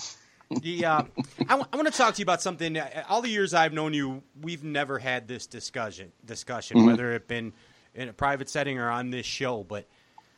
The, 0.50 0.84
uh, 0.86 1.02
I, 1.40 1.44
w- 1.46 1.66
I 1.72 1.76
want 1.76 1.86
to 1.86 1.96
talk 1.96 2.14
to 2.14 2.18
you 2.18 2.24
about 2.24 2.40
something. 2.42 2.76
uh, 2.76 3.04
All 3.08 3.20
the 3.22 3.28
years 3.28 3.54
I've 3.54 3.72
known 3.72 3.92
you, 3.94 4.22
we've 4.40 4.64
never 4.64 4.98
had 4.98 5.28
this 5.28 5.46
discussion. 5.46 6.10
Discussion, 6.24 6.84
whether 6.86 7.12
it 7.12 7.28
been 7.28 7.52
in 7.94 8.08
a 8.08 8.12
private 8.12 8.48
setting 8.48 8.78
or 8.78 8.90
on 8.90 9.10
this 9.10 9.26
show. 9.26 9.62
But 9.62 9.86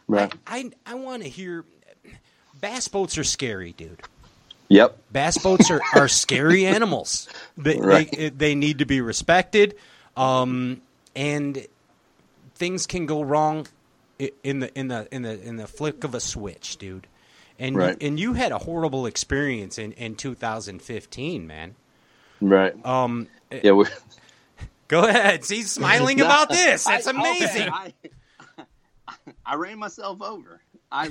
Right. 0.08 0.30
I, 0.46 0.70
I, 0.86 0.92
I 0.92 0.94
want 0.96 1.22
to 1.22 1.28
hear. 1.28 1.64
Bass 2.60 2.88
boats 2.88 3.16
are 3.16 3.24
scary, 3.24 3.72
dude. 3.72 4.00
Yep. 4.68 4.98
Bass 5.12 5.38
boats 5.38 5.70
are, 5.70 5.80
are 5.94 6.08
scary 6.08 6.66
animals. 6.66 7.28
They, 7.56 7.78
Right. 7.80 8.10
they 8.10 8.28
they 8.30 8.54
need 8.54 8.78
to 8.80 8.84
be 8.86 9.00
respected, 9.00 9.76
um, 10.20 10.80
and 11.16 11.66
things 12.54 12.86
can 12.86 13.06
go 13.06 13.22
wrong 13.22 13.66
in 14.44 14.60
the 14.60 14.78
in 14.78 14.88
the 14.88 15.08
in 15.10 15.22
the 15.22 15.40
in 15.42 15.56
the 15.56 15.66
flick 15.66 16.04
of 16.04 16.14
a 16.14 16.20
switch, 16.20 16.76
dude. 16.76 17.06
And 17.58 17.76
Right. 17.76 18.00
you, 18.00 18.06
and 18.08 18.18
you 18.20 18.32
had 18.34 18.52
a 18.52 18.58
horrible 18.58 19.04
experience 19.04 19.76
in, 19.78 19.92
in 19.92 20.14
2015, 20.16 21.46
man. 21.46 21.74
Right. 22.40 22.74
Um, 22.86 23.28
yeah. 23.50 23.72
We, 23.72 23.84
go 24.88 25.04
ahead. 25.04 25.44
See, 25.44 25.62
smiling 25.62 26.20
about 26.22 26.48
this. 26.48 26.84
That's 26.84 27.06
I- 27.06 27.10
amazing. 27.10 27.68
okay, 27.68 27.94
I, 29.06 29.14
I 29.44 29.54
ran 29.56 29.78
myself 29.78 30.22
over. 30.22 30.60
I 30.90 31.10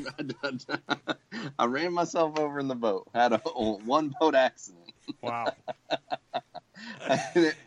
I 1.60 1.66
ran 1.66 1.94
myself 1.94 2.38
over 2.40 2.60
in 2.60 2.68
the 2.68 2.76
boat. 2.76 3.08
Had 3.14 3.34
a 3.34 3.38
one 3.38 4.14
boat 4.20 4.34
accident. 4.36 4.92
Wow. 5.22 5.54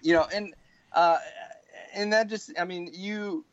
you 0.03 0.15
know, 0.15 0.27
and 0.35 0.55
uh, 0.95 1.19
and 1.95 2.13
that 2.13 2.29
just 2.29 2.53
I 2.59 2.65
mean 2.65 2.91
you 2.93 3.45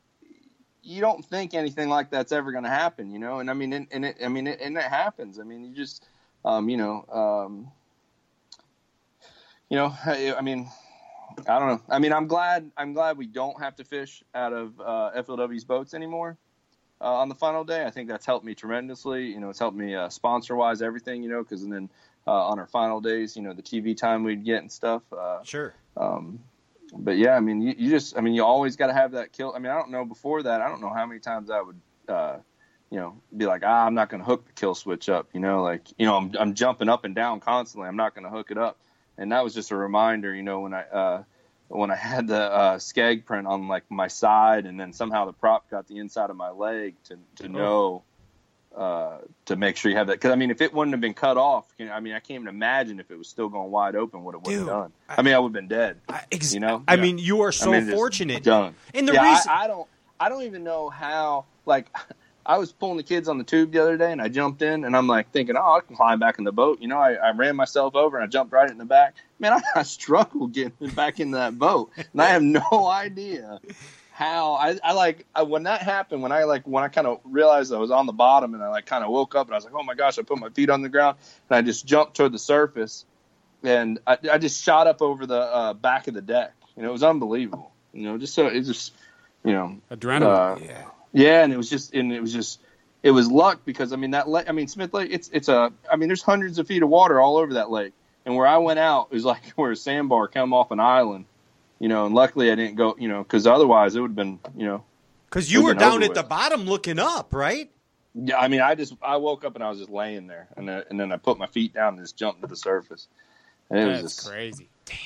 you 0.81 1.01
don't 1.01 1.23
think 1.25 1.53
anything 1.53 1.89
like 1.89 2.09
that's 2.09 2.31
ever 2.31 2.51
going 2.51 2.63
to 2.63 2.69
happen, 2.69 3.11
you 3.11 3.19
know. 3.19 3.39
And 3.39 3.49
I 3.49 3.53
mean, 3.53 3.73
and, 3.73 3.87
and 3.91 4.05
it 4.05 4.17
I 4.23 4.27
mean, 4.27 4.47
it, 4.47 4.59
and 4.61 4.77
it 4.77 4.83
happens. 4.83 5.39
I 5.39 5.43
mean, 5.43 5.63
you 5.65 5.75
just 5.75 6.05
um, 6.45 6.69
you 6.69 6.77
know, 6.77 7.05
um, 7.11 7.71
you 9.69 9.77
know, 9.77 9.93
I, 10.05 10.35
I 10.37 10.41
mean. 10.41 10.69
I 11.47 11.57
don't 11.59 11.69
know. 11.69 11.81
I 11.89 11.99
mean, 11.99 12.11
I'm 12.11 12.27
glad. 12.27 12.69
I'm 12.75 12.91
glad 12.91 13.17
we 13.17 13.25
don't 13.27 13.57
have 13.61 13.75
to 13.77 13.85
fish 13.85 14.23
out 14.35 14.51
of 14.51 14.77
uh, 14.81 15.11
FLW's 15.15 15.63
boats 15.63 15.93
anymore 15.93 16.37
uh, 16.99 17.13
on 17.13 17.29
the 17.29 17.35
final 17.35 17.63
day. 17.63 17.85
I 17.85 17.91
think 17.91 18.09
that's 18.09 18.25
helped 18.25 18.43
me 18.43 18.55
tremendously. 18.55 19.27
You 19.27 19.39
know, 19.39 19.49
it's 19.49 19.59
helped 19.59 19.77
me 19.77 19.95
uh, 19.95 20.09
sponsor 20.09 20.55
wise, 20.55 20.81
everything. 20.81 21.23
You 21.23 21.29
know, 21.29 21.43
because 21.43 21.63
and 21.63 21.71
then 21.71 21.89
uh, 22.27 22.49
on 22.49 22.59
our 22.59 22.67
final 22.67 22.99
days, 22.99 23.37
you 23.37 23.43
know, 23.43 23.53
the 23.53 23.61
TV 23.61 23.95
time 23.95 24.23
we'd 24.23 24.43
get 24.43 24.61
and 24.61 24.71
stuff. 24.71 25.01
Uh, 25.13 25.41
Sure. 25.43 25.73
um, 25.95 26.39
but 26.93 27.17
yeah, 27.17 27.35
I 27.35 27.39
mean, 27.39 27.61
you, 27.61 27.75
you 27.77 27.89
just, 27.89 28.17
I 28.17 28.21
mean, 28.21 28.33
you 28.33 28.43
always 28.43 28.75
got 28.75 28.87
to 28.87 28.93
have 28.93 29.11
that 29.11 29.31
kill. 29.31 29.53
I 29.55 29.59
mean, 29.59 29.71
I 29.71 29.75
don't 29.75 29.91
know 29.91 30.05
before 30.05 30.43
that. 30.43 30.61
I 30.61 30.69
don't 30.69 30.81
know 30.81 30.93
how 30.93 31.05
many 31.05 31.19
times 31.19 31.49
I 31.49 31.61
would, 31.61 31.79
uh, 32.07 32.37
you 32.89 32.99
know, 32.99 33.21
be 33.35 33.45
like, 33.45 33.61
ah, 33.65 33.85
I'm 33.85 33.93
not 33.93 34.09
going 34.09 34.21
to 34.21 34.25
hook 34.25 34.45
the 34.47 34.53
kill 34.53 34.75
switch 34.75 35.09
up. 35.09 35.29
You 35.33 35.39
know, 35.39 35.61
like, 35.61 35.87
you 35.97 36.05
know, 36.05 36.15
I'm, 36.15 36.31
I'm 36.39 36.53
jumping 36.53 36.89
up 36.89 37.05
and 37.05 37.13
down 37.13 37.39
constantly. 37.39 37.87
I'm 37.87 37.95
not 37.95 38.15
going 38.15 38.25
to 38.25 38.31
hook 38.31 38.51
it 38.51 38.57
up. 38.57 38.79
And 39.17 39.31
that 39.31 39.43
was 39.43 39.53
just 39.53 39.71
a 39.71 39.75
reminder, 39.75 40.33
you 40.33 40.43
know, 40.43 40.61
when 40.61 40.73
I, 40.73 40.81
uh, 40.83 41.23
when 41.67 41.91
I 41.91 41.95
had 42.11 42.27
the 42.27 42.41
uh, 42.41 42.77
skeg 42.77 43.25
print 43.25 43.47
on 43.47 43.67
like 43.67 43.89
my 43.89 44.07
side, 44.07 44.65
and 44.65 44.79
then 44.79 44.93
somehow 44.93 45.25
the 45.25 45.33
prop 45.33 45.69
got 45.69 45.87
the 45.87 45.97
inside 45.97 46.29
of 46.29 46.35
my 46.35 46.49
leg 46.49 46.95
to 47.05 47.17
to 47.37 47.47
know 47.47 48.03
uh, 48.79 49.17
to 49.45 49.57
make 49.57 49.75
sure 49.75 49.91
you 49.91 49.97
have 49.97 50.07
that. 50.07 50.13
Because 50.13 50.31
I 50.31 50.35
mean, 50.35 50.51
if 50.51 50.61
it 50.61 50.73
wouldn't 50.73 50.93
have 50.93 51.01
been 51.01 51.13
cut 51.13 51.35
off, 51.35 51.65
you 51.77 51.85
know, 51.85 51.91
I 51.91 51.99
mean, 51.99 52.13
I 52.13 52.19
can't 52.19 52.41
even 52.41 52.47
imagine 52.47 53.01
if 53.01 53.11
it 53.11 53.17
was 53.17 53.27
still 53.27 53.49
going 53.49 53.69
wide 53.69 53.95
open 53.95 54.23
what 54.23 54.35
it 54.35 54.41
would 54.41 54.55
have 54.55 54.65
done. 54.67 54.93
I, 55.09 55.21
mean, 55.21 55.33
I 55.33 55.39
would 55.39 55.49
have 55.49 55.53
been 55.53 55.67
dead. 55.67 55.99
I, 56.07 56.23
ex- 56.31 56.53
You 56.53 56.61
know? 56.61 56.81
I 56.87 56.95
Yeah. 56.95 57.01
mean, 57.01 57.17
you 57.17 57.41
are 57.41 57.51
so 57.51 57.73
I 57.73 57.81
mean, 57.81 57.91
fortunate. 57.91 58.41
Done. 58.41 58.75
And 58.93 59.05
the 59.05 59.13
yeah, 59.13 59.23
reason 59.29 59.51
I, 59.51 59.65
I 59.65 59.67
don't, 59.67 59.87
I 60.17 60.29
don't 60.29 60.43
even 60.43 60.63
know 60.63 60.89
how. 60.89 61.45
Like, 61.65 61.93
I 62.45 62.57
was 62.57 62.71
pulling 62.71 62.95
the 62.97 63.03
kids 63.03 63.27
on 63.27 63.37
the 63.37 63.43
tube 63.43 63.73
the 63.73 63.79
other 63.79 63.97
day, 63.97 64.11
and 64.13 64.21
I 64.21 64.29
jumped 64.29 64.61
in, 64.61 64.85
and 64.85 64.95
I'm 64.95 65.07
like 65.07 65.29
thinking, 65.31 65.55
oh, 65.57 65.73
I 65.73 65.81
can 65.81 65.95
climb 65.97 66.17
back 66.19 66.39
in 66.39 66.45
the 66.45 66.51
boat. 66.53 66.79
You 66.81 66.87
know, 66.87 66.97
I, 66.97 67.13
I 67.15 67.31
ran 67.31 67.57
myself 67.57 67.95
over, 67.95 68.17
and 68.17 68.23
I 68.23 68.27
jumped 68.27 68.53
right 68.53 68.69
in 68.71 68.77
the 68.77 68.85
back. 68.85 69.15
Man, 69.39 69.51
I, 69.53 69.61
I 69.75 69.83
struggled 69.83 70.53
getting 70.53 70.89
back 70.91 71.19
in 71.19 71.31
that 71.31 71.59
boat, 71.59 71.91
and 71.97 72.21
I 72.21 72.27
have 72.29 72.41
no 72.41 72.87
idea 72.89 73.59
how. 74.19 74.55
I, 74.55 74.77
I 74.83 74.91
like 74.91 75.25
I, 75.33 75.43
when 75.43 75.63
that 75.63 75.81
happened. 75.81 76.21
When 76.21 76.33
I 76.33 76.43
like 76.43 76.67
when 76.67 76.83
I 76.83 76.89
kind 76.89 77.07
of 77.07 77.21
realized 77.23 77.73
I 77.73 77.77
was 77.77 77.89
on 77.89 78.05
the 78.05 78.13
bottom, 78.13 78.53
and 78.53 78.61
I 78.61 78.67
like 78.67 78.85
kind 78.85 79.03
of 79.03 79.09
woke 79.09 79.33
up, 79.33 79.47
and 79.47 79.53
I 79.53 79.57
was 79.57 79.63
like, 79.63 79.73
oh 79.73 79.83
my 79.83 79.95
gosh, 79.95 80.19
I 80.19 80.23
put 80.23 80.37
my 80.37 80.49
feet 80.49 80.69
on 80.69 80.81
the 80.81 80.89
ground, 80.89 81.17
and 81.49 81.57
I 81.57 81.61
just 81.61 81.85
jumped 81.85 82.17
toward 82.17 82.33
the 82.33 82.39
surface, 82.39 83.05
and 83.63 83.99
I, 84.05 84.17
I 84.29 84.37
just 84.37 84.61
shot 84.61 84.87
up 84.87 85.01
over 85.01 85.25
the 85.25 85.39
uh, 85.39 85.73
back 85.73 86.09
of 86.09 86.13
the 86.13 86.21
deck. 86.21 86.53
You 86.75 86.83
know, 86.83 86.89
it 86.89 86.91
was 86.91 87.03
unbelievable. 87.03 87.71
You 87.93 88.03
know, 88.03 88.17
just 88.17 88.33
so 88.35 88.47
it 88.47 88.61
just, 88.61 88.93
you 89.43 89.53
know, 89.53 89.79
Adrenaline. 89.89 90.57
uh, 90.57 90.65
yeah. 90.65 90.85
yeah, 91.13 91.43
and 91.43 91.53
it 91.53 91.57
was 91.57 91.69
just, 91.69 91.93
and 91.93 92.11
it 92.11 92.19
was 92.21 92.33
just, 92.33 92.59
it 93.01 93.11
was 93.11 93.31
luck 93.31 93.61
because 93.63 93.93
I 93.93 93.95
mean 93.95 94.11
that 94.11 94.27
lake, 94.27 94.49
I 94.49 94.51
mean 94.51 94.67
Smith 94.67 94.93
Lake, 94.93 95.09
it's 95.11 95.29
it's 95.31 95.47
a, 95.47 95.71
I 95.89 95.95
mean 95.95 96.09
there's 96.09 96.21
hundreds 96.21 96.59
of 96.59 96.67
feet 96.67 96.83
of 96.83 96.89
water 96.89 97.21
all 97.21 97.37
over 97.37 97.53
that 97.53 97.71
lake, 97.71 97.93
and 98.25 98.35
where 98.35 98.45
I 98.45 98.57
went 98.57 98.79
out 98.79 99.07
it 99.11 99.15
was 99.15 99.23
like 99.23 99.51
where 99.55 99.71
a 99.71 99.77
sandbar 99.77 100.27
come 100.27 100.53
off 100.53 100.71
an 100.71 100.81
island, 100.81 101.23
you 101.79 101.87
know, 101.87 102.05
and 102.05 102.13
luckily 102.15 102.51
I 102.51 102.55
didn't 102.55 102.75
go, 102.75 102.95
you 102.99 103.07
know, 103.07 103.23
because 103.23 103.47
otherwise 103.47 103.95
it 103.95 104.01
would 104.01 104.09
have 104.11 104.15
been, 104.15 104.39
you 104.55 104.65
know, 104.65 104.83
Because 105.29 105.51
you 105.51 105.63
were 105.63 105.73
down 105.73 106.03
at 106.03 106.13
the 106.13 106.23
bottom 106.23 106.61
looking 106.65 106.99
up, 106.99 107.33
right? 107.33 107.71
yeah, 108.15 108.37
I 108.37 108.47
mean 108.47 108.61
I 108.61 108.75
just 108.75 108.95
I 109.01 109.17
woke 109.17 109.45
up 109.45 109.55
and 109.55 109.63
I 109.63 109.69
was 109.69 109.79
just 109.79 109.89
laying 109.91 110.27
there, 110.27 110.47
and 110.57 110.67
then, 110.67 110.83
and 110.89 110.99
then 110.99 111.11
I 111.11 111.17
put 111.17 111.37
my 111.37 111.47
feet 111.47 111.73
down 111.73 111.93
and 111.95 112.03
just 112.03 112.17
jumped 112.17 112.41
to 112.41 112.47
the 112.47 112.55
surface, 112.55 113.07
and 113.69 113.79
it 113.79 113.85
was 113.87 114.01
That's 114.01 114.15
just, 114.15 114.27
crazy. 114.29 114.69
Damn. 114.85 114.97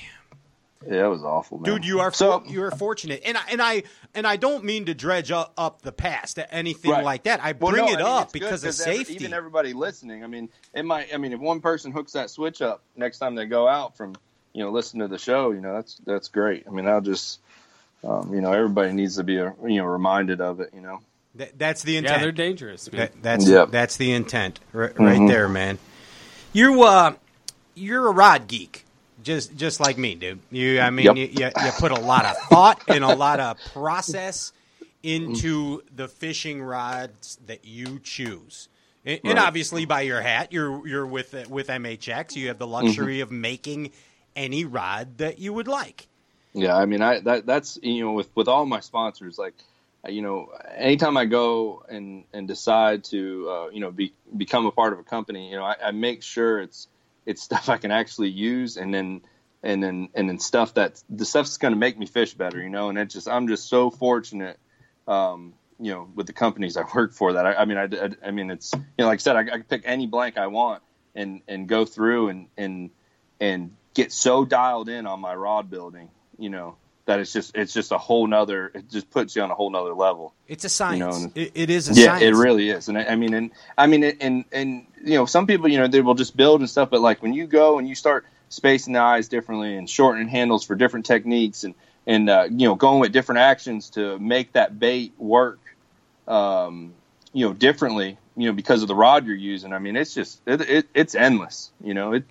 Yeah, 0.85 1.05
it 1.05 1.09
was 1.09 1.23
awful, 1.23 1.59
man. 1.59 1.63
Dude, 1.63 1.85
you 1.85 2.01
are 2.01 2.11
so 2.11 2.43
you 2.45 2.61
are 2.63 2.71
fortunate, 2.71 3.21
and 3.25 3.37
I, 3.37 3.41
and 3.51 3.61
I 3.61 3.83
and 4.15 4.27
I 4.27 4.35
don't 4.35 4.65
mean 4.65 4.85
to 4.85 4.93
dredge 4.93 5.31
up, 5.31 5.53
up 5.57 5.81
the 5.81 5.93
past, 5.93 6.35
to 6.35 6.53
anything 6.53 6.91
Right. 6.91 7.05
like 7.05 7.23
that. 7.23 7.41
I 7.41 7.53
Well, 7.53 7.71
bring 7.71 7.85
no, 7.85 7.91
it 7.91 7.95
I 7.95 7.97
mean, 7.99 8.05
up 8.05 8.31
because 8.33 8.63
of 8.65 8.67
'cause 8.69 8.81
every- 8.81 8.97
safety. 8.97 9.13
even 9.15 9.31
everybody 9.33 9.71
listening, 9.71 10.25
I 10.25 10.27
mean, 10.27 10.49
it 10.73 10.83
might. 10.83 11.13
I 11.13 11.17
mean, 11.17 11.31
if 11.31 11.39
one 11.39 11.61
person 11.61 11.93
hooks 11.93 12.11
that 12.13 12.29
switch 12.29 12.61
up 12.61 12.81
next 12.97 13.19
time 13.19 13.33
they 13.35 13.45
go 13.45 13.65
out 13.65 13.95
from, 13.95 14.15
you 14.53 14.63
know, 14.63 14.71
listen 14.71 14.99
to 14.99 15.07
the 15.07 15.17
show, 15.17 15.51
you 15.51 15.61
know, 15.61 15.73
that's 15.73 15.95
that's 16.05 16.27
great. 16.29 16.65
I 16.67 16.71
mean, 16.71 16.87
i'll 16.87 17.01
just, 17.01 17.39
um, 18.03 18.33
you 18.33 18.41
know, 18.41 18.51
everybody 18.51 18.91
needs 18.93 19.15
to 19.17 19.23
be, 19.23 19.39
uh, 19.39 19.51
you 19.65 19.77
know, 19.77 19.85
reminded 19.85 20.41
of 20.41 20.59
it. 20.59 20.69
You 20.73 20.81
know. 20.81 21.01
That- 21.35 21.57
that's 21.57 21.81
the 21.83 21.97
intent 21.97 22.11
Yeah, 22.11 22.15
intent. 22.17 22.21
they're 22.37 22.45
dangerous. 22.45 22.85
That, 22.85 23.23
that's 23.23 23.47
Yep. 23.47 23.71
that's 23.71 23.97
the 23.97 24.11
intent 24.13 24.59
right, 24.71 24.91
Mm-hmm. 24.93 25.03
right 25.03 25.27
there, 25.27 25.49
man. 25.49 25.79
You 26.53 26.83
uh, 26.83 27.13
you're 27.73 28.07
a 28.07 28.11
rod 28.11 28.47
geek, 28.47 28.85
just 29.23 29.55
just 29.55 29.79
like 29.79 29.97
me, 29.97 30.13
dude. 30.15 30.39
You, 30.51 30.79
I 30.79 30.91
mean, 30.91 31.05
Yep. 31.07 31.15
you, 31.17 31.25
you, 31.45 31.51
you 31.65 31.71
put 31.79 31.91
a 31.91 31.99
lot 31.99 32.25
of 32.25 32.37
thought 32.37 32.83
and 32.87 33.03
a 33.03 33.15
lot 33.15 33.39
of 33.39 33.57
process 33.73 34.51
into 35.01 35.81
the 35.95 36.07
fishing 36.07 36.61
rods 36.61 37.37
that 37.47 37.65
you 37.65 37.99
choose. 38.03 38.69
And, 39.05 39.19
and 39.23 39.33
Right. 39.37 39.47
obviously, 39.47 39.85
by 39.85 40.01
your 40.01 40.21
hat, 40.21 40.53
you're 40.53 40.87
you're 40.87 41.07
with 41.07 41.33
with 41.49 41.67
MHX. 41.67 42.35
You 42.35 42.49
have 42.49 42.59
the 42.59 42.67
luxury 42.67 43.19
of 43.21 43.31
making 43.31 43.91
any 44.35 44.65
rod 44.65 45.17
that 45.17 45.39
you 45.39 45.53
would 45.53 45.67
like. 45.67 46.07
Yeah, 46.53 46.75
I 46.75 46.85
mean, 46.85 47.01
I 47.01 47.19
that 47.21 47.45
that's 47.45 47.79
you 47.81 48.03
know 48.03 48.13
with 48.13 48.29
with 48.35 48.47
all 48.47 48.65
my 48.65 48.79
sponsors, 48.79 49.37
like 49.37 49.55
you 50.07 50.21
know, 50.21 50.51
anytime 50.75 51.17
I 51.17 51.25
go 51.25 51.83
and 51.89 52.25
and 52.33 52.47
decide 52.47 53.03
to 53.05 53.49
uh, 53.49 53.69
you 53.69 53.79
know 53.79 53.91
be 53.91 54.13
become 54.35 54.65
a 54.65 54.71
part 54.71 54.93
of 54.93 54.99
a 54.99 55.03
company, 55.03 55.49
you 55.49 55.55
know, 55.55 55.63
I, 55.63 55.75
I 55.85 55.91
make 55.91 56.21
sure 56.21 56.59
it's 56.61 56.87
it's 57.25 57.41
stuff 57.41 57.69
I 57.69 57.77
can 57.77 57.91
actually 57.91 58.29
use, 58.29 58.77
and 58.77 58.93
then 58.93 59.21
and 59.63 59.81
then 59.81 60.09
and 60.13 60.29
then 60.29 60.39
stuff 60.39 60.75
that 60.75 61.01
the 61.09 61.25
stuff's 61.25 61.57
going 61.57 61.73
to 61.73 61.79
make 61.79 61.97
me 61.97 62.05
fish 62.05 62.33
better, 62.33 62.61
you 62.61 62.69
know, 62.69 62.89
and 62.89 62.97
it 62.97 63.09
just 63.09 63.27
I'm 63.27 63.47
just 63.47 63.67
so 63.67 63.89
fortunate. 63.89 64.59
Um, 65.07 65.53
you 65.79 65.91
know, 65.91 66.07
with 66.15 66.27
the 66.27 66.33
companies 66.33 66.77
I 66.77 66.83
work 66.95 67.13
for, 67.13 67.33
that 67.33 67.45
I, 67.45 67.55
I 67.55 67.65
mean, 67.65 67.77
I, 67.77 67.83
I, 67.83 68.27
I 68.27 68.31
mean, 68.31 68.51
it's 68.51 68.73
you 68.73 68.83
know, 68.99 69.07
like 69.07 69.19
I 69.19 69.21
said, 69.21 69.35
I, 69.35 69.39
I 69.39 69.43
can 69.43 69.63
pick 69.63 69.81
any 69.85 70.05
blank 70.05 70.37
I 70.37 70.47
want 70.47 70.83
and 71.15 71.41
and 71.47 71.67
go 71.67 71.85
through 71.85 72.29
and 72.29 72.47
and 72.57 72.89
and 73.39 73.75
get 73.93 74.11
so 74.11 74.45
dialed 74.45 74.89
in 74.89 75.05
on 75.05 75.19
my 75.19 75.35
rod 75.35 75.69
building, 75.69 76.09
you 76.37 76.49
know, 76.49 76.75
that 77.05 77.19
it's 77.19 77.33
just 77.33 77.55
it's 77.55 77.73
just 77.73 77.91
a 77.91 77.97
whole 77.97 78.27
nother. 78.27 78.71
It 78.73 78.89
just 78.89 79.09
puts 79.11 79.35
you 79.35 79.41
on 79.41 79.51
a 79.51 79.55
whole 79.55 79.69
nother 79.69 79.93
level. 79.93 80.33
It's 80.47 80.63
a 80.63 80.69
science. 80.69 80.99
know, 80.99 81.11
and- 81.11 81.37
it, 81.37 81.51
it 81.55 81.69
is 81.69 81.89
a 81.89 81.93
yeah, 81.93 82.17
science. 82.17 82.23
it 82.23 82.35
really 82.35 82.69
is. 82.69 82.87
And 82.87 82.97
I, 82.97 83.05
I 83.05 83.15
mean, 83.15 83.33
and 83.33 83.51
I 83.77 83.87
mean, 83.87 84.03
and 84.03 84.45
and 84.51 84.85
you 85.03 85.15
know, 85.15 85.25
some 85.25 85.47
people, 85.47 85.67
you 85.67 85.79
know, 85.79 85.87
they 85.87 86.01
will 86.01 86.15
just 86.15 86.35
build 86.35 86.61
and 86.61 86.69
stuff, 86.69 86.89
but 86.89 87.01
like 87.01 87.21
when 87.21 87.33
you 87.33 87.45
go 87.47 87.77
and 87.77 87.87
you 87.87 87.95
start 87.95 88.25
spacing 88.49 88.93
the 88.93 88.99
eyes 88.99 89.27
differently 89.27 89.75
and 89.75 89.89
shortening 89.89 90.27
handles 90.27 90.63
for 90.63 90.75
different 90.75 91.05
techniques 91.05 91.63
and 91.63 91.75
and 92.05 92.29
uh, 92.29 92.47
you 92.49 92.67
know, 92.67 92.75
going 92.75 92.99
with 92.99 93.11
different 93.11 93.39
actions 93.39 93.91
to 93.91 94.17
make 94.19 94.53
that 94.53 94.77
bait 94.79 95.13
work, 95.17 95.59
um, 96.27 96.93
you 97.33 97.45
know, 97.47 97.53
differently, 97.53 98.17
you 98.37 98.47
know, 98.47 98.53
because 98.53 98.81
of 98.81 98.87
the 98.87 98.95
rod 98.95 99.25
you're 99.25 99.35
using. 99.35 99.73
I 99.73 99.79
mean, 99.79 99.95
it's 99.95 100.13
just 100.13 100.41
it, 100.45 100.61
it 100.61 100.87
it's 100.93 101.15
endless. 101.15 101.71
You 101.83 101.93
know, 101.93 102.13
it. 102.13 102.23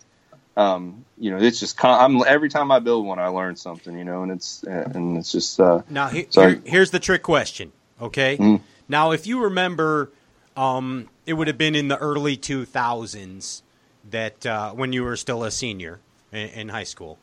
Um, 0.56 1.04
you 1.18 1.30
know, 1.30 1.38
it's 1.38 1.60
just 1.60 1.76
con- 1.78 1.98
I'm 2.20 2.26
every 2.26 2.48
time 2.50 2.70
I 2.70 2.78
build 2.78 3.06
one, 3.06 3.18
I 3.18 3.28
learn 3.28 3.56
something. 3.56 3.96
You 3.96 4.04
know, 4.04 4.22
and 4.22 4.32
it's 4.32 4.62
and 4.64 5.16
it's 5.16 5.32
just 5.32 5.58
uh, 5.60 5.82
Now, 5.88 6.08
he, 6.08 6.26
here, 6.30 6.60
here's 6.64 6.90
the 6.90 7.00
trick 7.00 7.22
question. 7.22 7.72
Okay. 8.00 8.36
Mm. 8.36 8.60
Now, 8.88 9.12
if 9.12 9.26
you 9.26 9.44
remember, 9.44 10.10
um, 10.56 11.08
it 11.24 11.32
would 11.34 11.46
have 11.46 11.56
been 11.58 11.74
in 11.74 11.88
the 11.88 11.96
early 11.96 12.36
2000s 12.36 13.62
that 14.10 14.44
uh, 14.44 14.72
when 14.72 14.92
you 14.92 15.04
were 15.04 15.16
still 15.16 15.44
a 15.44 15.50
senior 15.50 16.00
in, 16.32 16.48
in 16.48 16.68
high 16.68 16.84
school, 16.84 17.18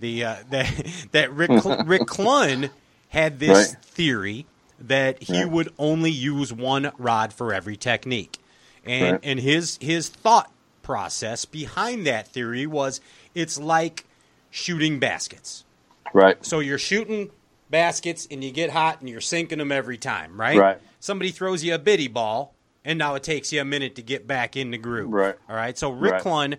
the 0.00 0.24
uh, 0.24 0.36
that 0.50 0.86
that 1.12 1.32
Rick 1.32 1.60
Cl- 1.62 1.84
Rick 1.86 2.02
Clunn 2.02 2.70
had 3.10 3.38
this 3.38 3.74
Right. 3.74 3.84
theory 3.84 4.46
that 4.80 5.22
he 5.22 5.34
Yeah. 5.38 5.44
would 5.44 5.72
only 5.78 6.10
use 6.10 6.52
one 6.52 6.90
rod 6.98 7.32
for 7.32 7.52
every 7.54 7.76
technique, 7.76 8.38
and 8.84 9.12
Right. 9.12 9.20
and 9.22 9.38
his 9.38 9.78
his 9.80 10.08
thought 10.08 10.50
process 10.84 11.44
behind 11.44 12.06
that 12.06 12.28
theory 12.28 12.66
was 12.66 13.00
it's 13.34 13.58
like 13.58 14.04
shooting 14.50 15.00
baskets. 15.00 15.64
right. 16.12 16.44
So 16.44 16.60
you're 16.60 16.78
shooting 16.78 17.30
baskets 17.70 18.28
and 18.30 18.44
you 18.44 18.52
get 18.52 18.70
hot 18.70 19.00
and 19.00 19.08
you're 19.08 19.20
sinking 19.20 19.58
them 19.58 19.72
every 19.72 19.98
time, 19.98 20.40
right? 20.40 20.56
Right. 20.56 20.78
Somebody 21.00 21.32
throws 21.32 21.64
you 21.64 21.74
a 21.74 21.78
biddy 21.78 22.06
ball 22.06 22.54
and 22.84 22.98
now 22.98 23.14
it 23.16 23.24
takes 23.24 23.52
you 23.52 23.60
a 23.60 23.64
minute 23.64 23.96
to 23.96 24.02
get 24.02 24.26
back 24.28 24.56
in 24.56 24.70
the 24.70 24.78
groove. 24.78 25.12
Right. 25.12 25.34
All 25.48 25.56
right. 25.56 25.76
So 25.76 25.90
Rick 25.90 26.12
Right. 26.12 26.22
Clunn 26.22 26.56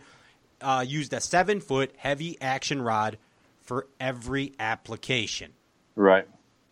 uh, 0.62 0.84
used 0.86 1.14
a 1.14 1.22
seven 1.22 1.62
foot 1.62 1.94
heavy 1.98 2.40
action 2.42 2.82
rod 2.82 3.18
for 3.62 3.88
every 4.00 4.54
application. 4.60 5.54
Right. 5.96 6.28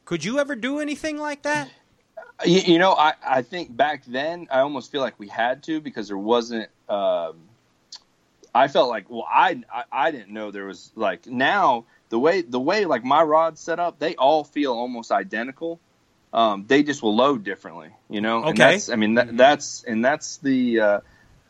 Could 0.06 0.26
you 0.26 0.40
ever 0.40 0.56
do 0.56 0.80
anything 0.80 1.18
like 1.18 1.44
that? 1.44 1.70
You, 2.46 2.60
you 2.60 2.80
know, 2.80 2.94
I, 2.94 3.14
I 3.26 3.42
think 3.44 3.76
back 3.76 4.04
then 4.06 4.48
I 4.52 4.60
almost 4.60 4.92
feel 4.92 5.02
like 5.02 5.18
we 5.20 5.28
had 5.28 5.64
to 5.64 5.80
because 5.80 6.08
there 6.08 6.18
wasn't. 6.18 6.70
Um, 6.90 7.50
I 8.54 8.68
felt 8.68 8.90
like 8.90 9.10
well, 9.10 9.26
I, 9.30 9.62
I 9.74 9.84
I 9.92 10.12
didn't 10.12 10.32
know 10.34 10.52
there 10.52 10.66
was 10.66 10.92
like 10.96 11.28
now 11.28 11.86
the 12.10 12.20
way 12.20 12.42
the 12.42 12.60
way 12.60 12.86
like 12.86 13.04
my 13.04 13.22
rod's 13.24 13.62
set 13.62 13.80
up, 13.80 14.00
they 14.00 14.16
all 14.16 14.44
feel 14.44 14.74
almost 14.74 15.12
identical. 15.12 15.80
Um, 16.34 16.66
they 16.68 16.84
just 16.84 17.02
will 17.04 17.16
load 17.16 17.44
differently, 17.44 17.90
you 18.10 18.22
know. 18.22 18.46
And 18.46 18.60
Okay. 18.60 18.62
that's 18.62 18.90
I 18.90 18.96
mean 18.96 19.16
that, 19.16 19.36
that's 19.38 19.84
and 19.84 20.04
that's 20.04 20.38
the 20.38 20.80
uh, 20.80 21.00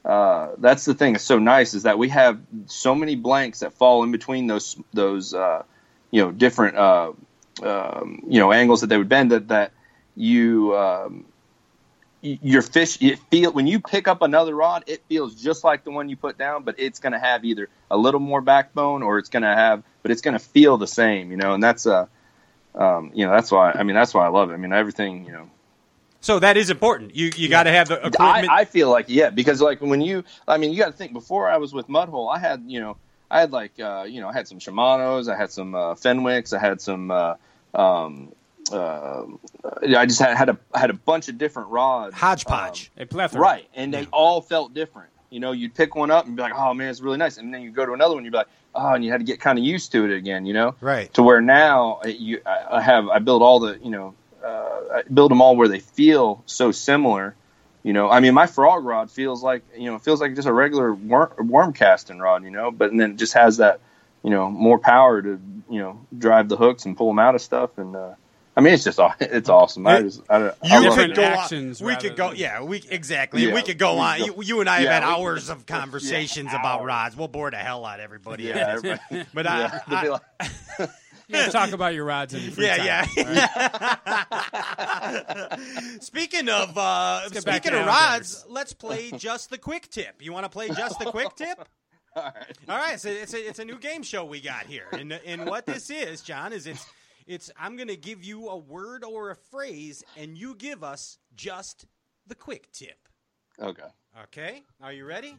uh, 0.06 0.52
that's 0.58 0.86
the 0.86 0.94
thing 0.94 1.14
that's 1.14 1.26
so 1.26 1.40
nice 1.40 1.74
is 1.74 1.84
that 1.84 1.98
we 1.98 2.10
have 2.10 2.40
so 2.68 2.96
many 2.96 3.16
blanks 3.16 3.60
that 3.60 3.74
fall 3.74 4.04
in 4.04 4.12
between 4.12 4.48
those 4.48 4.78
those 4.94 5.34
uh, 5.34 5.64
you 6.12 6.22
know 6.24 6.32
different 6.32 6.78
uh, 6.78 7.12
um, 7.64 8.24
you 8.28 8.40
know 8.40 8.52
angles 8.52 8.82
that 8.82 8.88
they 8.88 8.98
would 8.98 9.10
bend 9.10 9.32
that 9.32 9.48
that 9.50 9.72
you 10.16 10.76
um, 10.78 11.26
y- 11.26 11.33
your 12.24 12.62
fish 12.62 13.02
it 13.02 13.20
feel 13.30 13.52
when 13.52 13.68
you 13.68 13.82
pick 13.82 14.08
up 14.08 14.22
another 14.22 14.56
rod 14.56 14.86
it 14.88 15.04
feels 15.10 15.36
just 15.36 15.64
like 15.64 15.84
the 15.84 15.92
one 15.92 16.08
you 16.08 16.16
put 16.16 16.38
down 16.38 16.64
but 16.64 16.76
it's 16.78 17.00
going 17.00 17.12
to 17.12 17.20
have 17.20 17.44
either 17.44 17.68
a 17.92 17.98
little 17.98 18.22
more 18.22 18.40
backbone 18.40 19.04
or 19.04 19.18
it's 19.18 19.30
going 19.30 19.44
to 19.44 19.50
have 19.54 19.84
but 20.02 20.10
it's 20.10 20.22
going 20.22 20.34
to 20.34 20.40
feel 20.40 20.78
the 20.78 20.88
same 20.88 21.32
you 21.32 21.38
know 21.38 21.54
and 21.54 21.62
that's 21.62 21.86
uh 21.86 22.06
um, 22.76 23.12
you 23.14 23.26
know 23.26 23.32
that's 23.32 23.52
why 23.52 23.72
I 23.72 23.84
mean 23.84 23.96
that's 23.96 24.14
why 24.14 24.26
I 24.26 24.30
love 24.30 24.50
it 24.50 24.54
I 24.54 24.58
mean 24.58 24.74
everything 24.74 25.26
you 25.26 25.34
know 25.34 25.50
So 26.22 26.40
that 26.40 26.56
is 26.56 26.70
important. 26.70 27.14
You 27.16 27.32
you 27.36 27.50
got 27.50 27.64
to 27.64 27.72
have 27.72 27.90
the 27.90 28.16
I. 28.18 28.48
I 28.50 28.66
feel 28.66 28.90
like 28.90 29.08
yeah, 29.10 29.30
because 29.30 29.60
like 29.60 29.82
when 29.82 30.00
you, 30.00 30.24
I 30.48 30.58
mean, 30.58 30.72
you 30.72 30.78
got 30.78 30.86
to 30.86 30.98
think. 30.98 31.12
Before 31.12 31.50
I 31.50 31.58
was 31.58 31.74
with 31.74 31.90
Mudhole, 31.90 32.34
I 32.34 32.40
had 32.40 32.64
you 32.66 32.80
know, 32.80 32.96
I 33.30 33.42
had 33.42 33.52
like 33.52 33.78
uh, 33.78 34.06
you 34.08 34.22
know, 34.22 34.30
I 34.30 34.34
had 34.34 34.48
some 34.48 34.60
Shimano's, 34.60 35.28
I 35.28 35.36
had 35.36 35.52
some 35.52 35.76
uh, 35.76 35.96
Fenwicks, 35.96 36.54
I 36.54 36.60
had 36.60 36.80
some. 36.80 37.12
Uh, 37.12 37.36
um, 37.74 38.32
uh, 38.74 39.26
I 39.98 40.06
just 40.06 40.20
had 40.20 40.36
had 40.38 40.50
a 40.50 40.58
had 40.74 40.90
a 40.90 40.94
bunch 40.94 41.30
of 41.30 41.38
different 41.38 41.70
rods, 41.70 42.16
Hodgepodge. 42.16 42.92
A 42.98 43.06
plethora. 43.06 43.42
right? 43.42 43.68
And 43.74 43.94
they 43.94 44.06
all 44.12 44.42
felt 44.42 44.74
different. 44.74 45.10
You 45.30 45.40
know, 45.40 45.52
you'd 45.52 45.74
pick 45.74 45.96
one 45.96 46.12
up 46.12 46.26
and 46.26 46.36
be 46.36 46.42
like, 46.42 46.54
"Oh 46.56 46.74
man, 46.74 46.90
it's 46.90 47.02
really 47.02 47.18
nice," 47.18 47.38
and 47.38 47.54
then 47.54 47.62
you 47.62 47.72
go 47.72 47.86
to 47.86 47.94
another 47.94 48.14
one, 48.16 48.24
you'd 48.24 48.32
be 48.32 48.38
like, 48.38 48.48
"Oh," 48.76 48.94
and 48.94 49.04
you 49.04 49.12
had 49.12 49.20
to 49.20 49.24
get 49.26 49.40
kind 49.40 49.58
of 49.58 49.66
used 49.66 49.92
to 49.94 50.06
it 50.06 50.16
again. 50.16 50.46
You 50.46 50.54
know, 50.54 50.76
Right. 50.80 51.12
to 51.16 51.24
where 51.24 51.42
now 51.42 52.02
you 52.06 52.42
I 52.46 52.78
I 52.78 52.82
have 52.82 53.08
I 53.08 53.20
build 53.20 53.42
all 53.42 53.60
the 53.60 53.80
you 53.82 53.90
know 53.90 54.14
uh, 54.46 54.80
I 54.98 55.02
build 55.12 55.32
them 55.32 55.42
all 55.42 55.56
where 55.56 55.68
they 55.68 55.80
feel 55.80 56.44
so 56.46 56.72
similar. 56.72 57.36
You 57.84 57.94
know, 57.94 58.10
I 58.10 58.20
mean, 58.20 58.34
my 58.34 58.46
frog 58.48 58.86
rod 58.86 59.10
feels 59.12 59.42
like 59.44 59.64
you 59.76 59.86
know 59.86 59.96
it 59.96 60.04
feels 60.04 60.22
like 60.22 60.36
just 60.36 60.48
a 60.48 60.54
regular 60.54 60.94
worm, 60.94 61.32
worm 61.48 61.74
casting 61.74 62.20
rod. 62.20 62.44
You 62.44 62.52
know, 62.52 62.70
but 62.72 62.92
and 62.92 63.00
then 63.00 63.12
it 63.12 63.18
just 63.18 63.34
has 63.34 63.58
that 63.58 63.80
you 64.24 64.30
know 64.30 64.52
more 64.52 64.78
power 64.78 65.20
to 65.22 65.40
you 65.70 65.80
know 65.80 66.06
drive 66.16 66.48
the 66.48 66.58
hooks 66.58 66.86
and 66.86 66.96
pull 66.96 67.08
them 67.08 67.18
out 67.20 67.34
of 67.34 67.42
stuff. 67.42 67.78
And 67.80 67.96
uh, 67.96 68.14
I 68.56 68.62
mean, 68.62 68.74
it's 68.74 68.84
just 68.84 69.00
aw- 69.00 69.16
it's 69.20 69.50
awesome. 69.50 69.88
I 69.88 70.02
just 70.04 70.22
I, 70.30 70.40
don't- 70.40 70.56
I 70.64 70.80
You 70.80 70.90
love 70.90 70.98
could 70.98 71.16
go 71.16 71.24
actions 71.24 71.82
on. 71.82 71.88
We 71.88 71.96
could 71.96 72.16
go. 72.16 72.30
than- 72.30 72.38
Yeah, 72.38 72.62
we 72.64 72.84
exactly. 72.90 73.46
Yeah, 73.48 73.54
we 73.56 73.62
could 73.64 73.80
go 73.80 73.96
we 73.96 74.00
on. 74.02 74.20
go- 74.20 74.26
You, 74.26 74.36
you 74.44 74.60
and 74.62 74.70
I 74.70 74.82
have 74.82 74.90
had 74.90 75.04
we- 75.08 75.14
hours 75.24 75.50
of 75.50 75.66
conversations 75.68 76.50
Yeah, 76.54 76.60
about 76.60 76.82
hours. 76.82 76.88
rods. 76.88 77.18
We'll 77.18 77.28
bore 77.30 77.50
the 77.52 77.58
hell 77.58 77.86
out 77.86 78.00
of 78.00 78.04
everybody. 78.04 78.44
Yeah, 78.44 78.76
everybody- 78.78 79.26
but 79.34 79.46
yeah, 79.46 79.80
I, 79.88 80.04
they'll 80.04 80.22
I, 80.40 80.50
Yeah, 81.30 81.48
talk 81.50 81.72
about 81.72 81.94
your 81.96 82.06
rods 82.06 82.34
in 82.34 82.42
your 82.44 82.52
free 82.52 82.66
yeah, 82.66 83.06
time. 83.06 83.08
yeah. 83.16 83.98
all 84.06 84.14
right? 84.38 86.02
Speaking 86.02 86.50
of 86.50 86.78
uh, 86.78 87.28
speaking 87.30 87.74
of 87.74 87.80
alligators. 87.80 87.86
rods, 87.88 88.46
let's 88.50 88.74
play 88.74 89.10
just 89.12 89.50
the 89.50 89.58
quick 89.58 89.90
tip. 89.90 90.22
You 90.22 90.34
want 90.34 90.44
to 90.46 90.50
play 90.50 90.68
just 90.70 91.00
the 91.00 91.06
quick 91.06 91.36
tip? 91.36 91.68
all 92.16 92.24
right. 92.24 92.58
All 92.70 92.78
right, 92.78 93.00
so 93.00 93.10
it's 93.10 93.34
a, 93.34 93.40
it's 93.40 93.60
a 93.60 93.66
new 93.66 93.78
game 93.80 94.04
show 94.04 94.26
we 94.26 94.42
got 94.42 94.66
here, 94.68 94.86
and 94.92 95.12
and 95.14 95.46
what 95.48 95.66
this 95.66 95.90
is, 95.90 96.22
John, 96.22 96.54
is 96.54 96.68
it's 96.68 96.86
it's 97.28 97.52
I'm 97.60 97.76
going 97.76 97.88
to 97.88 97.98
give 97.98 98.24
you 98.24 98.50
a 98.50 98.58
word 98.58 99.04
or 99.04 99.32
a 99.32 99.36
phrase, 99.36 100.04
and 100.18 100.38
you 100.38 100.56
give 100.56 100.84
us 100.84 101.18
just 101.36 101.86
the 102.28 102.36
quick 102.36 102.72
tip. 102.72 102.98
Okay. 103.60 103.84
Okay, 104.24 104.64
are 104.82 104.94
you 104.94 105.06
ready? 105.06 105.36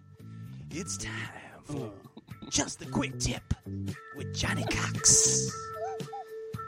It's 0.70 0.96
time 0.96 1.12
for 1.64 1.92
just 2.50 2.80
the 2.80 2.86
quick 2.86 3.18
tip 3.20 3.54
with 4.16 4.34
Johnny 4.34 4.64
Cox 4.64 5.48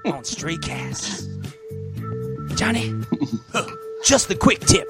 on 0.05 0.23
Stray 0.25 0.57
Cast. 0.59 1.29
Johnny, 2.55 2.95
just 4.05 4.29
the 4.29 4.37
quick 4.37 4.61
tip, 4.61 4.89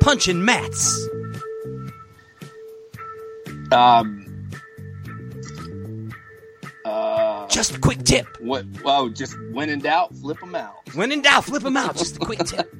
punching 0.00 0.44
mats. 0.44 1.08
Um. 3.72 4.27
Just 7.48 7.74
a 7.76 7.78
quick 7.80 8.02
tip. 8.04 8.26
what? 8.40 8.64
Well, 8.84 9.08
just 9.08 9.34
when 9.52 9.70
in 9.70 9.80
doubt, 9.80 10.14
flip 10.16 10.38
them 10.40 10.54
out. 10.54 10.74
When 10.94 11.10
in 11.12 11.22
doubt, 11.22 11.44
flip 11.44 11.62
them 11.62 11.76
out. 11.76 11.96
Just 11.96 12.16
a 12.16 12.20
quick 12.20 12.40
tip. 12.40 12.70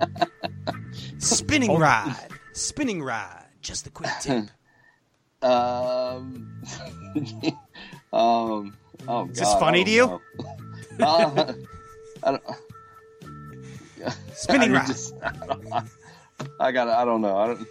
Spinning 1.18 1.76
ride. 1.78 2.28
Spinning 2.52 3.02
ride. 3.02 3.46
Just 3.62 3.86
a 3.86 3.90
quick 3.90 4.10
tip. 4.20 4.44
Um, 5.40 6.60
um, 8.12 8.76
oh, 9.06 9.28
Is 9.30 9.38
this 9.38 9.54
funny 9.54 9.84
to 9.84 9.90
you? 9.90 10.20
don't 10.98 10.98
know. 10.98 11.06
Uh, 11.06 11.52
I 12.24 12.30
don't. 12.32 12.42
Spinning 14.34 14.74
I 14.74 14.78
ride. 14.78 14.86
just- 14.88 15.14
I, 15.22 15.30
don't, 15.46 15.88
I 16.58 16.72
got. 16.72 16.88
I 16.88 17.04
don't 17.04 17.20
know. 17.20 17.36
I 17.36 17.46
don't. 17.46 17.68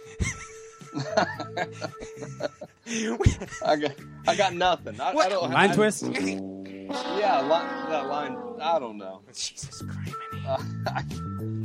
I 3.66 3.76
got. 3.76 3.92
I 4.26 4.34
got 4.34 4.54
nothing. 4.54 4.98
I, 4.98 5.10
I 5.10 5.14
What? 5.14 5.28
don't. 5.28 5.50
Line 5.52 5.70
I, 5.70 5.74
twist. 5.74 6.04
Yeah, 6.88 7.40
line, 7.40 7.90
that 7.90 8.06
line. 8.06 8.36
I 8.60 8.78
don't 8.78 8.96
know. 8.96 9.20
Jesus 9.32 9.82
Christ. 9.82 10.16
Uh, 10.46 11.02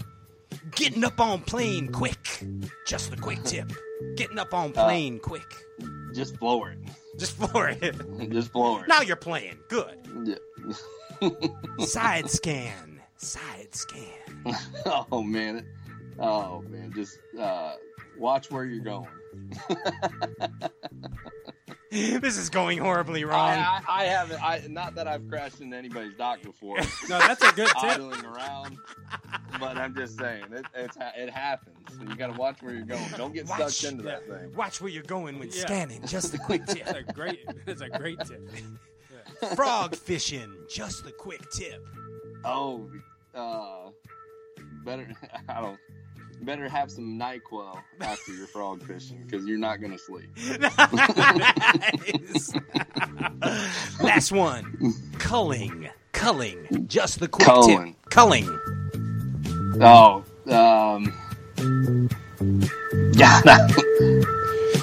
Getting 0.76 1.03
up 1.03 1.19
on 1.19 1.41
plane 1.41 1.91
quick. 1.91 2.43
Just 2.88 3.13
a 3.13 3.15
quick 3.15 3.43
tip. 3.43 3.71
Getting 4.15 4.39
up 4.39 4.53
on 4.53 4.71
plane 4.74 5.19
quick. 5.19 5.45
just 6.13 6.39
blow 6.39 6.65
it. 6.65 6.78
Just 7.17 7.38
for 7.38 7.69
it. 7.69 7.95
Just 8.32 8.51
blow 8.51 8.80
it. 8.80 8.88
Now 8.88 9.01
you're 9.01 9.15
playing. 9.15 9.59
Good. 9.69 9.97
Yeah. 10.26 11.30
Side 11.86 12.30
scan. 12.30 13.01
Side 13.17 13.74
scan. 13.74 14.55
oh 15.11 15.21
man. 15.21 15.65
Oh 16.19 16.61
man. 16.69 16.91
Just 16.93 17.19
uh, 17.39 17.76
watch 18.17 18.49
where 18.51 18.65
you're 18.65 18.84
going. 18.84 19.07
This 21.91 22.38
is 22.39 22.49
going 22.49 22.79
horribly 22.79 23.23
wrong. 23.23 23.49
I, 23.51 23.79
I, 23.88 24.01
I 24.01 24.03
haven't. 24.05 24.43
I 24.43 24.63
not 24.67 24.95
that 24.95 25.07
I've 25.07 25.27
crashed 25.29 25.61
into 25.61 25.77
anybody's 25.77 26.15
dock 26.15 26.41
before, 26.41 26.77
No, 27.09 27.19
that's 27.19 27.43
a 27.47 27.51
good 27.53 27.67
tip. 27.67 27.84
idling 27.84 28.25
around. 28.25 28.79
But 29.59 29.77
I'm 29.77 29.93
just 29.93 30.17
saying, 30.17 30.45
it, 30.51 30.65
it's 30.73 30.97
it 31.15 31.29
happens. 31.29 31.77
And 31.99 32.09
you 32.09 32.15
got 32.15 32.34
to 32.34 32.39
watch 32.39 32.63
where 32.63 32.73
you're 32.73 32.84
going. 32.86 33.05
Don't 33.15 33.31
get 33.31 33.47
Watch. 33.47 33.73
sucked 33.73 33.91
into 33.93 34.03
that 34.05 34.27
thing. 34.27 34.51
Watch 34.55 34.81
where 34.81 34.89
you're 34.89 35.03
going 35.03 35.38
when 35.38 35.49
Yeah. 35.49 35.61
scanning. 35.61 36.01
Just 36.07 36.34
a 36.34 36.39
quick 36.39 36.65
tip. 36.67 36.84
That's 36.84 36.97
a 36.97 37.03
great. 37.13 37.45
That's 37.67 37.81
a 37.81 37.89
great 37.89 38.17
tip. 38.21 38.41
Frog 39.55 39.95
fishing. 39.95 40.51
Just 40.67 41.05
a 41.05 41.11
quick 41.11 41.41
tip. 41.51 41.79
Oh, 42.43 42.89
uh, 43.36 43.91
better. 44.84 45.07
I 45.47 45.61
don't. 45.61 45.77
Better 46.45 46.67
have 46.67 46.91
some 46.91 47.17
Nyquil 47.17 47.77
after 48.01 48.33
your 48.33 48.47
frog 48.47 48.83
fishing 48.85 49.23
because 49.25 49.45
you're 49.45 49.57
not 49.57 49.79
gonna 49.81 49.97
sleep. 49.97 50.29
Nice. 50.59 52.53
Last 54.01 54.31
one. 54.31 54.93
Culling. 55.19 55.89
Culling. 56.11 56.85
Just 56.87 57.19
the 57.19 57.27
quick 57.27 57.45
Culling. 57.47 57.93
tip. 57.93 58.09
Culling. 58.09 58.47
Oh, 59.81 60.23
um, 60.49 61.13
yeah. 63.13 63.41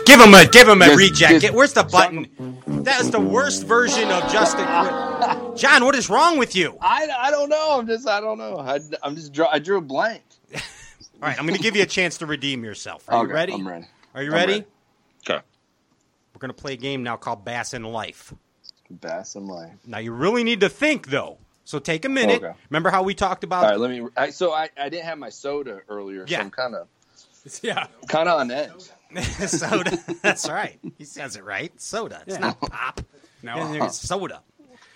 Give 0.07 0.21
him 0.21 0.35
a 0.35 0.47
give 0.51 0.67
him 0.69 0.83
a 0.83 0.87
Just- 0.87 0.99
reject. 0.99 1.41
just 1.43 1.55
Where's 1.55 1.73
the 1.75 1.85
button? 1.85 2.27
That 2.67 3.01
is 3.03 3.11
the 3.11 3.21
worst 3.21 3.65
version 3.67 4.11
of 4.11 4.31
just 4.33 4.57
a 4.59 4.65
quick. 4.65 5.57
John, 5.57 5.85
what 5.85 5.95
is 5.95 6.09
wrong 6.09 6.39
with 6.39 6.57
you? 6.57 6.77
I, 6.81 7.07
I 7.19 7.31
don't 7.31 7.49
know. 7.51 7.79
I'm 7.79 7.87
just 7.87 8.09
I 8.09 8.21
don't 8.21 8.39
know. 8.39 8.57
I, 8.59 8.81
I'm 9.03 9.15
just. 9.15 9.39
I 9.39 9.59
drew 9.59 9.77
a 9.79 9.83
blank. 9.83 10.23
Right, 11.29 11.39
I'm 11.39 11.47
going 11.47 11.57
to 11.57 11.63
give 11.63 11.77
you 11.77 11.83
a 11.83 11.87
chance 11.87 12.19
to 12.19 12.27
redeem 12.27 12.65
yourself. 12.65 13.05
Are 13.09 13.27
you 13.27 13.33
ready? 13.33 13.53
I'm 13.53 13.67
ready. 13.67 13.87
Are 14.15 14.23
you 14.23 14.31
ready? 14.33 14.53
ready. 14.53 14.65
Okay. 15.29 15.41
We're 16.35 16.39
going 16.39 16.55
to 16.55 16.61
play 16.61 16.75
a 16.75 16.77
game 16.77 17.03
now 17.03 17.17
called 17.17 17.45
Bass 17.45 17.75
in 17.75 17.83
Life. 17.85 18.33
Bass 18.91 19.37
and 19.37 19.47
life. 19.47 19.73
Now 19.87 19.99
you 19.99 20.13
really 20.13 20.43
need 20.43 20.61
to 20.61 20.69
think 20.69 21.09
though. 21.09 21.39
So 21.65 21.79
take 21.79 22.05
a 22.05 22.09
minute. 22.09 22.43
Okay. 22.43 22.53
Remember 22.71 22.91
how 22.91 23.05
we 23.05 23.15
talked 23.15 23.45
about 23.45 23.63
All 23.65 23.71
right. 23.71 23.79
Let 23.79 23.91
me. 23.91 24.05
I, 24.17 24.31
so 24.31 24.53
I, 24.53 24.69
I 24.77 24.89
didn't 24.89 25.05
have 25.05 25.19
my 25.19 25.29
soda 25.29 25.81
earlier. 25.89 26.25
Yeah. 26.27 26.39
So 26.39 26.45
I'm 26.45 26.51
kind 26.51 26.75
of 26.75 26.89
Yeah. 27.63 27.87
kind 28.09 28.29
of 28.29 28.41
on 28.41 28.51
edge. 28.51 28.91
soda? 29.47 29.97
That's 30.23 30.49
right. 30.49 30.81
He 30.99 31.05
says 31.05 31.37
it 31.37 31.45
right. 31.45 31.79
Soda. 31.81 32.23
It's 32.27 32.35
Yeah. 32.37 32.41
not 32.41 32.61
pop. 32.61 33.01
No. 33.45 33.73
It's 33.85 34.01
soda. 34.01 34.43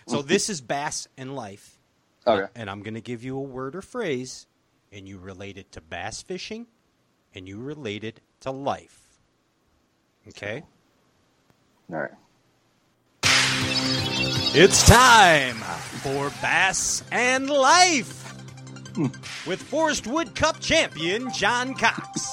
So 0.08 0.22
this 0.22 0.50
is 0.50 0.60
Bass 0.60 1.06
in 1.16 1.34
Life. 1.36 1.78
Okay. 2.26 2.50
And 2.56 2.68
I'm 2.68 2.82
going 2.82 2.94
to 2.94 3.00
give 3.00 3.22
you 3.22 3.36
a 3.36 3.42
word 3.42 3.76
or 3.76 3.82
phrase, 3.82 4.46
and 4.94 5.08
you 5.08 5.18
relate 5.18 5.58
it 5.58 5.72
to 5.72 5.80
bass 5.80 6.22
fishing, 6.22 6.66
and 7.34 7.48
you 7.48 7.58
relate 7.58 8.04
it 8.04 8.20
to 8.40 8.50
life. 8.50 9.18
Okay? 10.28 10.62
All 11.92 11.98
right. 11.98 12.10
It's 14.56 14.86
time 14.88 15.56
for 15.56 16.30
Bass 16.40 17.02
and 17.10 17.50
Life 17.50 18.30
hmm. 18.94 19.06
with 19.48 19.60
Forrest 19.60 20.06
Wood 20.06 20.36
Cup 20.36 20.60
champion 20.60 21.32
John 21.32 21.74
Cox. 21.74 22.32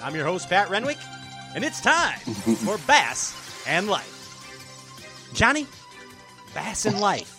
I'm 0.00 0.14
your 0.14 0.24
host, 0.24 0.48
Pat 0.48 0.70
Renwick, 0.70 0.98
and 1.56 1.64
it's 1.64 1.80
time 1.80 2.18
for 2.64 2.78
Bass 2.86 3.64
and 3.66 3.88
Life. 3.88 4.12
Johnny, 5.34 5.66
Bass 6.54 6.86
and 6.86 7.00
Life. 7.00 7.32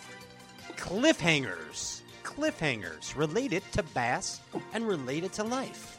Cliffhangers. 0.75 1.96
Cliffhangers 2.37 3.15
related 3.15 3.63
to 3.71 3.81
bass 3.81 4.41
and 4.73 4.87
related 4.87 5.33
to 5.33 5.43
life. 5.43 5.97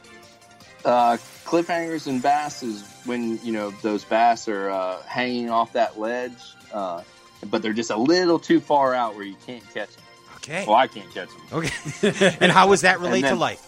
Uh, 0.85 1.17
cliffhangers 1.43 2.07
and 2.07 2.21
bass 2.21 2.63
is 2.63 2.89
when 3.03 3.37
you 3.43 3.51
know 3.51 3.71
those 3.81 4.05
bass 4.05 4.47
are 4.47 4.69
uh, 4.69 5.01
hanging 5.03 5.49
off 5.49 5.73
that 5.73 5.99
ledge, 5.99 6.39
uh, 6.71 7.03
but 7.49 7.61
they're 7.61 7.73
just 7.73 7.89
a 7.89 7.97
little 7.97 8.39
too 8.39 8.61
far 8.61 8.95
out 8.95 9.15
where 9.15 9.25
you 9.25 9.35
can't 9.45 9.63
catch 9.73 9.93
them. 9.93 10.05
Okay. 10.37 10.63
Well, 10.65 10.77
I 10.77 10.87
can't 10.87 11.13
catch 11.13 11.27
them. 11.27 11.41
Okay. 11.51 12.37
and 12.39 12.49
how 12.49 12.67
does 12.69 12.81
that 12.81 12.99
relate 13.01 13.23
to 13.23 13.35
life? 13.35 13.65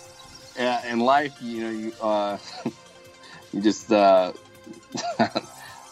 Uh, 0.57 0.81
in 0.87 1.01
life, 1.01 1.35
you 1.41 1.63
know, 1.63 1.69
you 1.71 1.93
uh, 2.01 2.37
you 3.53 3.61
just 3.61 3.91
uh, 3.91 4.31
I 5.19 5.29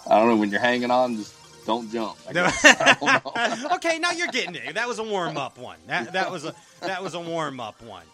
don't 0.07 0.29
know 0.29 0.37
when 0.37 0.49
you're 0.49 0.61
hanging 0.61 0.91
on, 0.91 1.17
just 1.17 1.33
don't 1.69 1.91
jump. 1.91 2.17
Okay, 3.73 3.99
now 3.99 4.11
you're 4.11 4.27
getting 4.27 4.55
it. 4.55 4.73
That 4.73 4.87
was 4.87 4.97
a 4.97 5.03
warm 5.03 5.37
up 5.37 5.57
one. 5.57 5.77
That 5.85 6.13
that 6.13 6.31
was 6.31 6.43
a 6.43 6.55
that 6.81 7.03
was 7.03 7.13
a 7.13 7.19
warm 7.19 7.59
up 7.59 7.79
one. 7.83 8.05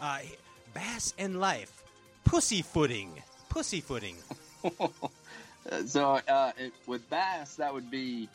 Uh, 0.00 0.18
bass 0.72 1.12
and 1.18 1.38
life, 1.38 1.82
pussyfooting, 2.24 3.10
pussyfooting. 3.50 4.16
Uh, 4.64 4.88
so 5.86 6.20
uh, 6.26 6.52
it, 6.58 6.72
with 6.86 7.08
bass, 7.10 7.56
that 7.56 7.72
would 7.72 7.90
be, 7.90 8.28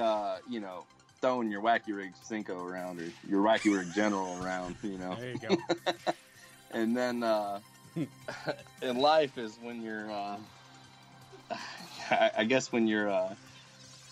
uh, 0.00 0.36
you 0.48 0.60
know, 0.60 0.84
throwing 1.22 1.50
your 1.50 1.62
wacky 1.62 1.96
rig 1.96 2.12
Senko 2.28 2.62
around 2.62 3.00
or 3.00 3.10
your 3.28 3.42
wacky 3.42 3.74
rig 3.74 3.92
General 3.94 4.38
around, 4.42 4.76
you 4.82 4.98
know. 4.98 5.16
There 5.18 5.32
you 5.32 5.38
go. 5.38 5.56
And 6.70 6.94
then 6.94 7.22
uh, 7.22 7.60
in 8.82 8.98
life 8.98 9.38
is 9.38 9.56
when 9.62 9.80
you're, 9.80 10.10
uh, 10.10 10.36
I, 12.10 12.30
I 12.36 12.44
guess 12.44 12.70
when 12.70 12.86
you're, 12.86 13.08
uh, 13.08 13.34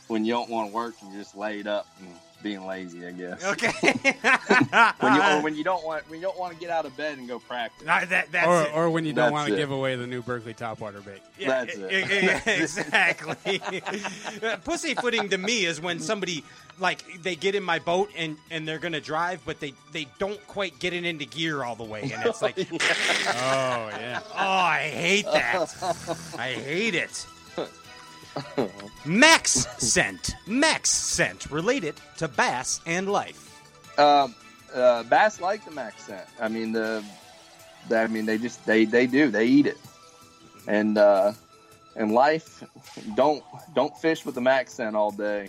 when 0.08 0.24
you 0.24 0.32
don't 0.32 0.48
want 0.50 0.70
to 0.70 0.74
work, 0.74 0.94
you're 1.02 1.12
just 1.20 1.36
laid 1.36 1.66
up 1.66 1.86
and 2.00 2.08
being 2.42 2.66
lazy. 2.66 3.06
I 3.06 3.10
guess. 3.12 3.44
Okay. 3.44 3.72
When 5.00 5.14
you 5.14 5.22
or 5.22 5.42
when 5.42 5.54
you 5.56 5.64
don't 5.64 5.84
want 5.84 6.08
when 6.10 6.20
you 6.20 6.26
don't 6.26 6.38
want 6.38 6.52
to 6.54 6.58
get 6.60 6.70
out 6.70 6.84
of 6.86 6.96
bed 6.96 7.18
and 7.18 7.26
go 7.26 7.38
practice. 7.38 7.86
Uh, 7.88 8.04
that, 8.06 8.30
that's 8.30 8.46
or, 8.46 8.62
it. 8.62 8.70
or 8.74 8.90
when 8.90 9.04
you 9.04 9.12
don't 9.12 9.26
That's 9.26 9.32
want 9.32 9.48
to 9.48 9.54
it. 9.54 9.56
give 9.56 9.70
away 9.70 9.96
the 9.96 10.06
new 10.06 10.22
Berkley 10.22 10.54
topwater 10.54 11.04
bait. 11.04 11.22
Yeah, 11.38 11.64
That's 11.64 11.76
it. 11.76 11.92
e- 11.92 12.50
exactly. 12.62 13.60
Pussyfooting 14.64 15.30
to 15.30 15.38
me 15.38 15.64
is 15.64 15.80
when 15.80 15.98
somebody 16.00 16.44
like 16.78 17.22
they 17.22 17.36
get 17.36 17.54
in 17.54 17.62
my 17.62 17.78
boat 17.78 18.10
and 18.16 18.36
and 18.50 18.66
they're 18.68 18.78
gonna 18.78 19.00
drive, 19.00 19.40
but 19.46 19.60
they 19.60 19.72
they 19.92 20.06
don't 20.18 20.44
quite 20.46 20.78
get 20.78 20.92
it 20.92 21.04
into 21.04 21.24
gear 21.24 21.62
all 21.64 21.74
the 21.76 21.84
way, 21.84 22.02
and 22.02 22.24
it's 22.26 22.42
like, 22.42 22.58
oh, 22.58 22.64
yeah, 22.76 24.20
Oh. 24.24 24.30
I 24.36 24.78
hate 24.92 25.24
that. 25.26 25.74
I 26.38 26.52
hate 26.52 26.94
it. 26.94 27.26
Max 29.06 29.66
scent, 29.78 30.34
max 30.46 30.90
scent, 30.90 31.50
related 31.50 31.94
to 32.18 32.28
bass 32.28 32.80
and 32.86 33.08
life. 33.08 33.52
Um, 33.98 34.34
uh, 34.74 35.04
bass 35.04 35.40
like 35.40 35.64
the 35.64 35.70
max 35.70 36.04
scent. 36.04 36.26
I 36.40 36.48
mean 36.48 36.72
the, 36.72 37.04
the, 37.88 37.98
I 37.98 38.06
mean 38.08 38.26
they 38.26 38.36
just 38.36 38.64
they 38.66 38.84
they 38.84 39.06
do 39.06 39.30
they 39.30 39.46
eat 39.46 39.66
it, 39.66 39.78
and 40.66 40.98
uh, 40.98 41.32
in 41.94 42.10
life, 42.10 42.62
don't 43.14 43.42
don't 43.74 43.96
fish 43.98 44.26
with 44.26 44.34
the 44.34 44.40
max 44.40 44.74
scent 44.74 44.96
all 44.96 45.10
day, 45.12 45.48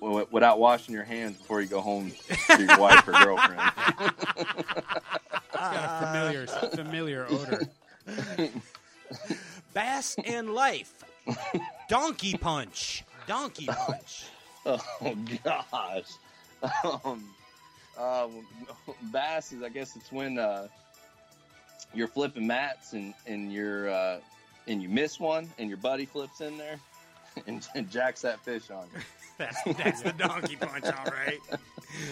without 0.00 0.58
washing 0.58 0.94
your 0.94 1.04
hands 1.04 1.36
before 1.36 1.60
you 1.60 1.68
go 1.68 1.80
home 1.80 2.12
to 2.48 2.62
your 2.62 2.78
wife 2.78 3.06
or 3.06 3.12
girlfriend. 3.12 3.60
It's 4.00 5.68
got 5.68 6.02
a 6.02 6.06
familiar 6.06 6.46
familiar 6.46 7.26
odor. 7.28 7.62
Bass 9.74 10.16
and 10.24 10.54
life, 10.54 11.04
donkey 11.88 12.34
punch, 12.34 13.04
donkey 13.26 13.66
punch. 13.66 14.24
oh 14.66 15.16
gosh, 15.44 16.10
um, 17.04 17.24
uh, 17.98 18.28
bass 19.12 19.52
is 19.52 19.62
I 19.62 19.68
guess 19.68 19.96
it's 19.96 20.12
when 20.12 20.38
uh, 20.38 20.68
you're 21.94 22.08
flipping 22.08 22.46
mats 22.46 22.92
and 22.92 23.14
and 23.26 23.52
you're 23.52 23.90
uh, 23.90 24.20
and 24.66 24.82
you 24.82 24.88
miss 24.88 25.18
one 25.18 25.48
and 25.58 25.68
your 25.68 25.78
buddy 25.78 26.04
flips 26.04 26.40
in 26.40 26.56
there 26.58 26.78
and, 27.46 27.66
and 27.74 27.90
jacks 27.90 28.22
that 28.22 28.40
fish 28.40 28.70
on 28.70 28.86
you. 28.94 29.00
That's, 29.38 29.62
that's 29.78 30.02
the 30.02 30.12
donkey 30.12 30.56
punch, 30.56 30.84
all 30.84 31.12
right. 31.12 31.40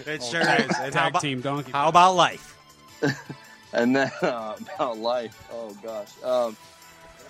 It 0.07 0.23
sure 0.23 0.43
tag- 0.43 0.71
is. 0.71 0.77
And 0.79 0.95
how 0.95 1.03
tag 1.03 1.11
about, 1.11 1.21
team 1.21 1.43
donkey 1.43 1.73
How 1.73 1.91
about 1.91 2.15
life? 2.15 2.57
And 3.75 3.95
then 3.95 4.11
uh, 4.23 4.57
about 4.77 4.97
life. 4.97 5.47
Oh 5.53 5.77
gosh. 5.83 6.09
Um, 6.25 6.57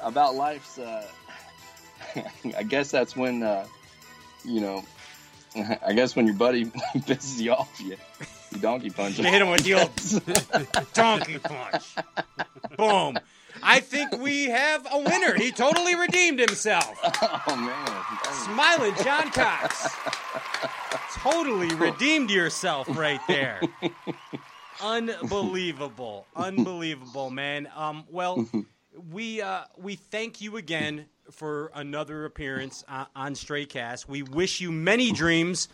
about 0.00 0.36
life's. 0.36 0.78
Uh, 0.78 1.04
I 2.56 2.62
guess 2.62 2.90
that's 2.90 3.16
when 3.16 3.42
uh, 3.42 3.66
you 4.44 4.60
know. 4.60 4.84
I 5.86 5.94
guess 5.94 6.14
when 6.14 6.26
your 6.26 6.36
buddy 6.36 6.66
pisses 6.94 7.40
you 7.40 7.52
off, 7.52 7.80
you, 7.80 7.96
you 8.52 8.58
donkey 8.60 8.90
punch 8.90 9.18
him. 9.18 9.24
You 9.24 9.32
hit 9.32 9.42
him 9.42 9.48
with 9.48 9.64
the 9.64 9.74
old 9.74 10.92
donkey 10.92 11.38
punch. 11.38 11.94
Boom. 12.76 13.18
I 13.62 13.80
think 13.80 14.18
we 14.18 14.44
have 14.44 14.86
a 14.90 14.98
winner. 14.98 15.34
He 15.34 15.50
totally 15.50 15.96
redeemed 15.96 16.38
himself. 16.38 16.96
Oh 17.02 17.56
man. 17.56 18.44
Smiling 18.44 18.94
John 19.02 19.30
Cox. 19.30 19.88
Totally 21.14 21.74
redeemed 21.74 22.30
yourself 22.30 22.86
right 22.96 23.20
there. 23.26 23.60
Unbelievable. 24.80 26.26
Unbelievable, 26.36 27.30
man. 27.30 27.68
Um, 27.74 28.04
well, 28.10 28.46
we 29.10 29.40
uh, 29.40 29.62
we 29.76 29.96
thank 29.96 30.40
you 30.40 30.56
again 30.56 31.06
for 31.30 31.70
another 31.74 32.24
appearance 32.24 32.84
uh, 32.88 33.06
on 33.14 33.34
Stray 33.34 33.66
Cast. 33.66 34.08
We 34.08 34.22
wish 34.22 34.60
you 34.60 34.72
many 34.72 35.12
dreams 35.12 35.68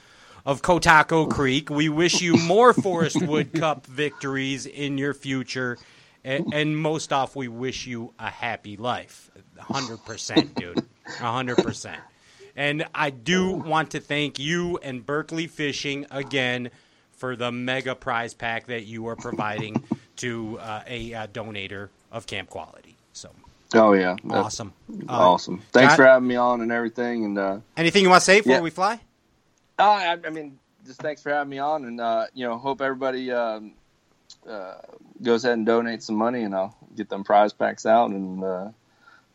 of 0.46 0.62
Cotaco 0.62 1.30
Creek. 1.30 1.70
We 1.70 1.88
wish 1.88 2.20
you 2.20 2.36
more 2.36 2.72
Forrest 2.74 3.22
Wood 3.22 3.52
Cup 3.52 3.86
victories 3.86 4.66
in 4.66 4.98
your 4.98 5.14
future. 5.14 5.78
And, 6.22 6.52
and 6.54 6.78
most 6.78 7.12
off, 7.12 7.36
we 7.36 7.48
wish 7.48 7.86
you 7.86 8.12
a 8.18 8.30
happy 8.30 8.76
life. 8.76 9.30
100%, 9.58 10.54
dude. 10.54 10.84
100%. 11.18 11.96
And 12.56 12.86
I 12.94 13.10
do 13.10 13.50
want 13.50 13.90
to 13.92 14.00
thank 14.00 14.38
you 14.38 14.78
and 14.78 15.04
Berkley 15.04 15.46
Fishing 15.46 16.06
again 16.10 16.70
for 17.12 17.36
the 17.36 17.50
mega 17.50 17.94
prize 17.94 18.34
pack 18.34 18.66
that 18.66 18.84
you 18.84 19.08
are 19.08 19.16
providing 19.16 19.82
to 20.16 20.58
uh, 20.58 20.82
a 20.86 21.14
uh, 21.14 21.26
donator 21.28 21.88
of 22.12 22.26
Camp 22.26 22.50
Quality. 22.50 22.93
So 23.74 23.88
Oh 23.88 23.92
yeah. 23.92 24.16
That's 24.24 24.34
awesome. 24.46 24.72
Uh, 25.08 25.12
Awesome. 25.12 25.62
Thanks 25.72 25.92
John- 25.92 25.96
for 25.96 26.04
having 26.06 26.28
me 26.28 26.36
on 26.36 26.60
and 26.60 26.70
everything. 26.72 27.24
And 27.24 27.38
uh, 27.38 27.58
Anything 27.76 28.02
you 28.02 28.10
want 28.10 28.20
to 28.20 28.24
say 28.24 28.38
before 28.40 28.52
Yeah. 28.52 28.60
we 28.60 28.70
fly? 28.70 29.00
Uh, 29.78 29.82
I, 29.82 30.18
I 30.24 30.30
mean, 30.30 30.58
just 30.86 31.00
thanks 31.00 31.22
for 31.22 31.30
having 31.30 31.50
me 31.50 31.58
on, 31.58 31.84
and 31.84 32.00
uh, 32.00 32.26
you 32.34 32.46
know, 32.46 32.56
hope 32.58 32.80
everybody 32.80 33.32
um, 33.32 33.72
uh, 34.48 34.74
goes 35.22 35.44
ahead 35.44 35.58
and 35.58 35.66
donates 35.66 36.02
some 36.02 36.14
money, 36.16 36.42
and 36.42 36.54
I'll 36.54 36.76
get 36.94 37.08
them 37.08 37.24
prize 37.24 37.52
packs 37.52 37.84
out, 37.86 38.10
and 38.10 38.44
uh, 38.44 38.68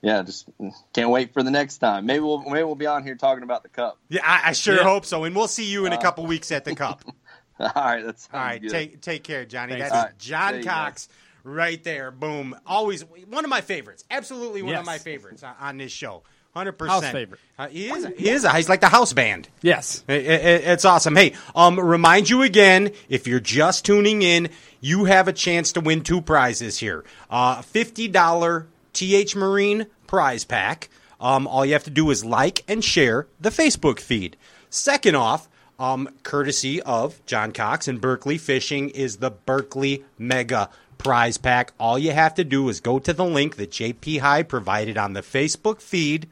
yeah, 0.02 0.22
just 0.24 0.46
can't 0.94 1.10
wait 1.10 1.34
for 1.34 1.44
the 1.44 1.52
next 1.52 1.80
time. 1.80 2.06
Maybe 2.06 2.20
we'll 2.22 2.42
maybe 2.44 2.64
we'll 2.64 2.76
be 2.76 2.86
on 2.86 3.04
here 3.04 3.16
talking 3.16 3.44
about 3.44 3.64
the 3.64 3.70
cup. 3.70 3.98
Yeah, 4.08 4.22
I, 4.24 4.50
I 4.50 4.52
sure 4.54 4.78
Yeah. 4.78 4.84
hope 4.84 5.06
so. 5.06 5.26
And 5.26 5.36
we'll 5.36 5.50
see 5.50 5.66
you 5.66 5.86
in 5.86 5.92
a 5.92 6.02
couple 6.02 6.26
weeks 6.26 6.52
at 6.54 6.64
the 6.64 6.74
Cup. 6.76 7.04
All 7.60 7.70
right, 7.76 8.06
that's 8.06 8.30
All 8.34 8.40
right, 8.40 8.62
take 8.70 9.02
take 9.02 9.24
care, 9.24 9.44
Johnny. 9.44 9.74
Thanks. 9.74 9.90
That's 9.90 9.96
All 9.96 10.04
right, 10.06 10.18
John 10.20 10.52
there 10.54 10.62
you 10.62 10.66
Cox 10.68 11.10
right 11.44 11.84
there. 11.84 12.12
Boom. 12.12 12.56
Always 12.66 13.04
one 13.28 13.44
of 13.44 13.50
my 13.50 13.62
favorites. 13.62 14.04
Absolutely 14.12 14.62
one 14.62 14.76
of 14.76 14.86
my 14.86 14.98
favorites 14.98 15.44
on, 15.60 15.78
this 15.78 15.92
show. 15.92 16.24
Hundred 16.54 16.80
House 16.82 16.98
percent 17.02 17.14
favorite. 17.14 17.40
Uh, 17.60 17.68
he 17.68 17.90
is. 17.90 18.08
He 18.18 18.30
is. 18.30 18.44
A, 18.44 18.52
he's 18.54 18.68
like 18.68 18.82
the 18.82 18.88
house 18.90 19.14
band. 19.14 19.48
Yes. 19.62 20.04
I- 20.10 20.14
I- 20.14 20.18
It's 20.18 20.84
awesome. 20.84 21.16
Hey, 21.16 21.34
um, 21.56 21.80
remind 21.80 22.28
you 22.28 22.42
again, 22.42 22.92
if 23.08 23.28
you're 23.28 23.40
just 23.40 23.86
tuning 23.86 24.24
in, 24.24 24.50
you 24.82 25.06
have 25.06 25.28
a 25.28 25.34
chance 25.34 25.74
to 25.74 25.80
win 25.80 26.02
two 26.02 26.22
prizes 26.22 26.80
here. 26.80 27.06
Uh, 27.30 27.62
$50 27.62 28.66
TH 28.94 29.36
Marine 29.36 29.86
prize 30.08 30.44
pack. 30.44 30.90
Um, 31.22 31.46
all 31.48 31.66
you 31.66 31.74
have 31.74 31.84
to 31.84 31.90
do 31.92 32.10
is 32.10 32.26
like 32.26 32.64
and 32.68 32.84
share 32.84 33.28
the 33.40 33.50
Facebook 33.52 34.00
feed. 34.00 34.36
Second 34.72 35.16
off, 35.16 35.48
um, 35.78 36.10
courtesy 36.24 36.82
of 36.82 37.24
John 37.26 37.52
Cox 37.52 37.88
and 37.88 38.02
Berkley 38.02 38.38
Fishing 38.38 38.90
is 38.90 39.18
the 39.18 39.30
Berkley 39.32 40.04
Mega 40.18 40.70
prize 41.00 41.38
pack. 41.38 41.74
All 41.80 41.98
you 41.98 42.12
have 42.12 42.36
to 42.36 42.44
do 42.44 42.70
is 42.70 42.80
go 42.80 43.00
to 43.00 43.14
the 43.14 43.26
link 43.26 43.56
that 43.56 43.72
JP 43.72 44.20
High 44.20 44.44
provided 44.44 44.98
on 44.98 45.14
the 45.14 45.22
Facebook 45.22 45.82
feed 45.82 46.30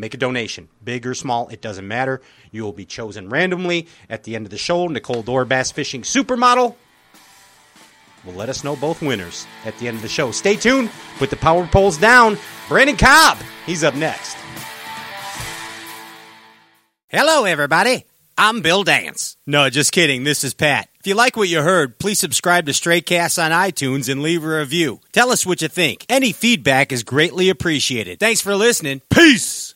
make 0.00 0.14
a 0.14 0.16
donation, 0.16 0.68
big 0.82 1.06
or 1.06 1.14
small, 1.14 1.48
it 1.48 1.60
doesn't 1.60 1.86
matter. 1.86 2.20
You 2.50 2.64
will 2.64 2.72
be 2.72 2.86
chosen 2.86 3.28
randomly 3.28 3.86
at 4.08 4.24
the 4.24 4.34
end 4.34 4.46
of 4.46 4.50
the 4.50 4.58
show. 4.58 4.88
Nicole 4.88 5.22
Dor 5.22 5.44
Bass 5.44 5.70
Fishing 5.70 6.02
Supermodel 6.02 6.74
will 8.24 8.34
let 8.34 8.48
us 8.48 8.64
know 8.64 8.76
both 8.76 9.02
winners 9.02 9.46
at 9.64 9.78
the 9.78 9.88
end 9.88 9.96
of 9.96 10.02
the 10.02 10.08
show. 10.08 10.30
Stay 10.30 10.56
tuned. 10.56 10.90
Put 11.18 11.30
the 11.30 11.36
power 11.36 11.66
poles 11.66 11.98
down. 11.98 12.38
Brandon 12.68 12.96
Cobb, 12.96 13.38
he's 13.66 13.84
up 13.84 13.94
next. 13.94 14.36
Hello, 17.08 17.44
everybody. 17.44 18.06
I'm 18.38 18.62
Bill 18.62 18.84
Dance. 18.84 19.36
No, 19.46 19.68
just 19.68 19.92
kidding. 19.92 20.24
This 20.24 20.44
is 20.44 20.54
Pat. 20.54 20.89
If 21.00 21.06
you 21.06 21.14
like 21.14 21.34
what 21.34 21.48
you 21.48 21.62
heard, 21.62 21.98
please 21.98 22.18
subscribe 22.18 22.66
to 22.66 22.74
Stray 22.74 23.00
Cast 23.00 23.38
on 23.38 23.52
iTunes 23.52 24.06
and 24.06 24.20
leave 24.22 24.44
a 24.44 24.58
review. 24.58 25.00
Tell 25.12 25.30
us 25.30 25.46
what 25.46 25.62
you 25.62 25.68
think. 25.68 26.04
Any 26.10 26.32
feedback 26.32 26.92
is 26.92 27.04
greatly 27.04 27.48
appreciated. 27.48 28.20
Thanks 28.20 28.42
for 28.42 28.54
listening. 28.54 29.00
Peace. 29.08 29.74